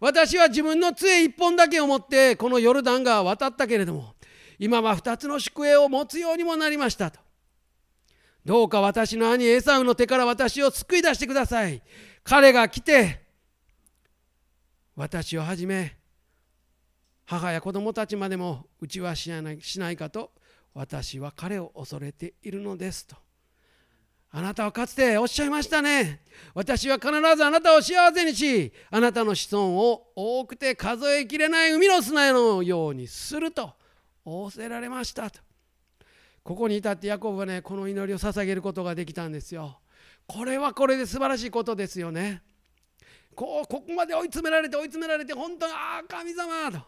[0.00, 4.14] 私は自分の杖一本だけを持ってこのヨルダン川渡ったけれども
[4.60, 7.18] 今は2つの宿営を持つようにもなりましたと。
[8.44, 11.82] どうか私の兄エサウの手から私を救い出してください。
[12.22, 13.22] 彼が来て
[14.94, 15.96] 私をはじめ
[17.24, 20.30] 母や子供たちまでもうちはしないしないかと
[20.74, 23.16] 私は彼を恐れているのですと。
[24.30, 26.20] あなたはかつておっしゃいましたね。
[26.52, 33.79] 私は必ずあなたを幸せにしあなたの子孫を多くて数えきれない海の砂のようにすると。
[34.24, 35.40] 仰せられましたと。
[36.42, 39.80] ここに至ってヤコブはねこの祈りを捧げることができたんですよ。
[40.26, 42.42] これはこれで素晴らしいことですよね。
[43.34, 46.78] こうここまで追い詰められて追い詰められて本当にああ神様と。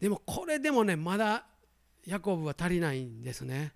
[0.00, 1.44] でもこれでもねまだ
[2.06, 3.72] ヤコブは足りないんですね。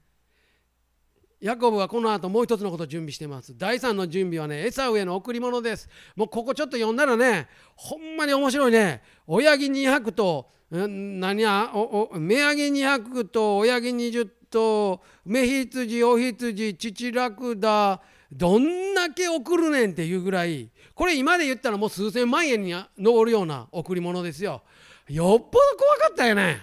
[1.41, 3.59] ヤコブはこの後もう一つのことを準備してます。
[3.59, 5.89] 第3の準備はねエサウへの贈り物です。
[6.15, 9.03] もうここちょっと読んだらねほんまに面白いね。
[9.27, 11.71] 親木200と何や？
[11.75, 18.01] おお目上げ200と親木20と目羊お羊父ラクダ
[18.33, 24.63] どんだけ送るねんっていうぐらいこれ今で言ったらもう数千万円に上るような贈り物ですよ。
[25.09, 25.41] よっぽど
[25.79, 26.59] 怖かったよね。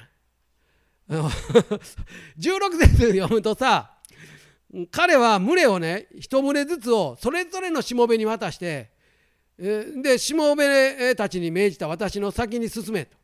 [1.10, 3.92] 16節読むとさ
[4.90, 8.90] 彼は群れをね一群れずつをそれぞれのしもべに渡して
[9.58, 13.19] でしもべたちに命じた私の先に進めと。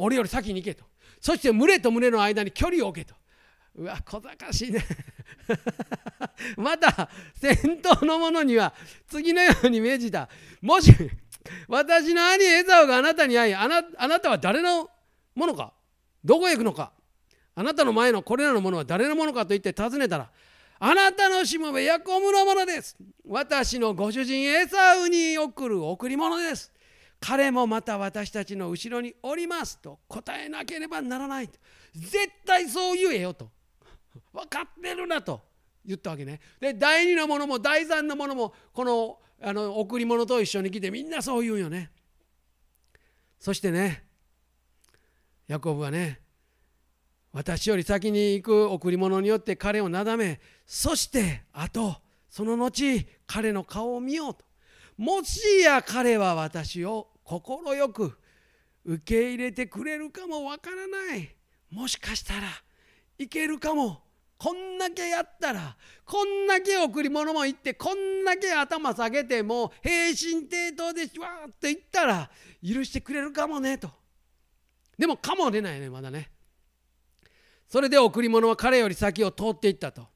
[0.00, 0.84] 俺より先に行けと。
[1.20, 3.14] そして群れと群れの間に距離を置けと。
[3.76, 4.84] うわ小賢しいね。
[6.56, 8.74] また先頭の者には
[9.08, 10.28] 次のように命じた。
[10.60, 10.92] もし
[11.68, 14.90] 私の兄エザオがあなたに会いあなあなたは誰の
[15.34, 15.72] ものか？
[16.24, 16.92] どこへ行くのか？
[17.54, 20.30] あなたの前のこれらのものは誰のものかと言って尋ねたら
[20.78, 22.96] あなたのしもべヤコブのものです。
[23.26, 26.72] 私のご主人エサウに送る贈り物です。
[27.20, 31.50] 彼もまた私たちの後ろにおりますと答えなければならない
[31.94, 32.16] 絶
[32.46, 33.50] 対そう言えよと。
[34.32, 35.40] 分かってるなと。
[35.84, 36.40] 言ったわけね。
[36.60, 41.90] で第2のものも第3のものもこのあの贈り物と一緒に来てみんなそう言うよね。
[43.38, 44.04] そしてね
[45.48, 46.20] ヤコブはね
[47.32, 51.96] 私より先に行く贈り物によって彼をなだめそしてあと
[52.28, 54.44] その後彼の顔を見ようと。
[54.96, 57.08] もしや彼は私を
[57.38, 58.18] 快く
[58.84, 61.36] 受け入れてくれるかもわからない。
[61.70, 62.48] もしかしたら
[63.18, 64.02] いけるかも。
[64.38, 65.76] こんだけやったら
[66.06, 72.30] こんだけ贈り物も言ってこんだけ頭下げても平身低頭でわーって言ったら
[72.66, 73.90] 許してくれるかもねと。
[74.96, 76.30] でもかも出ないねまだね。
[77.68, 80.08] それで贈り物は彼より先を通っていったと。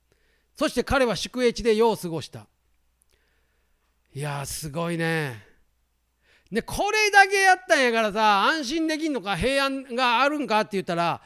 [0.56, 2.46] そして彼は宿営地で世を過ごした。
[4.14, 5.53] いやすごいね。
[6.50, 11.20] でこれだけやったんやからさ安心できんのか平安があるんかって言ったら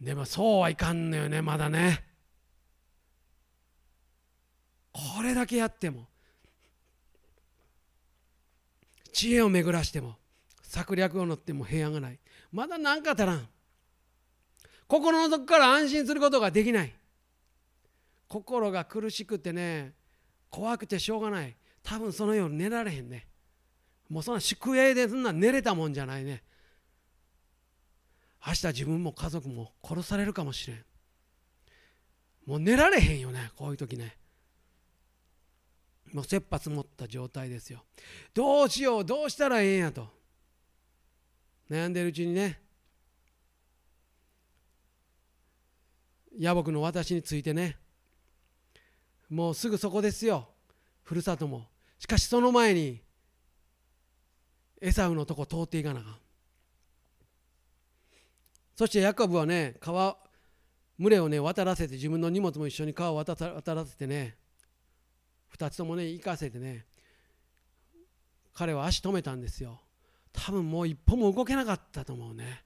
[0.00, 2.04] でもそうはいかんのよねまだね。
[4.92, 6.06] これだけやっても
[9.12, 10.16] 知恵を巡らしても
[10.62, 12.18] 策略を乗っても平安がない。
[12.52, 13.48] まだ何か足らん。
[14.86, 16.94] 心の底から安心することができない。
[18.28, 19.94] 心が苦しくてね
[20.50, 21.56] 怖くてしょうがない。
[21.82, 23.26] 多分そのように寝られへんね。
[24.08, 26.42] もうそんな宿営でそんな寝れたもんじゃないね。
[28.46, 30.84] 明日自分も家族も殺されるかもしれん。
[32.46, 34.16] もう寝られへんよねこういう時ね。
[36.12, 37.84] もう切羽詰まった状態ですよ。
[38.34, 40.08] どうしようどうしたらええんやと。
[41.70, 42.60] 悩んでるうちにね。
[46.38, 47.78] 野木の私についてね。
[49.30, 50.48] もうすぐそこですよ。
[51.02, 51.66] ふるさとも。
[51.98, 53.00] しかしその前に
[54.84, 56.02] エサウのとこ通っていかな
[58.76, 60.18] そしてヤコブはね川
[60.98, 63.34] 群れをね渡らせて自分の荷物も一緒に川を渡
[63.74, 64.36] らせてね
[65.56, 66.84] 2つともね行かせてね
[68.52, 69.80] 彼は足止めたんですよ。
[70.32, 72.62] 多分もう一歩も動けなかったと思うね。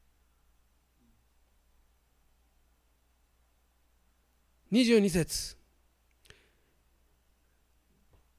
[4.71, 5.57] 22節。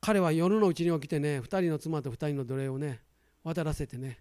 [0.01, 2.99] 彼は夜のうちに起きてね2人の妻と2人の奴隷をね
[3.43, 4.19] 渡らせてね。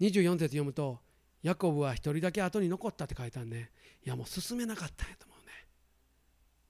[0.00, 0.98] 24節読むと
[1.42, 3.70] ヤコブは1人だけ後に残ったって書いてあるね。
[4.04, 5.52] いやもう進めなかったんやと思うね。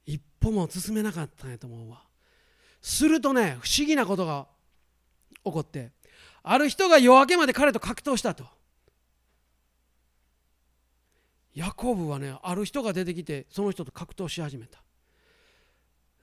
[0.06, 2.02] 一歩も進めなかったんやと思うわ。
[2.82, 4.46] するとね不思議なことが
[5.44, 5.92] 起こって
[6.42, 8.44] ある人が夜明けまで彼と格闘したと。
[11.54, 14.82] ヤコブはねある人が出てきてその人と格闘し始めた。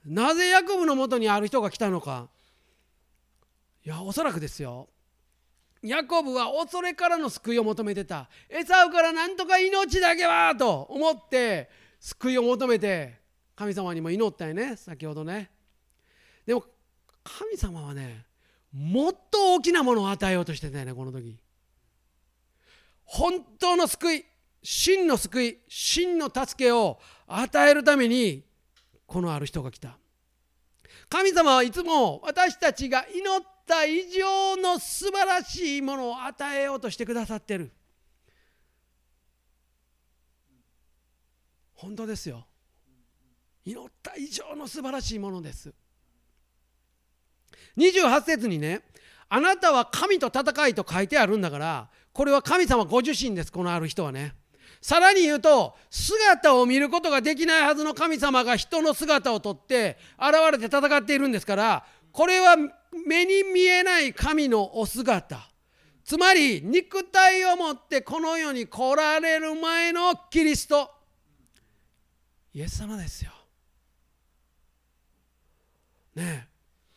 [0.04, 2.28] なぜヤコブのもとにある人が来たのか。
[3.84, 4.88] いやおそらくですよ。
[5.82, 8.28] ヤコブは恐れからの救いを求めてた。
[8.48, 11.68] エサウからなんとか命だけはと思って
[11.98, 13.20] 救いを求めて
[13.56, 14.76] 神様にも祈ったよね。
[14.76, 15.50] 先ほどね。
[16.46, 16.64] でも
[17.24, 18.24] 神様はね
[18.72, 21.36] もっと大きなものを与えようとしてたよねこの時。
[23.04, 24.24] 本当の救い
[24.62, 28.44] 真の救い真の助けを与えるために
[29.06, 29.98] このある人が来た。
[31.08, 37.70] 神様はいつも私たちが祈っった以上の素晴らしいものを与えようとしてくださってる。
[41.74, 42.46] 本当ですよ。
[43.64, 45.72] 祈った以上の素晴らしいものです。
[47.76, 48.82] 28節にね
[49.28, 54.34] あなたは神と戦いと書いてあるんだからこれは神様ご自身ですこのある人はね。
[54.80, 62.56] さらに言うと姿を見ることができないはずの神様が人の姿をとって現れて戦っているんですからこれは
[63.06, 65.48] 目に見えない神のお姿。
[66.04, 70.90] つまり肉体を持ってこの世に来られる前のキリスト。
[72.54, 73.30] イエス様ですよ。
[76.14, 76.52] ねえ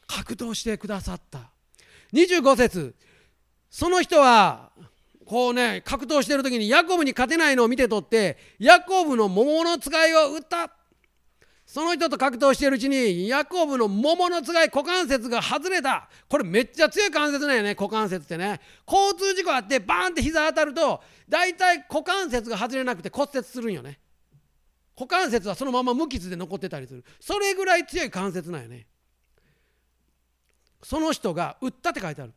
[0.07, 1.49] 格闘してくださった。
[2.13, 2.95] 25節。
[3.69, 4.71] その人は
[5.25, 10.74] こうね格闘してる時にヤコブに勝てないのを見てとってヤコブの桃のつがいを打った。
[11.65, 16.07] その人と格闘しているうちにヤコブの桃のつがい股関節が外れた。
[16.29, 18.61] これめっちゃ強い関節なんよね股関節ってね。
[18.87, 23.99] 交通事故あってバーンって膝当たると大体股関節が外れなくて骨折するんよね。
[24.95, 27.03] 股関節はそのまま無傷で残ってたりする。
[27.19, 28.85] それぐらい強い関節なんよね。
[30.83, 32.33] その人が打ったって書いてある。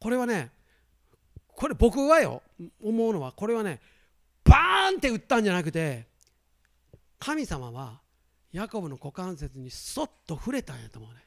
[0.00, 0.50] これはね
[1.48, 2.42] これ僕はよ
[2.82, 3.78] 思うのはこれはね
[4.42, 6.08] バーンって打ったんじゃなくて
[7.20, 8.00] 神様は
[8.52, 11.20] ヤコブの股関節にそっと触れたんやと思うね。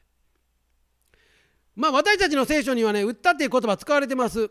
[1.76, 4.50] まあ私たちの聖書にはね打ったっていう言葉使われてます。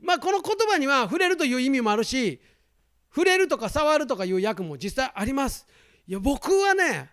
[0.00, 2.40] まあこの言葉には触れるという意味もあるし
[3.10, 5.66] 触れるとか触るとかいう訳も実際あります。
[6.06, 7.10] いや僕はね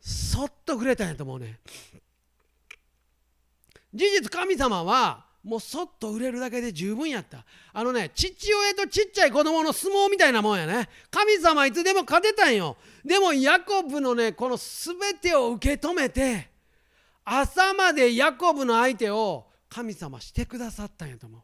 [0.00, 1.60] そっと触れたんやと思うね。
[3.94, 7.44] 事実神様はもうそっと売れるだけで十分やった。
[7.72, 10.88] あのね父親とちっちゃい子供の相撲みたいなもんやね。
[11.10, 12.76] 神様いつでも勝てたんよ。
[13.04, 16.50] でもヤコブのねこの全てを受け止めて
[17.24, 21.40] 朝までヤコブの相手を神様してくださったんやと思う。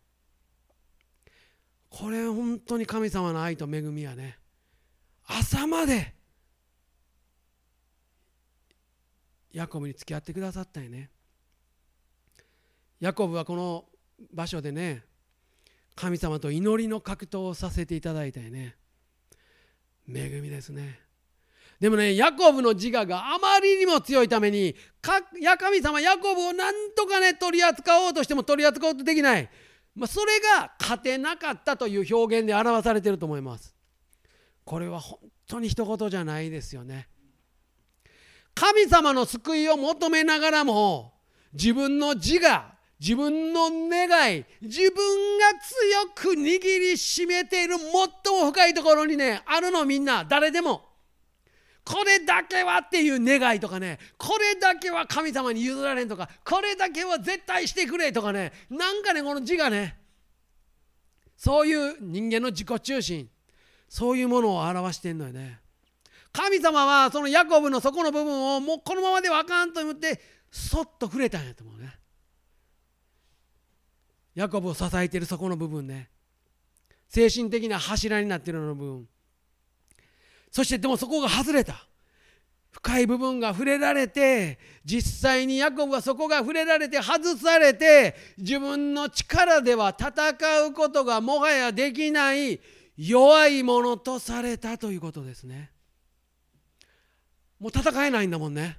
[1.91, 4.39] これ本当に神様の愛と恵みやね。
[5.27, 6.15] 朝まで
[9.53, 11.11] ヤコブに付き合ってくださったんやね。
[13.01, 13.88] ヤコブはこの
[14.33, 15.05] 場所でね
[15.95, 18.77] 神様と祈りの格闘をさせていただいたよね。
[20.09, 21.01] 恵みですね。
[21.81, 29.49] でもねヤコブの自我があまりにも強いために神様ヤコブをなんとかね取り扱おうとしても取り扱おうとできない、
[29.95, 33.75] まあ、それが勝てなかったという表現で表されてると思います。
[34.65, 37.09] これは本当に一言じゃないですよね。
[38.55, 41.15] 神様の救いを求めながらも
[41.53, 50.89] 自分の自我自分の願い自分が強く握りしめている最も深いところにねあるのみんな誰でも。
[51.85, 59.97] これだけはっていう願いとかねこれだけは神様に譲られんとかこれだけは絶対してくれとかねなんかねこの字がね
[61.35, 63.31] そういう人間の自己中心
[63.89, 65.61] そういうものを表してんのよね。
[66.31, 70.21] 神様はそのヤコブのそこの部分をもうこのままではあかんと思って
[70.51, 71.98] そっと触れたんやと思うね。
[74.39, 76.09] ヤコブを支えているそこの部分ね。
[77.09, 79.09] 精神的な柱になっているのの部分。
[80.53, 81.89] そしてでもそこが外れた。
[82.71, 90.13] 深い部分が触れられて実際にヤコブはそこが触れられて外されて自分の力では戦
[90.69, 92.61] うことがもはやできない
[92.97, 95.73] 弱いものとされたということですね。
[97.59, 98.79] もう戦えないんだもんね。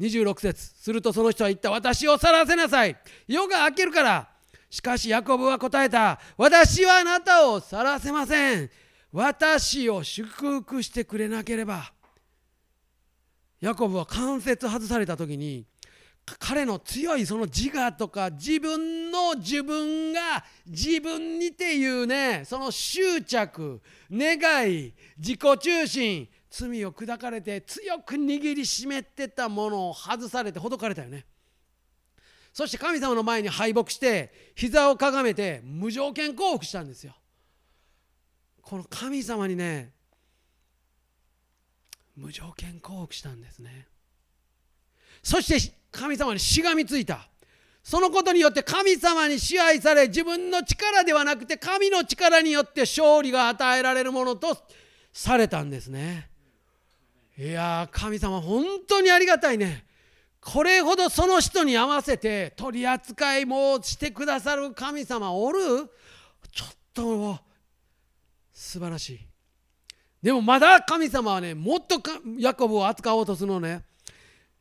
[0.00, 0.72] 26節。
[0.74, 1.70] するとその人は言った。
[1.70, 2.96] 私を去らせなさい。
[3.28, 4.28] 夜が明けるから。
[4.70, 6.18] しかしヤコブは答えた。
[6.36, 8.70] 私はあなたを去らせません。
[9.12, 11.92] 私を祝福してくれなければ。
[13.60, 15.66] ヤコブは関節外された時に
[16.38, 23.80] 彼の強いその自我とか自分の自分が自分にっていうねその執着
[24.10, 31.24] 願い自己中心罪を砕かれて強く握りしめてたものを外されてほどかれたよね。
[32.52, 37.14] そして神様の前に敗北して膝をかがめて無条件降伏したんですよ。
[38.60, 39.92] この神様にね
[42.16, 43.86] 無条件降伏したんですね。
[45.22, 47.28] そして神様にしがみついた。
[47.82, 54.56] そのことによって神様に支配され自分の力ではなくて神の力によって勝利が与えられるものと
[55.12, 56.29] されたんですね。
[57.40, 59.86] いや神様本当にありがたいね。
[60.42, 65.58] これほどその人に合わせて取り扱いもしてくださる神様おる？
[66.52, 67.38] ちょっと
[68.52, 69.20] 素晴らしい。
[70.22, 71.98] でもまだ神様はねもっと
[72.36, 73.84] ヤコブを扱おうとするのね。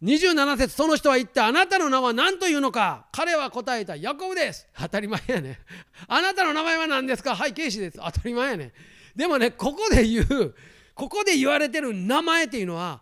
[0.01, 3.07] 27節その人は言ってあなたの名は何というのか？
[3.11, 3.97] 彼は答えた。
[3.97, 4.65] ヤコブです。
[4.77, 5.59] 当たり前やね。
[6.07, 7.35] あなたの名前は何ですか？
[7.35, 7.99] はい警視です。
[8.01, 8.71] 当たり前やね。
[9.17, 10.55] でもねここで言う
[10.99, 12.99] ここで言われてる名前っていうのは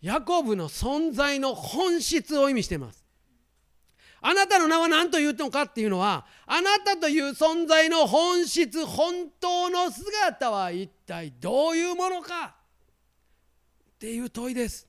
[0.00, 3.04] ヤコブの存在の本質を意味しています。
[4.20, 12.54] あなたの名は何というのかっていうのはあなたという存在の本質本当の姿は一体どういうものか。
[13.94, 14.86] っていう問いです。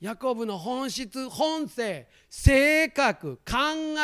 [0.00, 3.52] ヤコブの本質本性性格考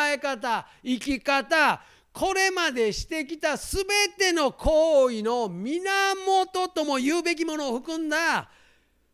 [0.06, 1.82] え方生き方
[2.12, 3.84] これまでしてきた全
[4.18, 8.50] ての行為の源とも言うべきものを含んだ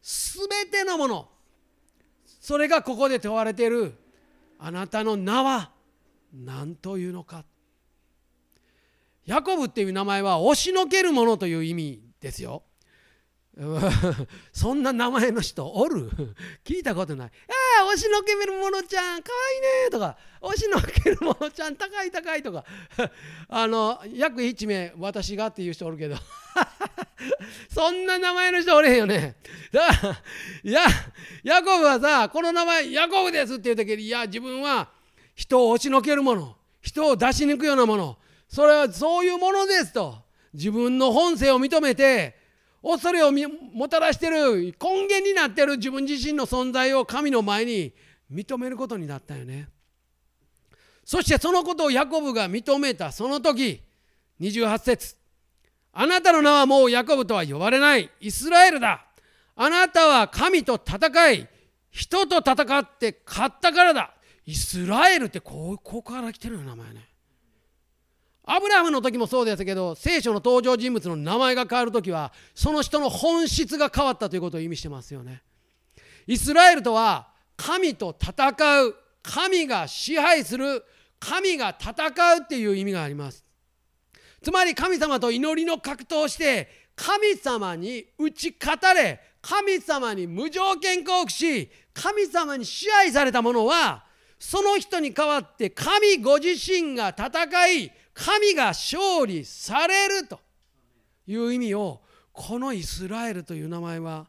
[0.02, 1.28] 全てのもの。
[2.40, 3.94] それがここで問われている。
[4.58, 5.72] あなたの名は
[6.32, 7.44] 何というのか。
[9.24, 12.62] ヤコブっていう名前は押しのけるものという意味ですよ。
[14.52, 16.10] そんな名前の人おる？
[16.62, 17.28] 聞いたことない。
[17.78, 19.90] ああ、押しのけるものちゃん、かわいいね。
[19.90, 22.64] とか、押しのけるものちゃん、高い高いとか、
[23.48, 26.16] あの、約1名、私がっていう人おるけど、
[27.72, 29.36] そんな名前の人おれへんよね。
[29.72, 30.22] だから、
[30.62, 30.82] や、
[31.42, 34.90] ヤコブはさ、この名前、ヤコブですっていう時に、いや、自分は
[35.34, 42.45] 人を押しのけるもの、人を出し抜くようなもの、それはそういうものですと、自分の本性を認めて、
[42.88, 47.92] 恐れをもたらしてる根源になってる自分自身の存在を神の前に
[48.32, 49.68] 認めることになったよね。
[51.04, 53.82] そしてそのことをヤコブが認めたその時
[54.40, 55.16] 28節
[55.92, 59.04] あなたの名はもうヤコブとは呼ばれないイスラエルだ。
[59.56, 61.48] あなたは神と戦い
[61.90, 64.14] 人と戦って勝ったからだ。
[64.44, 67.08] イスラエルってこここから来てるよ名前ね。
[68.48, 75.42] アブラハムの時もそうですけど聖書の登場人物の名前が変わる時はその人の本質が変わったということを意味してますよね。
[76.28, 80.84] イスラエルとは神と戦う神が支配する
[81.18, 81.92] 神が戦
[82.36, 83.44] うっていう意味があります。
[84.40, 94.04] つまり神様と祈りの格闘をして神様に打ち勝たれ神様に無条件降伏し神様に支配された者は
[94.38, 100.40] その人に代わって神ご自身が戦い神が勝利されると
[101.26, 102.00] いう意味を
[102.32, 104.26] このイスラエルという名前は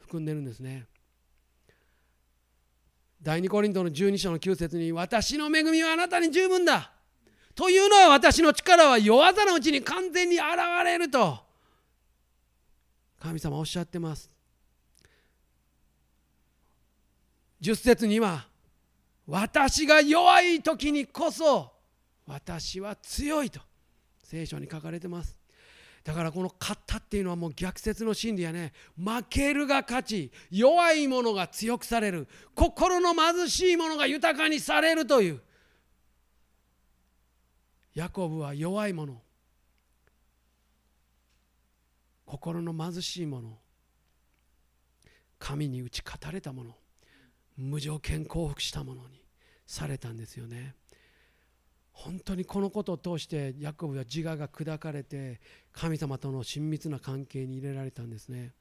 [0.00, 0.86] 含んでるんですね。
[3.22, 6.92] 第2コリントの12章の9節に「私の恵みはあなたに十分だ」
[7.54, 10.44] というのは私の力は弱さのうちに完全に現
[10.84, 11.38] れると
[13.20, 14.28] 神様おっしゃってます。
[17.60, 18.48] 10節には
[19.26, 21.77] 「私が弱い時にこそ
[22.28, 23.60] 私は強いと
[24.22, 25.38] 聖書に書かれてます。
[26.04, 28.72] だからこの勝ったっていうのはもう逆説の真理やね。
[28.96, 35.40] 負けるが勝ち弱い者が強くされる心の貧しい者が豊かにされるという。
[37.94, 39.20] ヤコブは弱い者
[42.26, 43.58] 心の貧しい者
[45.38, 46.76] 神に打ち勝たれた者
[47.56, 49.24] 無条件降伏した者に
[49.66, 50.77] されたんですよね。
[51.98, 55.40] 本当にこのことを通してヤコブは自我が砕かれて
[55.72, 58.52] 神様との親密な関係に入れられたんですね。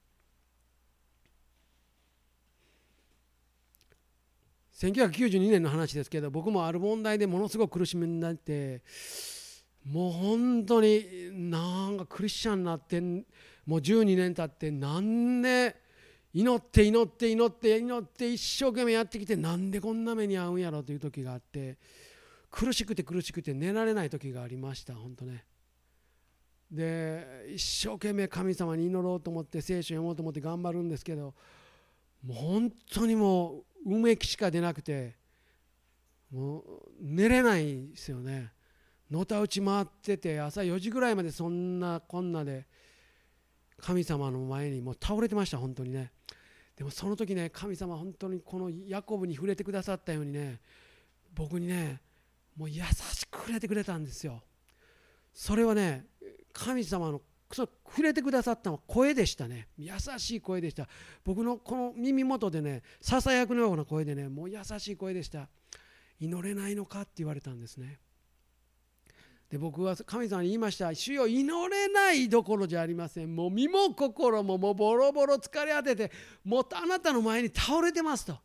[4.73, 8.81] 1992年の話ですけど僕もある問題でものすごく苦しみになって
[9.85, 13.17] もう本当になんかクリスチャンになっても
[13.67, 15.75] う12年経ってなんで
[16.33, 21.77] 祈って祈って祈って祈って一生懸命やってきてなんでこんな目に遭うんやろという時があって
[22.49, 25.45] 苦しくて苦しくて寝られない時がありました本当ね。
[26.71, 31.33] で一生懸命神様に祈ろうと思って聖書を読もうと思って頑張るんですけど
[32.25, 35.15] もう本当にもううめきしか出なくて
[36.31, 36.63] もう
[36.99, 38.51] 寝れないですよね。
[39.09, 42.67] のたうち回ってて朝4時ぐらいまでそんなこんなで
[43.77, 46.11] 神様の前にもう倒れてました本当にね。
[46.75, 50.59] でもその時ね神様本当にこのヤコブに触れてくださったようにね
[51.33, 52.01] 僕にね
[52.57, 54.41] もう優しく触れてくれたんですよ。
[55.33, 56.05] それはね
[56.51, 57.21] 神様の
[57.53, 57.69] 触
[58.01, 59.67] れてくださったのは声でしたね。
[59.77, 60.87] 優しい声でした。
[61.23, 65.47] 僕のこの耳元でねささやくのような声でねもう優しい声でした。
[66.19, 67.99] 祈れないのかって言われたんですね。
[69.49, 70.93] で僕は神様に言いました。
[70.93, 73.33] 主よ祈れないどころじゃありません。
[73.33, 76.11] もう身も心ももうボロボロ疲れ果てて
[76.43, 78.37] もうあなたの前に倒れてますと。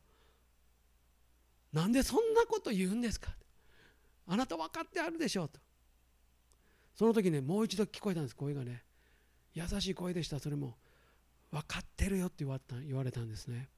[1.72, 3.34] なんでそんなこと言うんですか。
[4.26, 5.60] あなた分かってあるでしょうと。
[6.94, 8.36] その時ねもう一度聞こえたんです。
[8.36, 8.84] 声がね。
[9.54, 10.38] 優しい声でした。
[10.38, 10.76] それも
[11.50, 13.68] 分かってるよって言わた言われたんですね。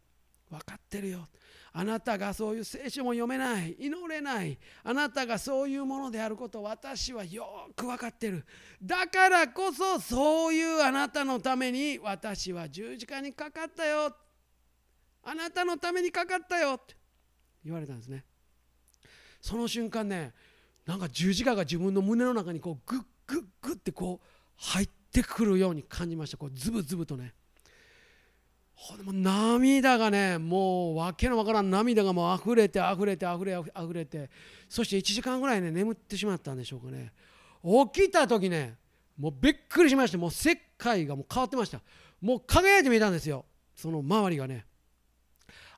[0.50, 1.26] 分かってるよ。
[1.72, 3.74] あなたがそういう聖書も読めない。
[3.78, 4.58] 祈れない。
[4.84, 8.44] あなたがそういうものであること私はよく分かってる。
[8.80, 14.14] だからこそそういうあなたのために私は十字架にかかったよ。
[15.24, 16.94] あなたのためにかかったよって
[17.64, 18.24] 言われたんですね。
[19.44, 20.32] その瞬間ね
[20.86, 24.26] なんか十字架が自分の胸の中にこうグッグッグッってこう
[24.56, 26.38] 入ってくるように感じました。
[26.38, 27.34] こうズブズブとね。
[28.74, 34.30] ほんで涙がねもう訳のわからん涙がもう溢れて溢れて溢れ溢れて。
[34.66, 37.12] そして1時間ぐらいね眠ってしまったんでしょうかね。
[37.92, 38.78] 起きた時ね
[39.18, 41.82] もうびっくりしましてもう世界がもう変わってました。
[42.22, 43.44] もう輝いて見えたんですよ。
[43.76, 44.64] その周りがね。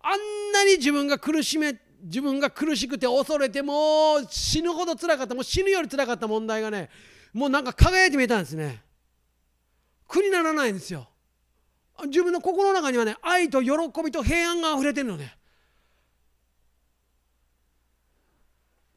[0.02, 1.76] あんなに自分が苦しめ
[2.06, 6.88] 自分が苦しくて恐れてもう死ぬほどつらかったもう死ぬよりつらかった問題がね
[7.32, 8.82] もうなんか輝いて見えたんですね。
[10.06, 11.08] 苦にならないんですよ。
[12.04, 13.70] 自分の心の中にはね愛と喜
[14.04, 15.36] びと平安があふれてるのね。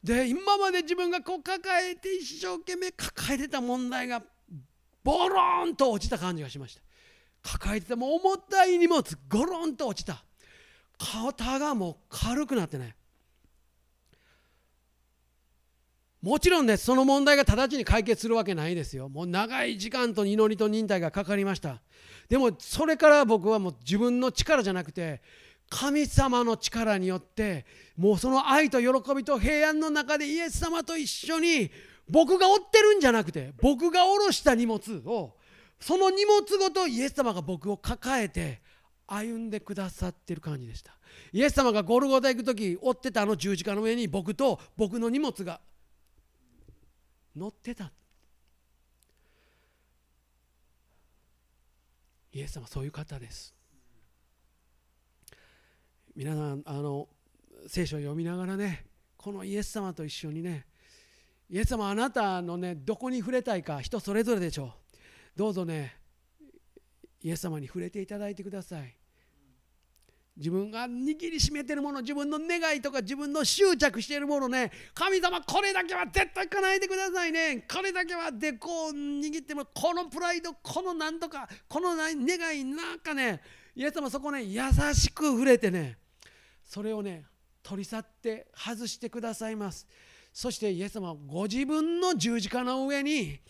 [0.04, 4.22] で今まで自分がこう抱えて一生懸命抱えてた問題が
[5.02, 6.82] ボロンと落ちた感じがしました。
[7.42, 10.24] 抱えてたもう重たい荷物ゴロンと落ちた。
[10.98, 12.94] 肩がもう軽くなってね
[16.22, 19.08] もちろんねその問題が直ちに解決するわけないですよ。
[19.08, 21.80] もう長い時間と祈りと忍耐がかかりました。
[22.28, 25.22] でもそれから僕はもう自分の力じゃなくて
[25.70, 27.64] 神様の力によって
[27.96, 31.70] もうその愛と喜びと平安の中でイエス様と一緒に
[32.08, 35.36] 僕が追ってるんじゃなくて僕が下ろした荷物を
[35.78, 38.60] その荷物ごとイエス様が僕を抱えて
[39.06, 40.92] 歩んでくださってる感じでした。
[41.32, 45.60] イエス様がゴルゴタ行く時追ってたあの十字架の上に僕と僕の荷物が
[47.36, 47.92] 乗ってた。
[52.32, 53.54] イエス様そういう方です。
[56.14, 57.08] 皆さんあの
[57.66, 58.84] 聖書を読みながらね
[59.16, 60.66] このイエス様と一緒にね
[61.48, 64.70] イエス様あなたのねどこに触れたいか人それぞれでしょう。
[65.36, 65.96] どうぞね
[67.22, 68.96] イエス様に触れていただいてください。
[70.36, 74.72] 自分が握りしめてるもの自分の願いとか自分の執着しているものね。
[74.94, 77.66] 神様これだけは絶対叶えてくださいね。
[77.70, 83.42] これだけはでこう握ってもこのプライドこの何とかこの願いなんかね。
[83.74, 84.60] イエス様そこね優
[84.94, 85.98] しく触れてね。
[86.64, 87.24] それをね
[87.62, 89.86] 取り去って外してくださいます。
[90.32, 93.40] そしてイエス様ご自分の十字架の上に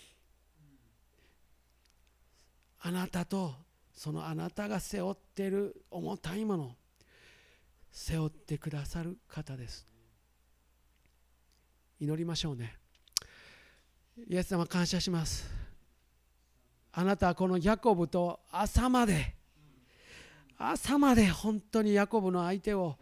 [2.81, 3.55] あなたと
[4.01, 6.75] そのあなたが背負っている重たいもの
[7.93, 9.87] 背負ってくださる方です。
[12.01, 12.79] 祈りましょうね。
[14.27, 15.51] イエス様感謝します。
[16.93, 19.35] あなたはこのヤコブと朝まで
[20.57, 22.97] 朝まで本当にヤコブの相手を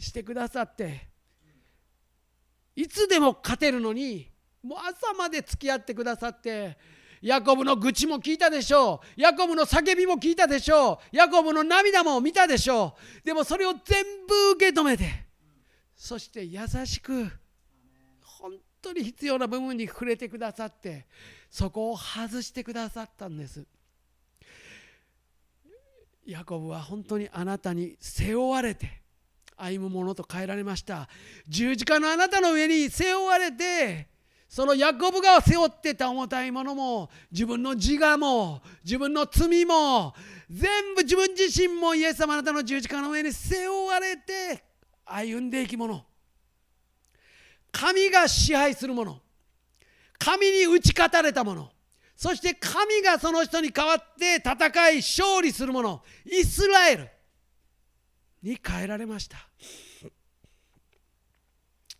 [0.00, 1.06] してくださって
[2.74, 4.28] いつでも勝てるのに
[4.64, 6.76] もう朝まで付き合ってくださって
[7.20, 9.20] ヤコブの愚痴も聞いたでしょう。
[9.20, 11.16] ヤコブの叫びも聞いたでしょう。
[11.16, 13.26] ヤコブの涙も見たでしょう。
[13.26, 15.26] でもそれを全部受け止めて
[15.94, 17.30] そして優しく
[18.22, 21.06] 本当に必要な部分に触れてくださって
[21.50, 23.66] そこを外してくださったんです。
[26.24, 29.02] ヤコブは本当にあなたに背負われて
[29.56, 31.06] 歩むものと変えられました。
[31.48, 34.08] 十字架のあなたの上に背負われて
[34.50, 40.12] そのヤコブが背負ってた重たいものも自分の自我も自分の罪も
[40.50, 44.64] 全部自分自身もイエス様あなたの十字架の上に背負われて
[45.06, 46.04] 歩んでいきもの。
[47.70, 49.20] 神が支配するもの。
[50.18, 51.70] 神に打ち勝たれたもの。
[52.16, 56.02] そして神がその人に代わって戦い勝利するもの。
[56.24, 57.08] イスラエル
[58.42, 59.38] に変えられました。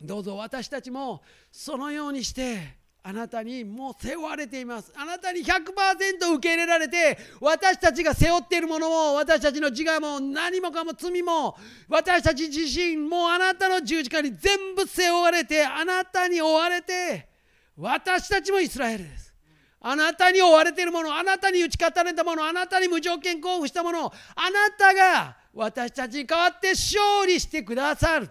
[0.01, 4.93] どうぞ私たちもそのようにしてあなたにもう背負われています。
[4.95, 11.57] あなたに100%受け入れられて私たちが背負っているものも私たちの自我も何もかも罪も
[11.89, 17.29] 私たち自身もうあなたの十字架に全部背負われてあなたに追われて
[17.77, 19.35] 私たちもイスラエルです。
[19.83, 28.31] あなたに追われているものあなたに打ち勝たれたものあなたに無条件交付したものあなたが私たちに代わって勝利してくださる。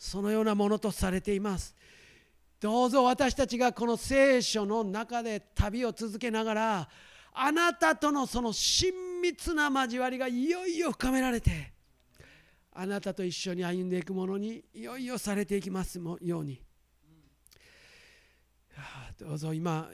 [0.00, 1.76] そのようなものとされています。
[2.58, 6.88] どうぞ私たちがこの聖書の中で旅を続けながら
[7.34, 11.72] あなたとのその親密な交わりがいよいよ深められて
[12.72, 16.60] あなたと一緒に歩んでいくものにいよいよされていきますように。
[19.18, 19.90] どうぞ今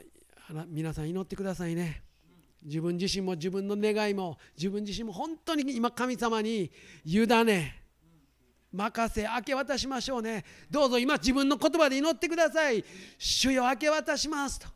[0.67, 2.01] 皆さん祈ってくださいね。
[2.63, 6.71] 自分自身も自分の願いも自分自身も本当に今神様に
[7.03, 7.86] 委ね
[8.77, 10.45] 任せ明け渡しましょうね。
[10.69, 12.85] どうぞ今自分の言葉で祈ってください。
[13.17, 14.67] 主よ明け渡しますと。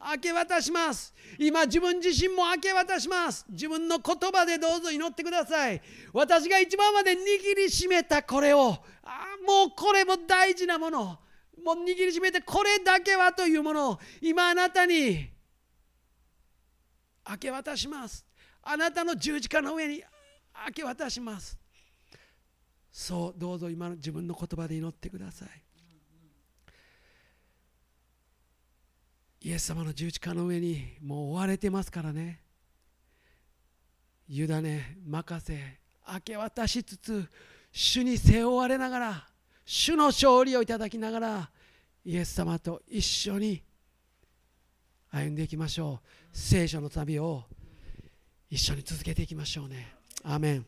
[0.00, 1.12] 明け渡します。
[1.38, 3.44] 今自分自身も明け渡します。
[3.50, 5.82] 自分の言葉でどうぞ祈ってください。
[6.12, 7.16] 私が一番まで握
[7.56, 11.18] りしめたこれをあもうこれも大事なもの。
[11.64, 13.90] もう握りしめてこれだけはというもの。
[13.90, 15.28] を今あなたに
[17.28, 18.24] 明け渡します。
[18.62, 20.04] あなたの十字架の上に
[20.66, 21.58] 明け渡します。
[22.98, 25.48] そうどうぞ今の自分の言葉で祈ってください。
[29.40, 32.42] イエス様の十字架の上にもう追われてますからね。
[34.28, 35.78] 委ね任せ
[36.12, 37.28] 明け渡しつつ
[37.70, 39.28] 主に背負われながら
[39.64, 41.50] 主の勝利をいただきながら
[42.04, 43.62] イエス様と一緒に
[45.12, 46.36] 歩んでいきましょう。
[46.36, 47.44] 聖書の旅を
[48.50, 49.94] 一緒に続けていきましょうね。
[50.24, 50.66] アメン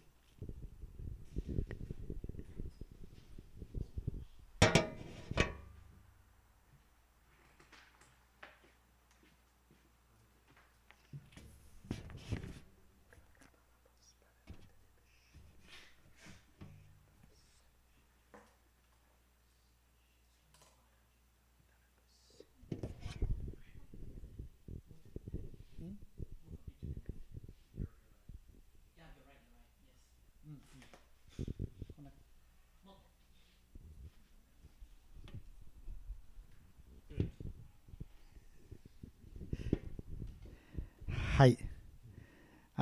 [41.40, 41.56] はい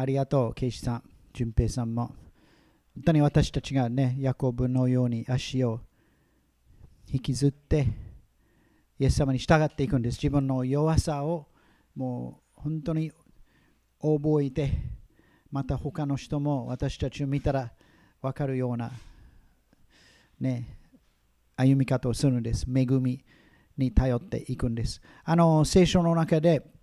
[0.01, 1.03] ありがとうケイシさん
[1.33, 2.15] 淳平さんも。
[2.95, 5.81] 本当に私たちがねヤコブのように足を
[7.13, 7.89] 引きずって
[9.01, 10.15] イエス様に従っていくんです。
[10.15, 11.49] 自分の弱さを
[11.97, 13.11] もう本当に
[14.01, 14.71] 覚えて
[15.51, 17.73] また他の人も私たちを見たら
[18.23, 18.93] 分かるような
[20.39, 20.79] ね
[21.57, 22.67] 歩み方をするんです。
[22.73, 23.25] 恵み
[23.77, 25.01] に頼っていくんです。
[25.25, 26.78] あの聖書の中で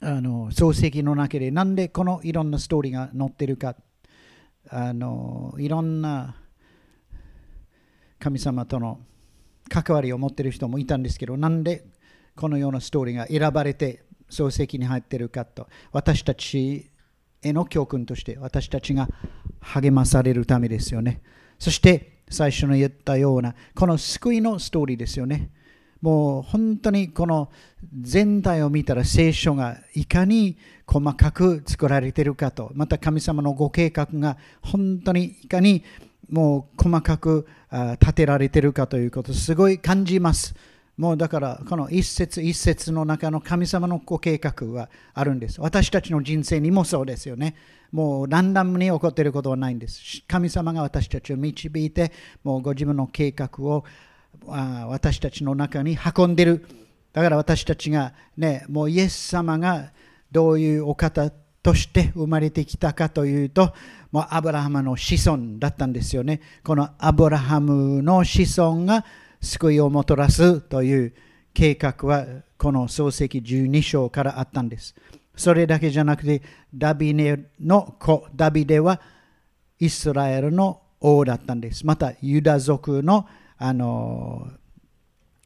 [0.00, 3.76] あの漱石の中でなんでこのいろんなストーリーが載ってるか。
[4.68, 6.34] あのいろんな
[8.18, 9.00] 神様との
[9.68, 11.84] 関わりを持ってる人もいたんですけどなんで
[12.34, 15.68] このようなストーリーが選ばれて漱石に入ってるかと。
[15.92, 16.90] 私たち
[17.42, 19.08] への教訓として私たちが
[19.60, 21.22] 励まされるためですよね。
[21.58, 25.50] そして最初に言ったようなこの救いのストーリーですよね。
[26.06, 27.50] もう本当にこの
[28.00, 30.56] 全体を見たら聖書がいかに
[30.86, 35.82] 細かく作られているかとまた神様のご計画が本当にいかに
[36.30, 37.48] もう細かく
[38.00, 40.54] 立てられているかということすごい感じます。
[40.96, 45.60] もうだからこの一節一節の中の神様のご計画はあるんです。
[45.60, 47.56] 私たちの人生にもそうですよね。
[47.90, 50.22] もうランダムに起こっていることはないんです。
[50.28, 52.12] 神様が私たちを導いて
[52.44, 53.84] もうご自分の計画を
[54.46, 56.66] 私たちの中に運んでる。
[57.12, 59.92] だから私たちがねもうイエス様が
[60.30, 61.30] どういうお方
[61.62, 63.72] として生まれてきたかというと
[64.12, 66.40] もうアブラハムの子孫だったんですよね。
[66.62, 69.04] このアブラハムの子孫が
[69.40, 71.14] 救いをもたらすという
[71.52, 72.26] 計画は
[72.58, 74.94] この創世記12章からあったんです。
[75.36, 76.42] それだけじゃなくて
[76.74, 79.00] ダビネの子ダビデは
[79.78, 81.86] イスラエルの王だったんです。
[81.86, 83.26] またユダ族の
[83.58, 84.48] あの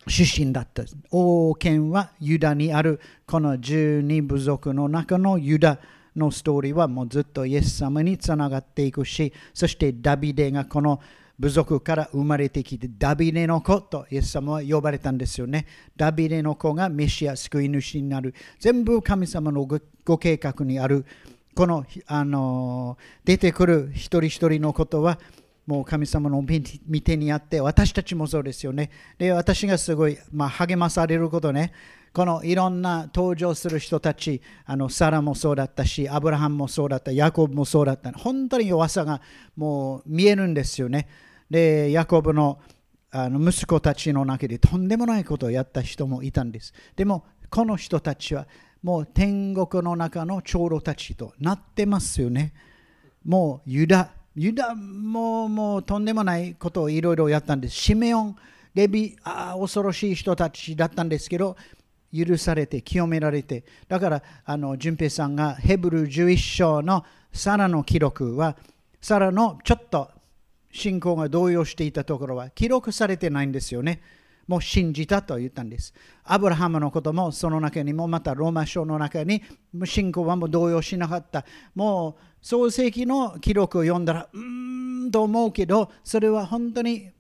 [0.07, 0.82] 出身だった。
[1.11, 5.78] 王権はユダにあるこの12部族の中のユダ
[6.16, 11.01] のストーリーはもうずっとイエス様につながっていくし、そしてダビデがこの
[11.39, 15.66] 部族から生まれてきて、ダビデの子とイエス様は呼ばれたんですよね。
[15.97, 18.35] ダビデの子がメシア、救い主になる。
[18.59, 19.66] 全部神様の
[20.05, 21.07] ご計画にある。
[21.55, 25.19] このあの出てくる一人一人のことは
[25.71, 28.91] もう神様の見てにあって私たちもそうですよね。
[29.19, 31.73] で私がすごい、まあ、励まされることね。
[32.13, 38.11] このいろんな登場する人たちあのサラもそうだったしアブラハムもそうだったヤコブもそうだった。
[38.11, 39.23] 本当に弱さが
[39.55, 41.07] もう見えるんですよね。
[41.49, 42.59] でヤコブの
[43.13, 46.75] あの息子たちの中でとんでもないことをやった人もいたんです。
[46.97, 48.49] でもこの人たちは
[48.83, 52.55] もう天国の中の長老たちとなってますよね。
[53.25, 57.74] もうユダユダももうとんでもないことをいろいろやったんです。
[57.74, 58.36] シメオン、
[58.74, 61.57] レビ、あ恐ろしい人たちだったんですけど、
[62.15, 63.65] 許されて、清められて。
[63.89, 68.57] だから、あの、淳平さんがヘブル11章のサラの記録は、
[69.01, 70.11] サラのちょっと
[70.73, 74.01] 信仰が動揺していたところは記録されてないんですよね。
[74.51, 75.94] も信じたと言ったんです。
[76.24, 79.43] アブラハムのこともその中にもまたローマ書の中に
[79.85, 81.44] 信仰はもう動揺しなかった。
[81.77, 87.10] もう創世記の記録を読んだらうーんと思うけどそれは本当に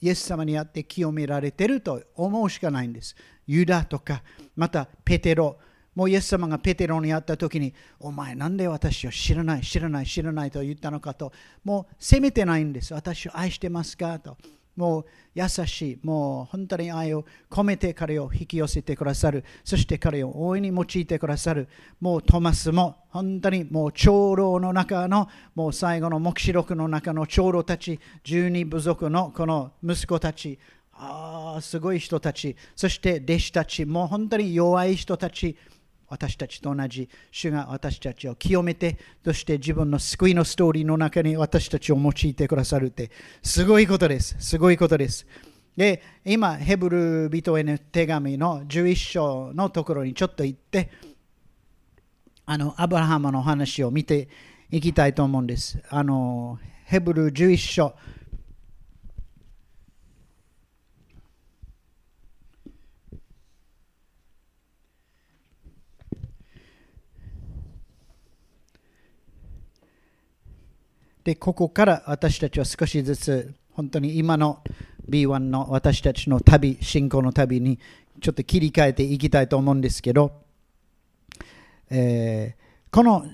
[0.00, 3.16] イエス様にあって清められてると思うしかないんです。
[3.48, 4.22] ユダとか
[4.54, 5.58] またペテロ
[5.96, 11.32] もうイエス様がペテロに会った時に、お前なんで私を知らない、知らない、知らないと言ったのかと、
[11.64, 12.92] もう責めてないんです。
[12.92, 14.36] 私を愛してますかと。
[14.76, 15.04] もう
[15.34, 21.68] 優しい、もう本当に愛を込めて彼を引き寄せてくださる、そして彼を大いに用いてくださる、
[22.00, 30.58] もうトマスも本当にもう長老の中の、もう最後の黙示録の中の長老たち、十二部族のこの息子たち、
[30.92, 35.56] ああ、すごい人たち、そして弟子たち、もう本当に弱い人たち、
[36.08, 43.10] 私たちと同じ主が私たちを清めてそして自分の救いのストーリーの中に私たちを用いてくださるって
[43.42, 44.36] すごいことです。
[44.38, 45.26] すごいことです。
[45.76, 50.90] で今ヘブル人への手紙の11章のところにちょっと行って
[52.46, 54.28] あのアブラハムの話を見て
[54.70, 55.82] いきたいと思うんです。
[55.90, 57.94] あのヘブル11章
[71.26, 74.62] で、ここから私たちは少しずつ、本当に今の
[75.10, 77.80] B1 の私たちの旅、信仰の旅に
[78.20, 80.30] ちょっと切り替えていきたいと思うんですけど、
[81.90, 83.24] えー、この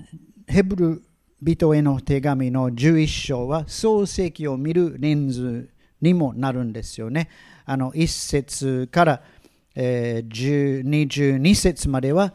[0.47, 1.03] ヘブル
[1.39, 5.69] 人への手紙の11章は創世記を見るレンズ
[6.01, 7.29] にもなるんですよね。
[7.63, 9.21] あの1節から、
[9.75, 12.33] えー、22節までは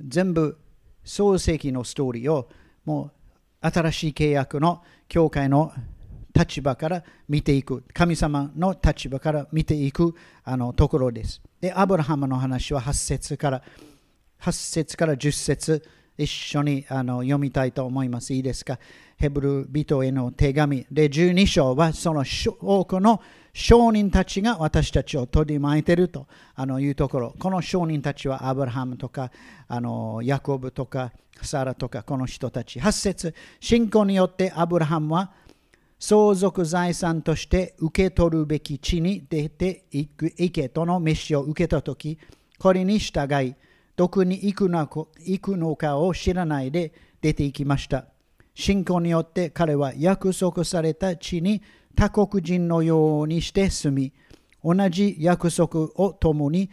[0.00, 0.58] 全部
[1.02, 2.48] 創世記のストーリーを
[2.84, 3.21] もう
[3.62, 5.72] 新しい契約の教会の
[6.34, 10.14] 立場から見ていく、神様の立場から見ていく
[10.44, 11.40] あのところです。
[11.60, 13.62] で、アブラハムの話は8節から、
[14.40, 15.86] 8節から10節
[16.18, 18.34] 一緒にあの読みたいと思います。
[18.34, 18.78] いいですか？
[19.16, 20.86] ヘブル人への手紙。
[20.90, 22.24] で、12章はその
[22.60, 23.22] 多くの
[23.54, 27.34] 商人たちが私たちを取り巻いているとあのいうところ。
[27.38, 29.30] この商人たちはアブラハムとか
[29.68, 31.12] あのヤコブとか
[31.42, 32.80] サラとかこの人たち。
[32.80, 35.32] 8節信仰によってアブラハムは
[35.98, 42.18] 相続財産として受け取るべき地に出ていく行けとの飯を受けたとき、
[42.58, 43.54] これに従い、
[43.94, 48.06] どこに行くのかを知らないで出て行きました。
[48.54, 51.62] 信仰によって彼は約束された地に
[51.94, 54.12] 他国人のようにして住み、
[54.64, 56.70] 同じ約束を共に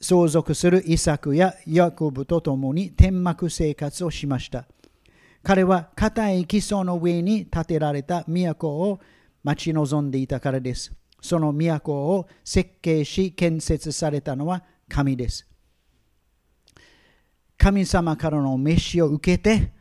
[0.00, 4.66] 相続するイサクやヤコブと共に天幕生活をしました。
[5.42, 9.00] 彼は固い基礎の上に建てられた都を
[9.44, 10.92] 待ち望んでいたからです。
[11.20, 15.46] その都を設計し建設されたのは神です。
[17.56, 19.72] 神様からの召しを受けて、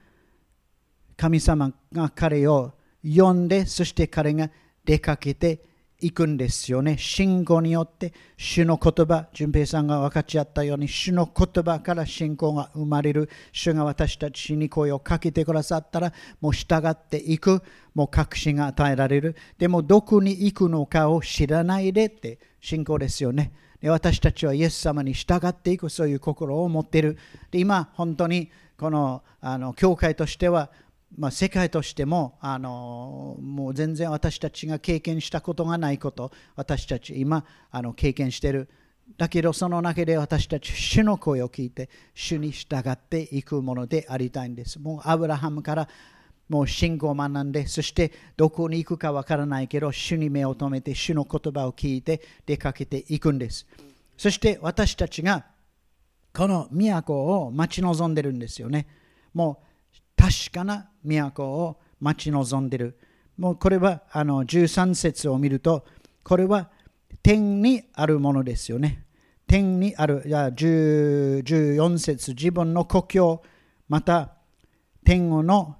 [1.17, 2.74] 神様が彼を
[3.05, 4.49] 呼んで、そして彼が
[4.83, 5.61] 出かけて
[6.01, 6.97] いくんですよね。
[6.97, 13.29] 信仰によって主の言葉、淳平さんが分かち合ったように、主の言葉から信仰が生まれる。
[13.51, 17.61] 主が私たちに声をかけてくださったら、もう従っていく。
[17.93, 19.35] もう確信が与えられる。
[19.57, 23.53] でも、どこに行くのかを知らないでって信仰ですよね。
[23.81, 27.17] で私たちはイエス様に従っていく、そういう心を持っている。
[27.51, 30.71] で今、本当にこのあの教会としては、
[31.17, 38.69] まあ、世界としてもあのもう全然私たちが経験したことがないこと私たち今あの経験してる。
[39.17, 44.79] だけどその中で私たち主の声を聞いて主に従っていくものでありたいんです。
[44.79, 45.87] もうアブラハムから
[46.49, 53.67] もう信仰を学んでそしてどこに行くかわからないけど主に目を留めて主の言葉を聞いて出かけていくんです。
[54.17, 55.45] そして私たちが
[56.33, 58.87] この都を待ち望んでるんですよね。
[59.33, 59.65] もう
[60.25, 62.97] 確かな都を待ち望んでいる。
[63.37, 65.85] もうこれはあの13節を見ると、
[66.23, 66.71] これは
[67.21, 69.05] 天にあるものですよね。
[69.45, 73.43] 天にある、いや14節、自分の故郷、
[73.87, 74.31] また
[75.03, 75.77] 天の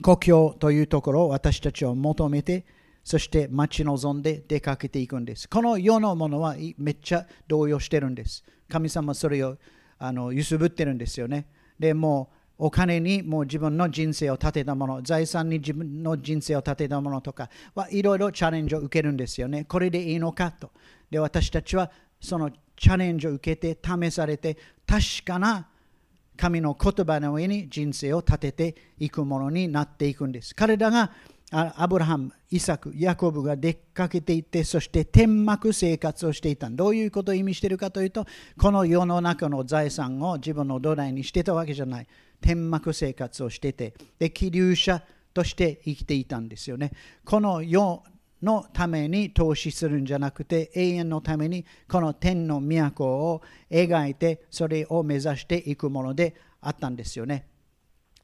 [0.00, 2.64] 故郷というところを私たちを求めて、
[3.02, 5.48] そして待ち望んで出かけていくんです。
[5.48, 8.44] この世のものはめっちゃ動揺してるんです。
[8.68, 9.56] 神様それを
[9.98, 11.48] あの揺すぶってるんですよね。
[11.76, 19.64] でもお金にもう自分の人生を立てたもの、財産に自分の人生を立てたものとかはいろいろチャレンジを受けるんですよね。
[19.64, 20.70] これでいいのかと。
[21.10, 24.56] で、私たちはそのチャレンジを受けて試されて
[24.86, 25.68] 確かな
[26.36, 30.54] 神の言葉の上に人生を立てていくものになっていくんです。
[30.54, 31.10] 彼らが
[31.52, 36.68] アブラハム、イサク、ヤコブが出かけていって、そして天幕生活をしていた。
[36.68, 38.26] どういうことを意味しているかというと、
[38.58, 42.06] この世の中の財産を自分の土台にしてたわけじゃない。
[42.46, 45.02] 天幕生活をしてて、で、気流者
[45.34, 46.92] として生きていたんですよね。
[47.24, 48.04] この世
[48.40, 57.48] のために投資するんじゃなくて、永遠のためにこの天の都を描いて、それを目指していくものであったんですよね。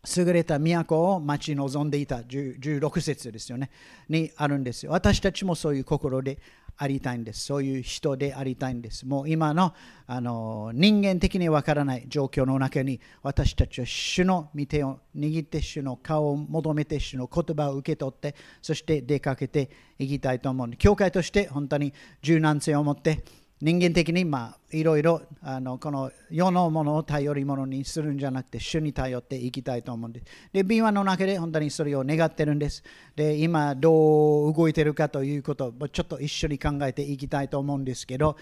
[0.05, 3.71] 優れた都を待ち望んでいた16節ですよね。
[4.09, 4.91] にあるんですよ。
[4.91, 6.39] 私たちもそういう心で
[6.77, 7.45] ありたいんです。
[7.45, 9.07] そういう人でありたいんです。
[9.07, 9.73] もう今の
[10.09, 19.71] あの人間的にわからない状況の中に私たちは主の御手を握って主の顔を求めて主の言葉を受け取ってそして出かけて
[20.01, 20.71] いきたいと思う。
[20.73, 23.23] 教会として本当に柔軟性を持って
[23.63, 30.27] 人間的にまあいろいろあのこの世のものを頼り物にするんじゃなくて主に頼っていきたいと思うんです。
[30.53, 32.83] で、敏腕の中で本当にそれを願ってるんです。
[33.15, 38.37] で、今どう動いてるかということをちょっと一緒に考えていきたいと思うんですけど、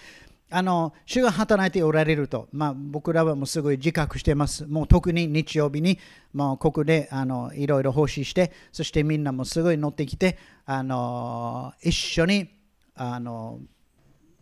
[0.49, 4.65] あの主が働いておられると、まあ、僕らはもうすごい自覚してます。
[4.65, 5.99] もう特に日曜日に
[6.33, 12.49] もうここであのいろいろ奉仕して、そしてみんなもすごい乗ってきて、あの一緒に
[12.95, 13.61] あの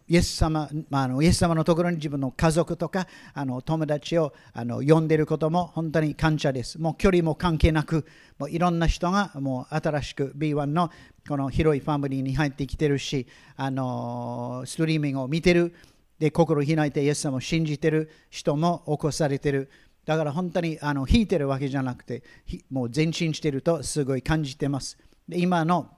[0.08, 6.80] イエス様、まあ、あのイエス様のところに自分の家族とかあの友達をあの呼んでいることも本当に感謝です。
[6.80, 8.06] もう距離も関係なく、
[8.38, 10.90] もういろんな人がもう新しく B1 の
[11.28, 13.26] この広いファミリーに入ってきてるし、
[13.56, 15.74] あのストリーミングを見てる、
[16.18, 19.70] で心を開いてイエス様を信じてる人も起こされてる。
[20.06, 22.22] だから本当にあの引いてるわけじゃなくて、
[22.70, 24.96] もう前進してるとすごい感じてます。
[25.28, 25.90] で今の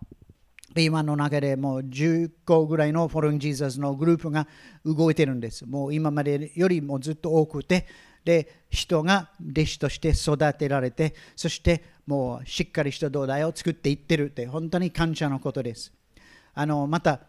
[0.77, 4.47] 今の中でもう10個ぐらいのフォローン・ジーザスのグループが
[4.85, 5.67] 動いてるんです。
[5.67, 7.87] もう今までよりもずっと多くて、
[8.25, 15.93] で、人が弟子として育てられて、そしてもうしっかりした土台を作っていってるって、本当に感謝のことです。
[16.55, 17.21] あのまた、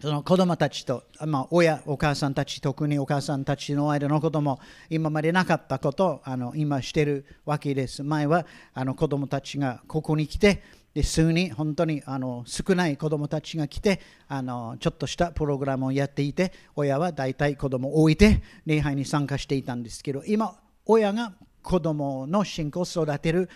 [0.00, 8.04] その子供たちと、まあ、親、お母さんたち、特にお母さんたちの間のことも、今までなかったことをあの今してるわけです。
[8.04, 10.62] 前はあの子供たちがここに来て、
[10.98, 23.48] ですぐに本当にあの少ない子どもたちが来てあのちょっとしたプログラムをやっていて親は大体子どもを置いて礼拝に参加していたんですけど今親が子どもの信仰を育てる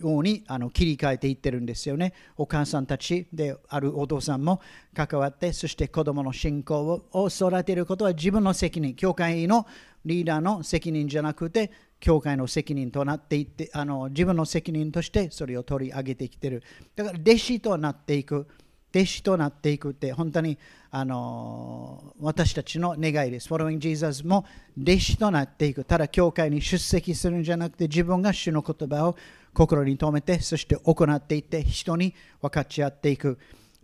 [0.00, 2.14] ようにあの切り替えていってるんですよね。
[2.36, 4.60] お母さんたちであるお父さんも
[4.94, 9.66] 関わって、そして子供の信仰を育てることは自分の責任、教会の
[10.04, 11.70] リーダーの責任じゃなくて、
[12.00, 16.62] 教会の責任となっていってあの自分の責任としてそれを取り上げてきてる
[16.94, 18.46] だから弟子となっていく
[18.94, 20.58] 弟子となっていくって本当に
[20.90, 23.48] あの私たちの願いです。
[23.48, 24.46] Following Jesus も
[24.80, 25.84] 弟子となっていく。
[25.84, 29.16] ただ教会に出席するんじゃなくて自分が主の言葉を
[29.52, 33.38] 心に留めてそして行っていって人に分かち合っていく。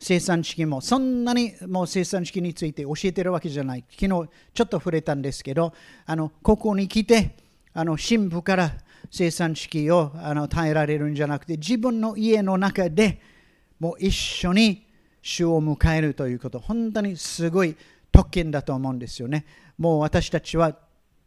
[0.04, 3.84] 生産式もそんなにもう生産式について教えてるわけじゃない。
[3.90, 5.72] 昨日ちょっと触れたんですけど
[6.04, 7.34] あのここに来て
[7.72, 8.72] あの新婦から
[9.10, 13.18] 生産式をあの耐えられるんじゃなくて自分の家の中で
[13.80, 14.86] もう一緒に
[15.22, 17.74] 主を迎えるということ本当にすごい
[18.12, 19.46] 特権だと思うんですよね
[19.78, 20.76] もう私たちは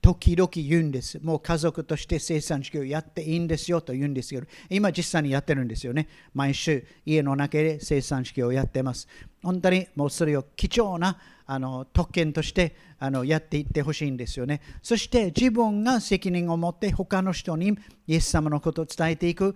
[0.07, 1.19] 時々言うんです。
[1.21, 6.07] もう家族として生産式をやっていいんですよと言うんですけど、今実際にやってるんですよね。
[6.33, 9.05] 毎週家の中で生産式をやってます。
[9.43, 14.61] 本当にもうそれを貴重なあの特権としてあのやっていってほしいんですよね。
[14.81, 17.77] そして自分が責任を持って他の人に
[18.07, 19.55] イエス様のことを伝えていく、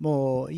[0.00, 0.48] もう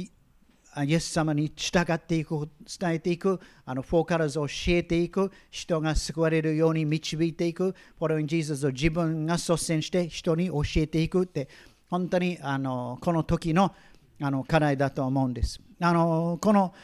[0.82, 2.48] イエス様に従っていく、
[2.80, 11.48] 伝えていく、あのフォーカラーズを教えていく、人が救われるように導いていく、フォローインジーザスを自分が率先して人に教えていくって、
[11.88, 13.72] 本当にあのこの時の
[14.20, 15.60] あの課題だと思うんです。
[15.80, 16.74] あのこの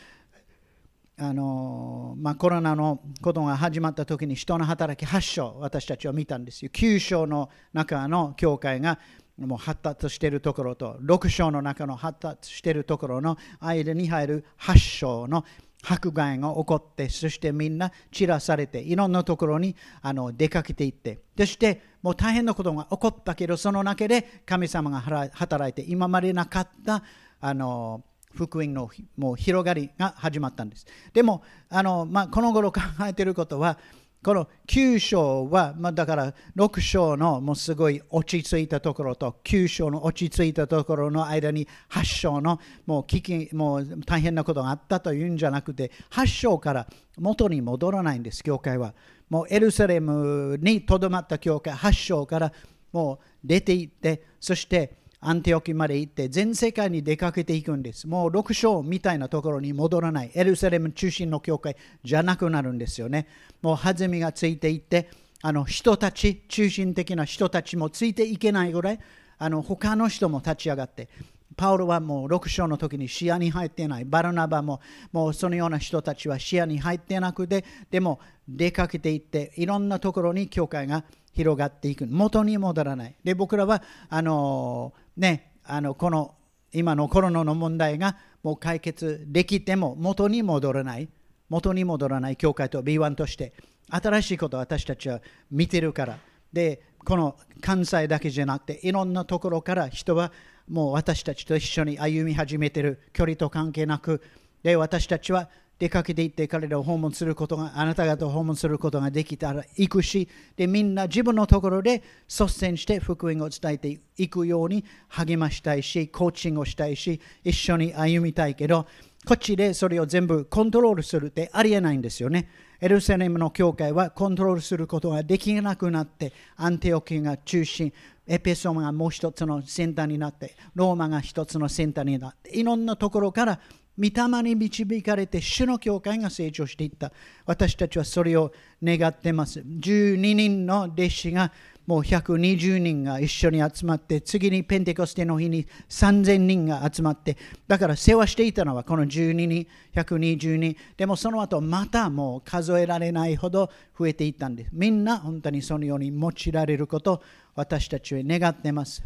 [1.23, 8.99] あのまあ、コロナのことが始まった時に人の働き8章私たちは見たんですよ9章の中の教会が
[9.39, 15.45] もう発達しているところと6章の中の発達しているところの間に入る8章の
[15.83, 27.03] 迫害が起こってそしてみんな散らされていろんなところにあの出かけていってそしてもう大変なことが起こったけどその中で神様が働いて今までなかった
[27.41, 28.03] あの
[28.35, 30.87] 福音のもう広がりが始まったんです。
[31.13, 33.79] でもあの、まあ、この頃考えていることは
[34.23, 46.87] この9章は、まあ、だから6章のもうすごい落ち着いたところと9章の落ち着いたところの間に8章のもう危機もう大変なことがあったというんじゃなくて8章から
[47.17, 48.95] 元に戻らないんです教会は。
[49.31, 52.53] もうエルサレムにとどまった教会8章から
[52.93, 58.09] もう出て行ってそしてアンテオキまで行って全世界に出かけていくんです。
[58.09, 60.31] もう6章みたいなところに戻らない。
[60.35, 63.27] エルサレム中心の教会じゃなくなるんですよね。
[63.61, 65.11] もう弾みがついていって、
[65.43, 69.01] あの人たち、中心的な人たちもついていけないぐらい、
[69.39, 71.09] あの他の人も立ち上がって、
[71.57, 74.07] パウロはもう6章の時に視野に入っていない。
[74.07, 74.81] バルナバも
[75.13, 82.07] もうそのような人たちは視野に入ってなくて、でも出かけていって、いろんなところに教会が広がっていく。
[82.07, 83.15] 元に戻らない。
[83.25, 86.35] で、僕らは、あのね、あのこの
[86.73, 91.09] 今のコロナの問題がもう解決できても元に戻らない。
[91.51, 93.53] 元に戻らない教会と B1 として
[93.91, 95.21] 新しいことを私たちは
[95.51, 96.19] 見てるから。
[96.53, 100.33] で、この関西だけじゃなくていろんなところから人は
[100.69, 104.23] もう私たちと一緒に歩み始めてる距離と関係なく
[104.63, 118.87] で私たちは出かけていって彼らを訪問することがあなた方を訪問することができたら行くしでみんな自分のところで率先して福音を伝えていくように励ましたいしコーチングをしたいし一緒に歩みたいけど
[119.25, 122.49] こっちでそれを全部コントロールするってありえないんですよね。
[122.81, 127.93] エルサレムの教会はコントロールすることができなくなってアンテオキが中心
[128.27, 133.61] エペソンがもう一つのセンターになってローマが一つのセンターになっていろんなところから
[134.01, 137.13] 御霊に導かれて主の教会が成長していった。
[137.45, 138.51] 私たちはそれを
[138.83, 139.61] 願ってます。
[139.61, 141.53] 12人の弟子が
[141.87, 147.37] もう120人が一緒に集まって次にペンテコステの日に3000人が集まって
[147.67, 150.77] だから世話していたのはこの12人120人。
[150.97, 154.71] でもその後またもう数えられないほど増えていったんです。
[154.73, 157.23] みんな本当にそのように用いられること
[157.55, 159.03] 私たちは願ってます。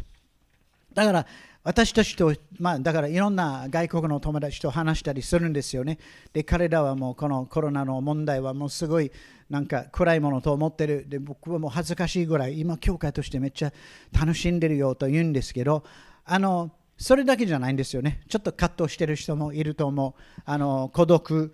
[0.95, 1.27] だから
[1.63, 5.97] 私たちと、まあ、だからいろんな外国の友達と話したりするんですよね。
[6.31, 9.11] で、彼らはもうこのコロナの問題はもうすごい
[9.49, 11.05] なんか暗いものと思ってる。
[11.09, 13.73] で、僕はもう恥ずかしいぐらい、今、教会としてめっちゃ
[14.13, 15.83] 楽しんでるよと言うんですけど、
[16.23, 18.21] あの、それだけじゃないんですよね。
[18.29, 20.41] ちょっと葛藤してる人もいると思う。
[20.45, 21.53] あの孤独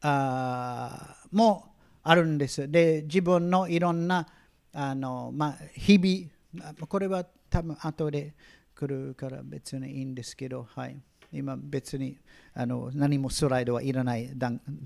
[0.00, 1.74] あも
[2.04, 2.70] あるんです。
[2.70, 4.28] で、自分のいろんな
[4.72, 8.34] あの、まあ、日々、これは多分後で
[8.78, 10.96] 来るから別にいいんですけど、はい、
[11.32, 12.16] 今別に
[12.54, 14.30] あの何もスライドはいらない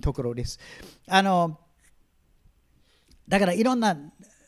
[0.01, 0.59] ところです。
[1.06, 1.59] あの
[3.28, 3.94] だからいろんな、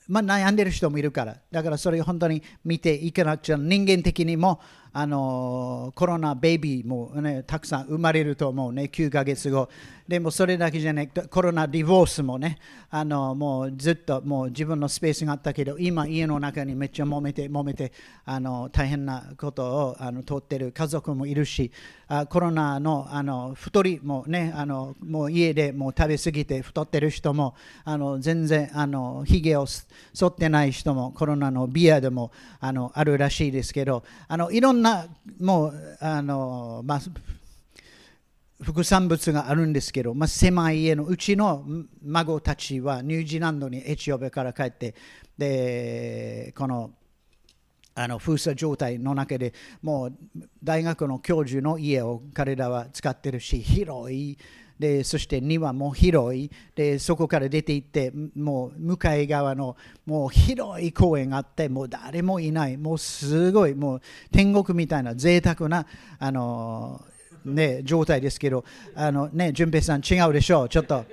[0.09, 4.61] まあ、悩んでる人もいるから、だからそれを本当に見ていかなくちゃ人間的にも
[4.97, 9.69] あのコロナベイビーも、ね、たくさん生まれると思うね、9ヶ月後。
[10.07, 12.59] でもそれだけじゃなくて、コロナディボースもね、
[12.91, 17.91] あのもうずっともう自分のスペースがあったけど、今家の中にめっちゃ揉めて揉めて、
[18.25, 21.73] あの大変なことをあの通ってる家族もいるし、
[22.07, 27.55] あコロナのあの太りもね、あのもう家でもう食べ過ぎて太ってる人も、
[27.85, 32.31] あの全然あの髭を剃ってない人も、コロナのビアでも
[32.61, 35.06] あのあるらしいですけど、あのいろんなな
[35.40, 37.01] もうあの、まあ、
[38.62, 41.65] 副産物があるんですけど、まあ、狭い家のうちの
[42.02, 44.94] 孫たちはニュージーランドにエチオピアから帰って
[45.39, 46.90] でこの
[47.97, 50.12] あの封鎖状態の中でもう
[50.62, 54.36] 大学の教授の家を彼らは使ってるし広い
[54.79, 56.51] でそして庭も広い。
[56.75, 59.77] でそこから出て行ってもう向かい側の
[60.07, 62.77] もう広い公園があってもう誰もいない。
[62.77, 63.75] もうすごい。
[63.75, 64.01] もう
[64.33, 65.87] 天国みたいな贅沢な
[66.19, 67.05] あの
[67.45, 68.65] ね状態ですけど
[68.95, 70.69] あのね淳平さん違うでしょう。
[70.69, 71.05] ちょっと。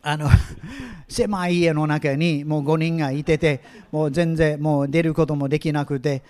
[0.00, 0.28] あの
[1.08, 6.22] 狭い家の中にもう5人がいててもう全然もう出ることもできなくて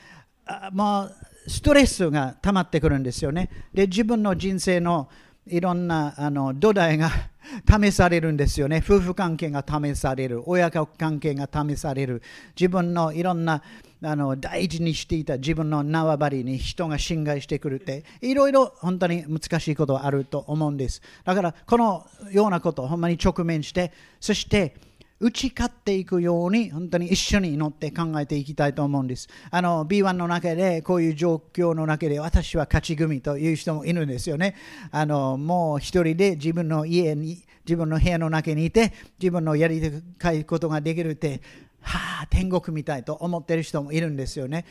[0.47, 3.49] あまあストレスが溜まってくるんですよね。
[3.73, 5.09] で自分の人生の
[5.51, 7.11] いろんなあの土台が
[7.67, 8.83] 試されるんですよね。
[8.85, 12.23] 夫婦関係が試される、親子関係が試される、
[12.59, 13.63] 自分のいろんな
[14.03, 21.03] あの大事にしていた自分の縄張りに人が侵害してくるって、いろいろ本当に難しいことあると思うんです。
[21.25, 24.75] だから、このようなことをほんまに直面して、そして、
[25.21, 29.29] 打ち勝っていくように本当に一緒に祈って考えていきたいと思うんです。
[29.51, 34.55] あの B1 の中でこういう状況の中で私は勝ち組という人もいるんですよね。
[34.93, 39.83] あのもう一人で自分の家に自分の部屋の中にいて自分のやり
[40.19, 41.41] たいことができるって
[41.81, 44.65] はあ天国みたいと思ってる人もいるんですよね。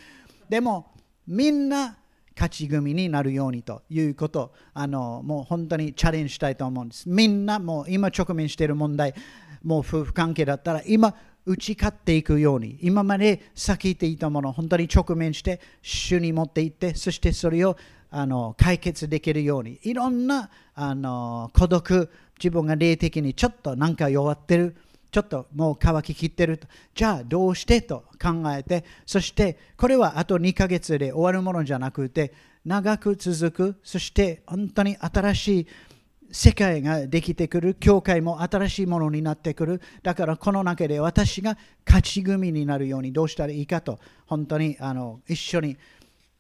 [0.49, 0.93] でも
[1.27, 1.97] みんな
[2.37, 7.09] 勝ち組になるようにということあのもう本当にチャレンジしたいと思うんです。
[7.09, 9.15] みんなもう今直面している問題
[9.63, 11.15] もう夫婦関係だったら今
[11.47, 17.75] 打ち勝っていくように今まで避けていたもの本当に直面して主に持っていってそしてそれを
[18.09, 24.75] あの解決できるようにいろんなあの孤独自分が霊的にちょっとなんか弱ってる
[25.11, 26.67] ちょっともう乾ききってると。
[26.93, 32.33] じゃあどうしてと考えてそしてこれはあと2ヶ月で終わるものじゃなくて
[32.65, 35.67] 長く続くそして本当に新しい
[36.31, 39.81] 世界ができてくる教会も新しいものになってくる。
[40.03, 45.77] だからこの中で私が勝ち組になるようにどうしたらいいかと本当にあの一緒に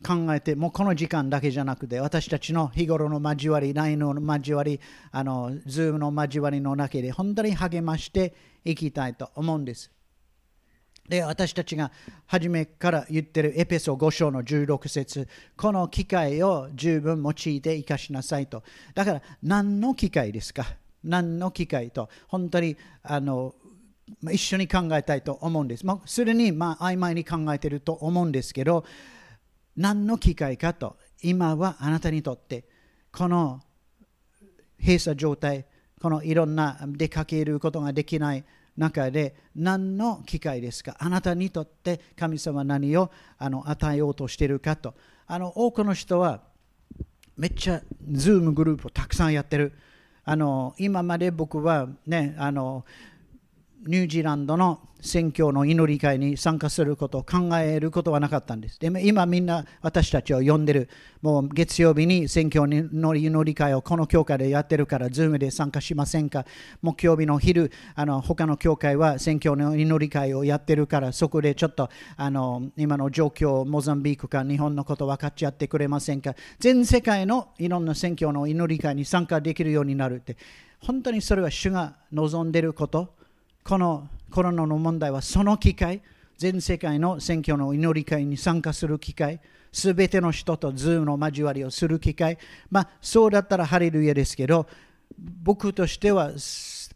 [0.05, 4.79] 考えてもうこの時間だけじゃなくて私たちの日頃の交わり LINE の交わり
[5.11, 8.35] あの Zoom の交わりの中で本当に励まして
[8.69, 9.91] いきたいと思うんです。
[11.07, 11.89] で私たちが
[12.25, 18.61] 初めから言ってるエペソ5章の16節この機会を十分用いて生かしなさいと。
[18.93, 20.65] だから何の機会ですか？
[21.03, 23.55] 何の機会と本当にあの
[24.31, 25.85] 一緒に考えたいと思うんです。
[25.85, 28.83] もうすでにまあ曖昧に考えてると思うんですけど
[29.77, 32.65] 何の機会かと今はあなたにとって
[33.13, 33.61] この
[34.77, 35.65] 閉鎖状態
[36.01, 38.43] このいろんな出かけることができない
[38.77, 40.95] 中で何の機会ですか？
[40.99, 44.93] あなたにとって神様は何をあの与えようとしているかと。
[45.25, 46.41] あの多くの人は
[47.35, 47.81] めっちゃ
[48.11, 49.73] ズームグループをたくさんやってる。
[50.23, 52.85] あの今まで僕はねあの
[53.85, 58.79] ニュージーランドの選挙の祈り会に参加することを考えることはなかったんです。
[58.79, 60.89] でも今みんな私たちを呼んでる。
[61.21, 66.45] もう月曜日に選挙の祈り会をこの教会でやってるから、ズームで参加しませんか
[66.81, 80.37] 木曜日の昼、あの他の教会は選挙の祈り会をやってるから、そこでちょっとあの今の状況、モザンビークか日本のこと分かっちゃってくれませんか全世界のいろんな選挙の祈り会に参加できるようになるって、
[80.79, 83.15] 本当にそれは主が望んでること。
[83.67, 86.01] このコロナの問題はその機会、
[86.37, 89.41] 全世界の選挙の祈り会に参加する機会、
[89.73, 92.37] すべての人とズームの交わりをする機会、
[92.71, 94.67] まあ、そうだったらハレルヤですけど、
[95.43, 96.31] 僕としては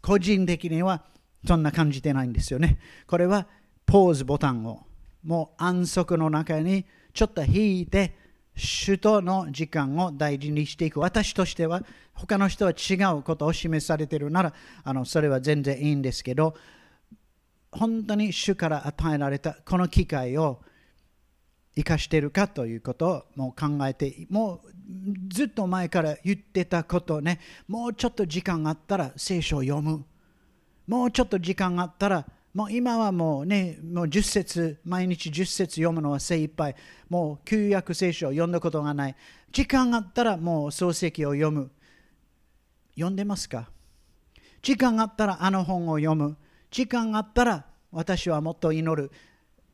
[0.00, 1.04] 個人的には
[1.46, 2.78] そんな感じてないんですよね。
[3.06, 3.46] これは
[3.84, 4.86] ポーズボタンを
[5.22, 8.16] もう安息の中にちょっと引いて
[8.54, 11.00] 首都の時間を大事にしていく。
[11.00, 11.82] 私としては
[12.14, 14.52] 他の人は違うことを示されているなら
[14.84, 16.54] あのそれは全然いいんですけど
[17.70, 20.60] 本当に主から与えられたこの機会を
[21.74, 24.72] 生かしているかということをもう考えてもう
[25.30, 27.40] ずっと前から言ってたことね。
[27.66, 30.04] もうちょっと時間があったら聖書を読む。
[30.86, 36.76] もうちょっと時間があったらもう今はもうね、もう10節、毎日10節読むのは精一杯。
[37.08, 39.16] もう旧約聖書を読んだことがない。
[39.52, 41.70] 時間があったらもう漱石を読む。
[42.94, 43.70] 読んでますか？
[44.60, 46.36] 時間があったらあの本を読む。
[46.70, 49.10] 時間があったら私はもっと祈る。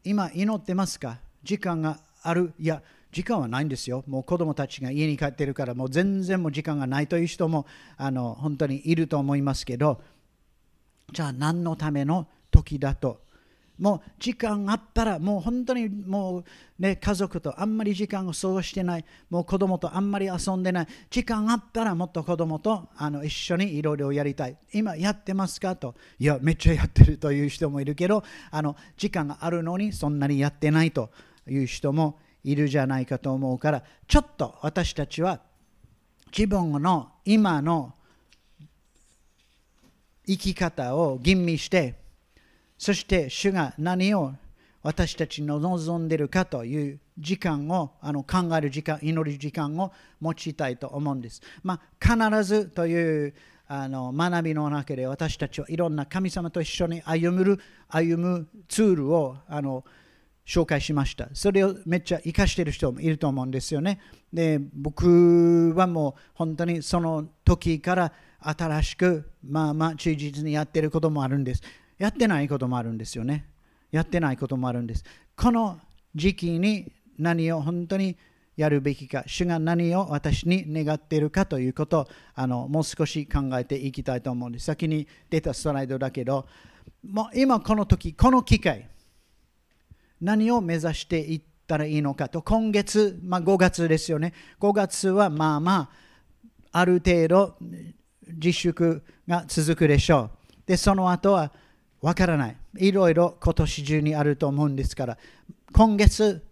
[0.05, 1.19] 今祈ってますか？
[1.43, 2.53] 時間がある。
[2.61, 2.81] いや、
[3.11, 4.05] 時間はないんですよ。
[4.07, 10.01] もう子供たちが家に帰ってるから、もう全然もう時間がないという人もあの本当にいると思いますけど、
[11.13, 12.29] じゃあ何のための
[12.69, 13.27] 時だと。
[13.79, 16.45] もう時間あったらもう本当にもう
[16.81, 19.05] ね家族とあんまり時間を過ごしてない。
[19.31, 20.87] もう子供とあんまり遊んでない。
[21.11, 24.57] 時間あったらもっと子供とあの一緒にいろいろやりたい。
[24.73, 25.95] 今やってますかと。
[26.19, 31.11] いやめっちゃやってるという人もいるけどあの時間があるのにそんなにやってないと。
[31.51, 35.41] いう人もいるじゃないかと思うからちょっと私たちは
[36.37, 37.95] 自分の今の
[40.27, 41.95] 生き方を吟味して
[42.79, 44.33] そして主が何を
[44.83, 51.43] 私たちの望んでいるかという時間をあの考える時間祈る時間を持ちたいと思うんです。
[51.63, 53.35] まあ、必ずという
[53.67, 59.85] あの学びの中で私たちはいろんな神様と一緒に歩む歩むツールをあの
[60.47, 61.29] 紹介しました。
[61.35, 64.01] それをめっちゃ生かしている人もいると思うんですよね。
[64.33, 71.63] で、僕はもう本当にその時から新しくまあまあ忠実にやっていることもあるんです。
[71.99, 73.47] やってないこともあるんですよね。
[73.91, 75.05] やってないこともあるんです。
[75.37, 75.81] この
[76.15, 78.17] 時期に何を本当に
[78.57, 84.65] やるべきか、主が何を私に願っているかということをあのもう少し考えていきたいと思うんです。
[84.65, 86.47] 先に出たストライドだけど、
[87.09, 88.89] もう今この時、この機会、
[90.21, 94.35] 何を目指していったらいいのかと、今月、まあ、5月ですよね。
[94.61, 95.91] 5月はまあま
[96.73, 97.57] あ、ある程度
[98.27, 100.59] 自粛が続くでしょう。
[100.67, 101.53] で、その後は
[102.01, 102.57] わからない。
[102.79, 105.19] いろいろ今年中にあると思うんですから、
[105.73, 106.45] 今月、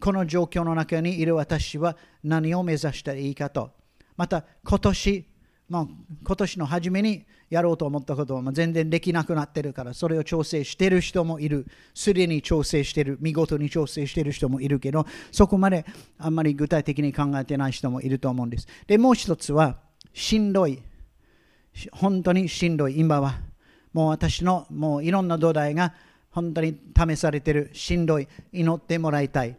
[0.00, 3.70] この状況の中にいる私は何を目指したらいいかと。
[4.16, 5.26] また今年、
[5.68, 5.88] ま、
[6.24, 15.84] 今年の初めにやろうと思ったことは全然できなくなってるからそれを調整している人もいるすでに調整している見事に調整している人もいるけどそこまで
[16.18, 19.76] あんまり具体的に考えてない人もいると思うんですでもう一つは
[20.14, 20.82] しんどい
[21.92, 23.34] 本当にしんどい今は
[23.92, 25.94] もう私のもういろんな土台が
[26.30, 27.70] 本当に試されてる。
[27.74, 28.28] しんどい。
[28.52, 29.56] 祈ってもらいたい。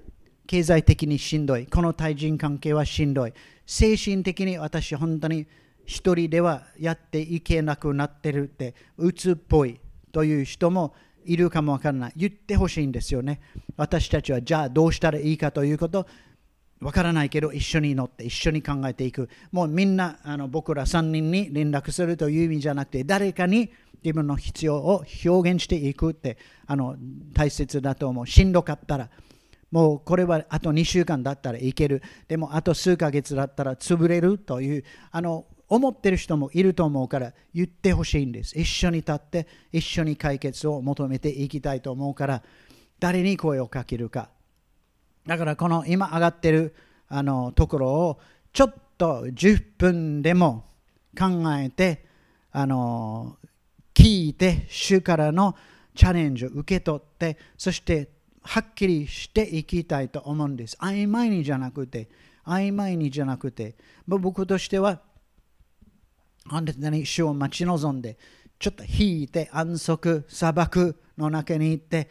[0.48, 1.68] 経済的にしんどい。
[1.68, 3.34] この対人関係はしんどい。
[3.66, 5.46] 精神的に私本当に
[5.86, 9.80] 一人ではやっていけなくなってるって鬱っぽい
[10.12, 10.94] という人も
[11.26, 12.14] いるかもわからない。
[12.16, 13.40] 言ってほしいんですよね。
[13.78, 16.08] 私たちはじゃあどうしたらいいかということ
[16.82, 19.30] わからないけど一緒に乗って一緒に考えていく。
[19.52, 23.72] もうみんなあの僕ら3人に連絡するという意味じゃなくて誰かに
[24.04, 26.96] 自分の必要を表現していくってあの
[27.34, 28.28] 大切だと思う。
[28.28, 29.10] しんどかったら
[29.72, 32.04] もうこれはあと2週間だったらいける。
[32.28, 38.60] でもあと数ヶ月だったら潰れるというあの思ってる人もいると思うから言ってほしいんです。
[38.60, 42.44] 一緒に立って一緒に解決を求めていきたいと思うから
[43.00, 44.30] 誰に声をかけるか。
[45.26, 46.76] だからこの今上がってる
[47.08, 48.20] あのところを
[48.52, 50.66] ちょっと10分でも
[51.18, 52.06] 考えて
[52.52, 53.38] あの
[54.04, 55.56] 聞いて主からの
[55.96, 58.10] チャレンジを受け取ってそして
[58.42, 60.76] はっきりしていきたいと思うんです。
[60.82, 62.10] 曖昧にじゃなくて、
[62.46, 63.76] 曖昧にじゃなくて、
[64.06, 65.00] 僕としては、
[66.50, 68.18] 本当に主を待ち望んで、
[68.60, 72.10] ちょっと引いて安息、砂漠の中に行って、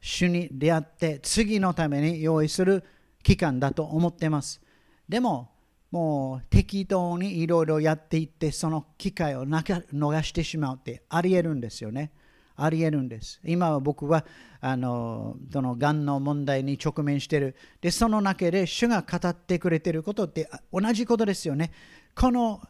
[0.00, 2.82] 主に出会って、次のために用意する
[3.22, 4.62] 期間だと思ってます。
[5.06, 5.50] でも、
[5.94, 12.10] もう適当にいろいろやっていって、その機会を逃してしまうってありえるんですよね。
[12.56, 13.40] ありえるんです。
[13.44, 14.24] 今は僕は
[14.60, 17.54] あのそのがんの問題に直面してる。
[17.80, 21.70] で、その中で主が語ってくれてることって同じことですよね。
[22.16, 22.60] この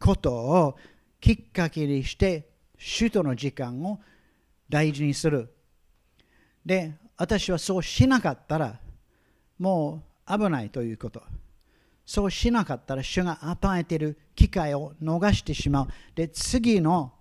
[0.00, 0.76] ことを
[1.20, 4.00] きっかけにして、主との時間を
[4.68, 5.54] 大事にする。
[6.66, 8.80] で、私はそうしなかったら、
[9.56, 11.22] もう危ないということ。
[12.10, 15.88] そうしなかったら、主が与えている機会を逃してしまう。
[16.16, 17.12] で、次の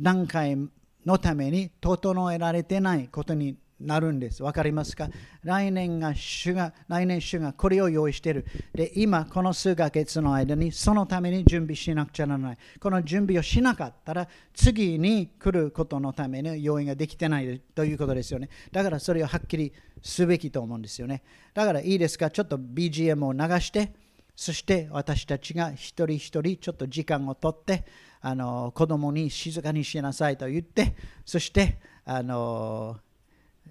[0.00, 0.56] 段階
[1.04, 4.42] のために整えられてないことになるんです。
[4.42, 5.10] わかりますか？
[5.42, 8.46] 来年が主が、来年主がこれを用意している。
[8.72, 12.58] で、今、この数ヶ月の間にそのために準備しなくちゃならない。
[12.80, 18.48] この準備をしなかったら、次に来ることのための用意ができてないということですよね。
[18.72, 21.22] だからそれをはっきりすべきと思うんですよね。
[21.52, 22.30] だからいいですか？
[22.30, 24.07] ちょっと BGM を流して、
[24.40, 27.84] そして私たちが一人一人ちょっと時間をとって、
[28.20, 30.94] あの子供に静かにしなさいと言って
[31.24, 32.98] そしてあの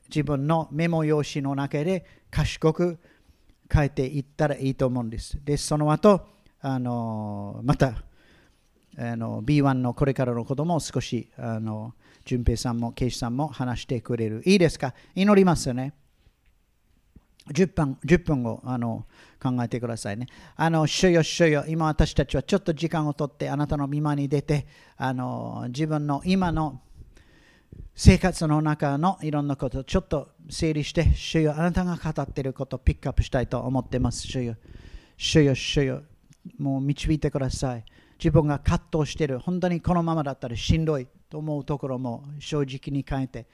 [0.10, 3.00] 自分のメモ用紙の中で賢く
[3.74, 5.40] 書いていったらいいと思うんです。
[5.42, 6.28] で、その後
[6.60, 8.04] あのまた
[8.98, 11.94] あの B1 のこれからのことも少しあの
[12.26, 14.44] 淳平さんも圭司さんも話してくれる。
[14.46, 14.94] いいですか？
[15.16, 15.94] 祈りますよね。
[17.52, 19.06] 10分 ,10 分をあの
[19.42, 20.28] 考えてくださいね。
[20.56, 24.68] あの、主よ主よ、今私たちはちょっと時間をとってあなたの見間に出て、
[24.98, 26.82] あの自分の今の
[27.96, 34.28] 生活の中のいろんなことをちょっと整理して、主よ、あなたが語っていることをピックアップしたいと思ってます。
[34.28, 34.56] 主よ、
[35.18, 36.04] 主よ、主よ、
[36.60, 37.84] もう導いてください。
[38.20, 43.48] 自分が葛藤している、本当にこのままだったらしんどいと思うところも正直に変えて、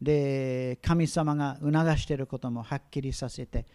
[0.00, 3.66] で、神様が促していることもはっきりさせて、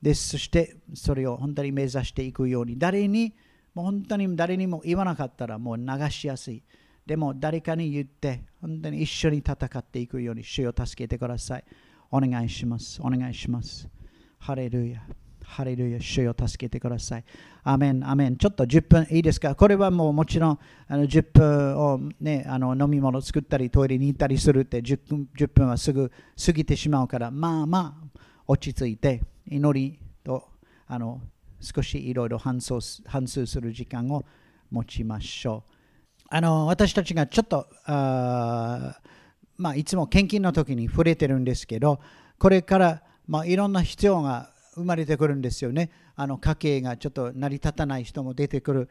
[0.00, 3.34] でそしてそれを本当に目指していくように誰に
[3.74, 6.62] もう本当に誰にも言わなかったらもう流しやすい。
[7.06, 11.64] でも誰かに言って本当に一緒に戦っていくように主を助けてください。
[12.10, 13.00] お願いします。
[13.02, 13.88] お願いします。
[14.38, 15.02] ハレルヤ。
[15.48, 17.24] ハレルヤ主を助けてください。
[17.64, 18.36] アメンアメン。
[18.36, 19.54] ちょっと10分いいですか？
[19.54, 26.12] これはもうもちろんあの10分を、ね、あの飲み物作ったりトイレに行ったりするって10分 ,10 分はすぐ
[26.44, 30.44] 過ぎてしまうからまあまあ落ち着いて祈りと
[30.86, 31.20] あの
[31.60, 34.24] 少しいろいろ反数する時間を
[34.70, 35.72] 持ちましょう。
[36.30, 39.00] あの私たちがちょっとあ、
[39.56, 42.00] まあ、いつも献金の時に触れてるんですけど
[42.38, 45.90] これから、まあ、いろんな必要が生まれてくるんですよね。
[46.14, 48.86] あの家計がちょっと成り立たない人も出てくる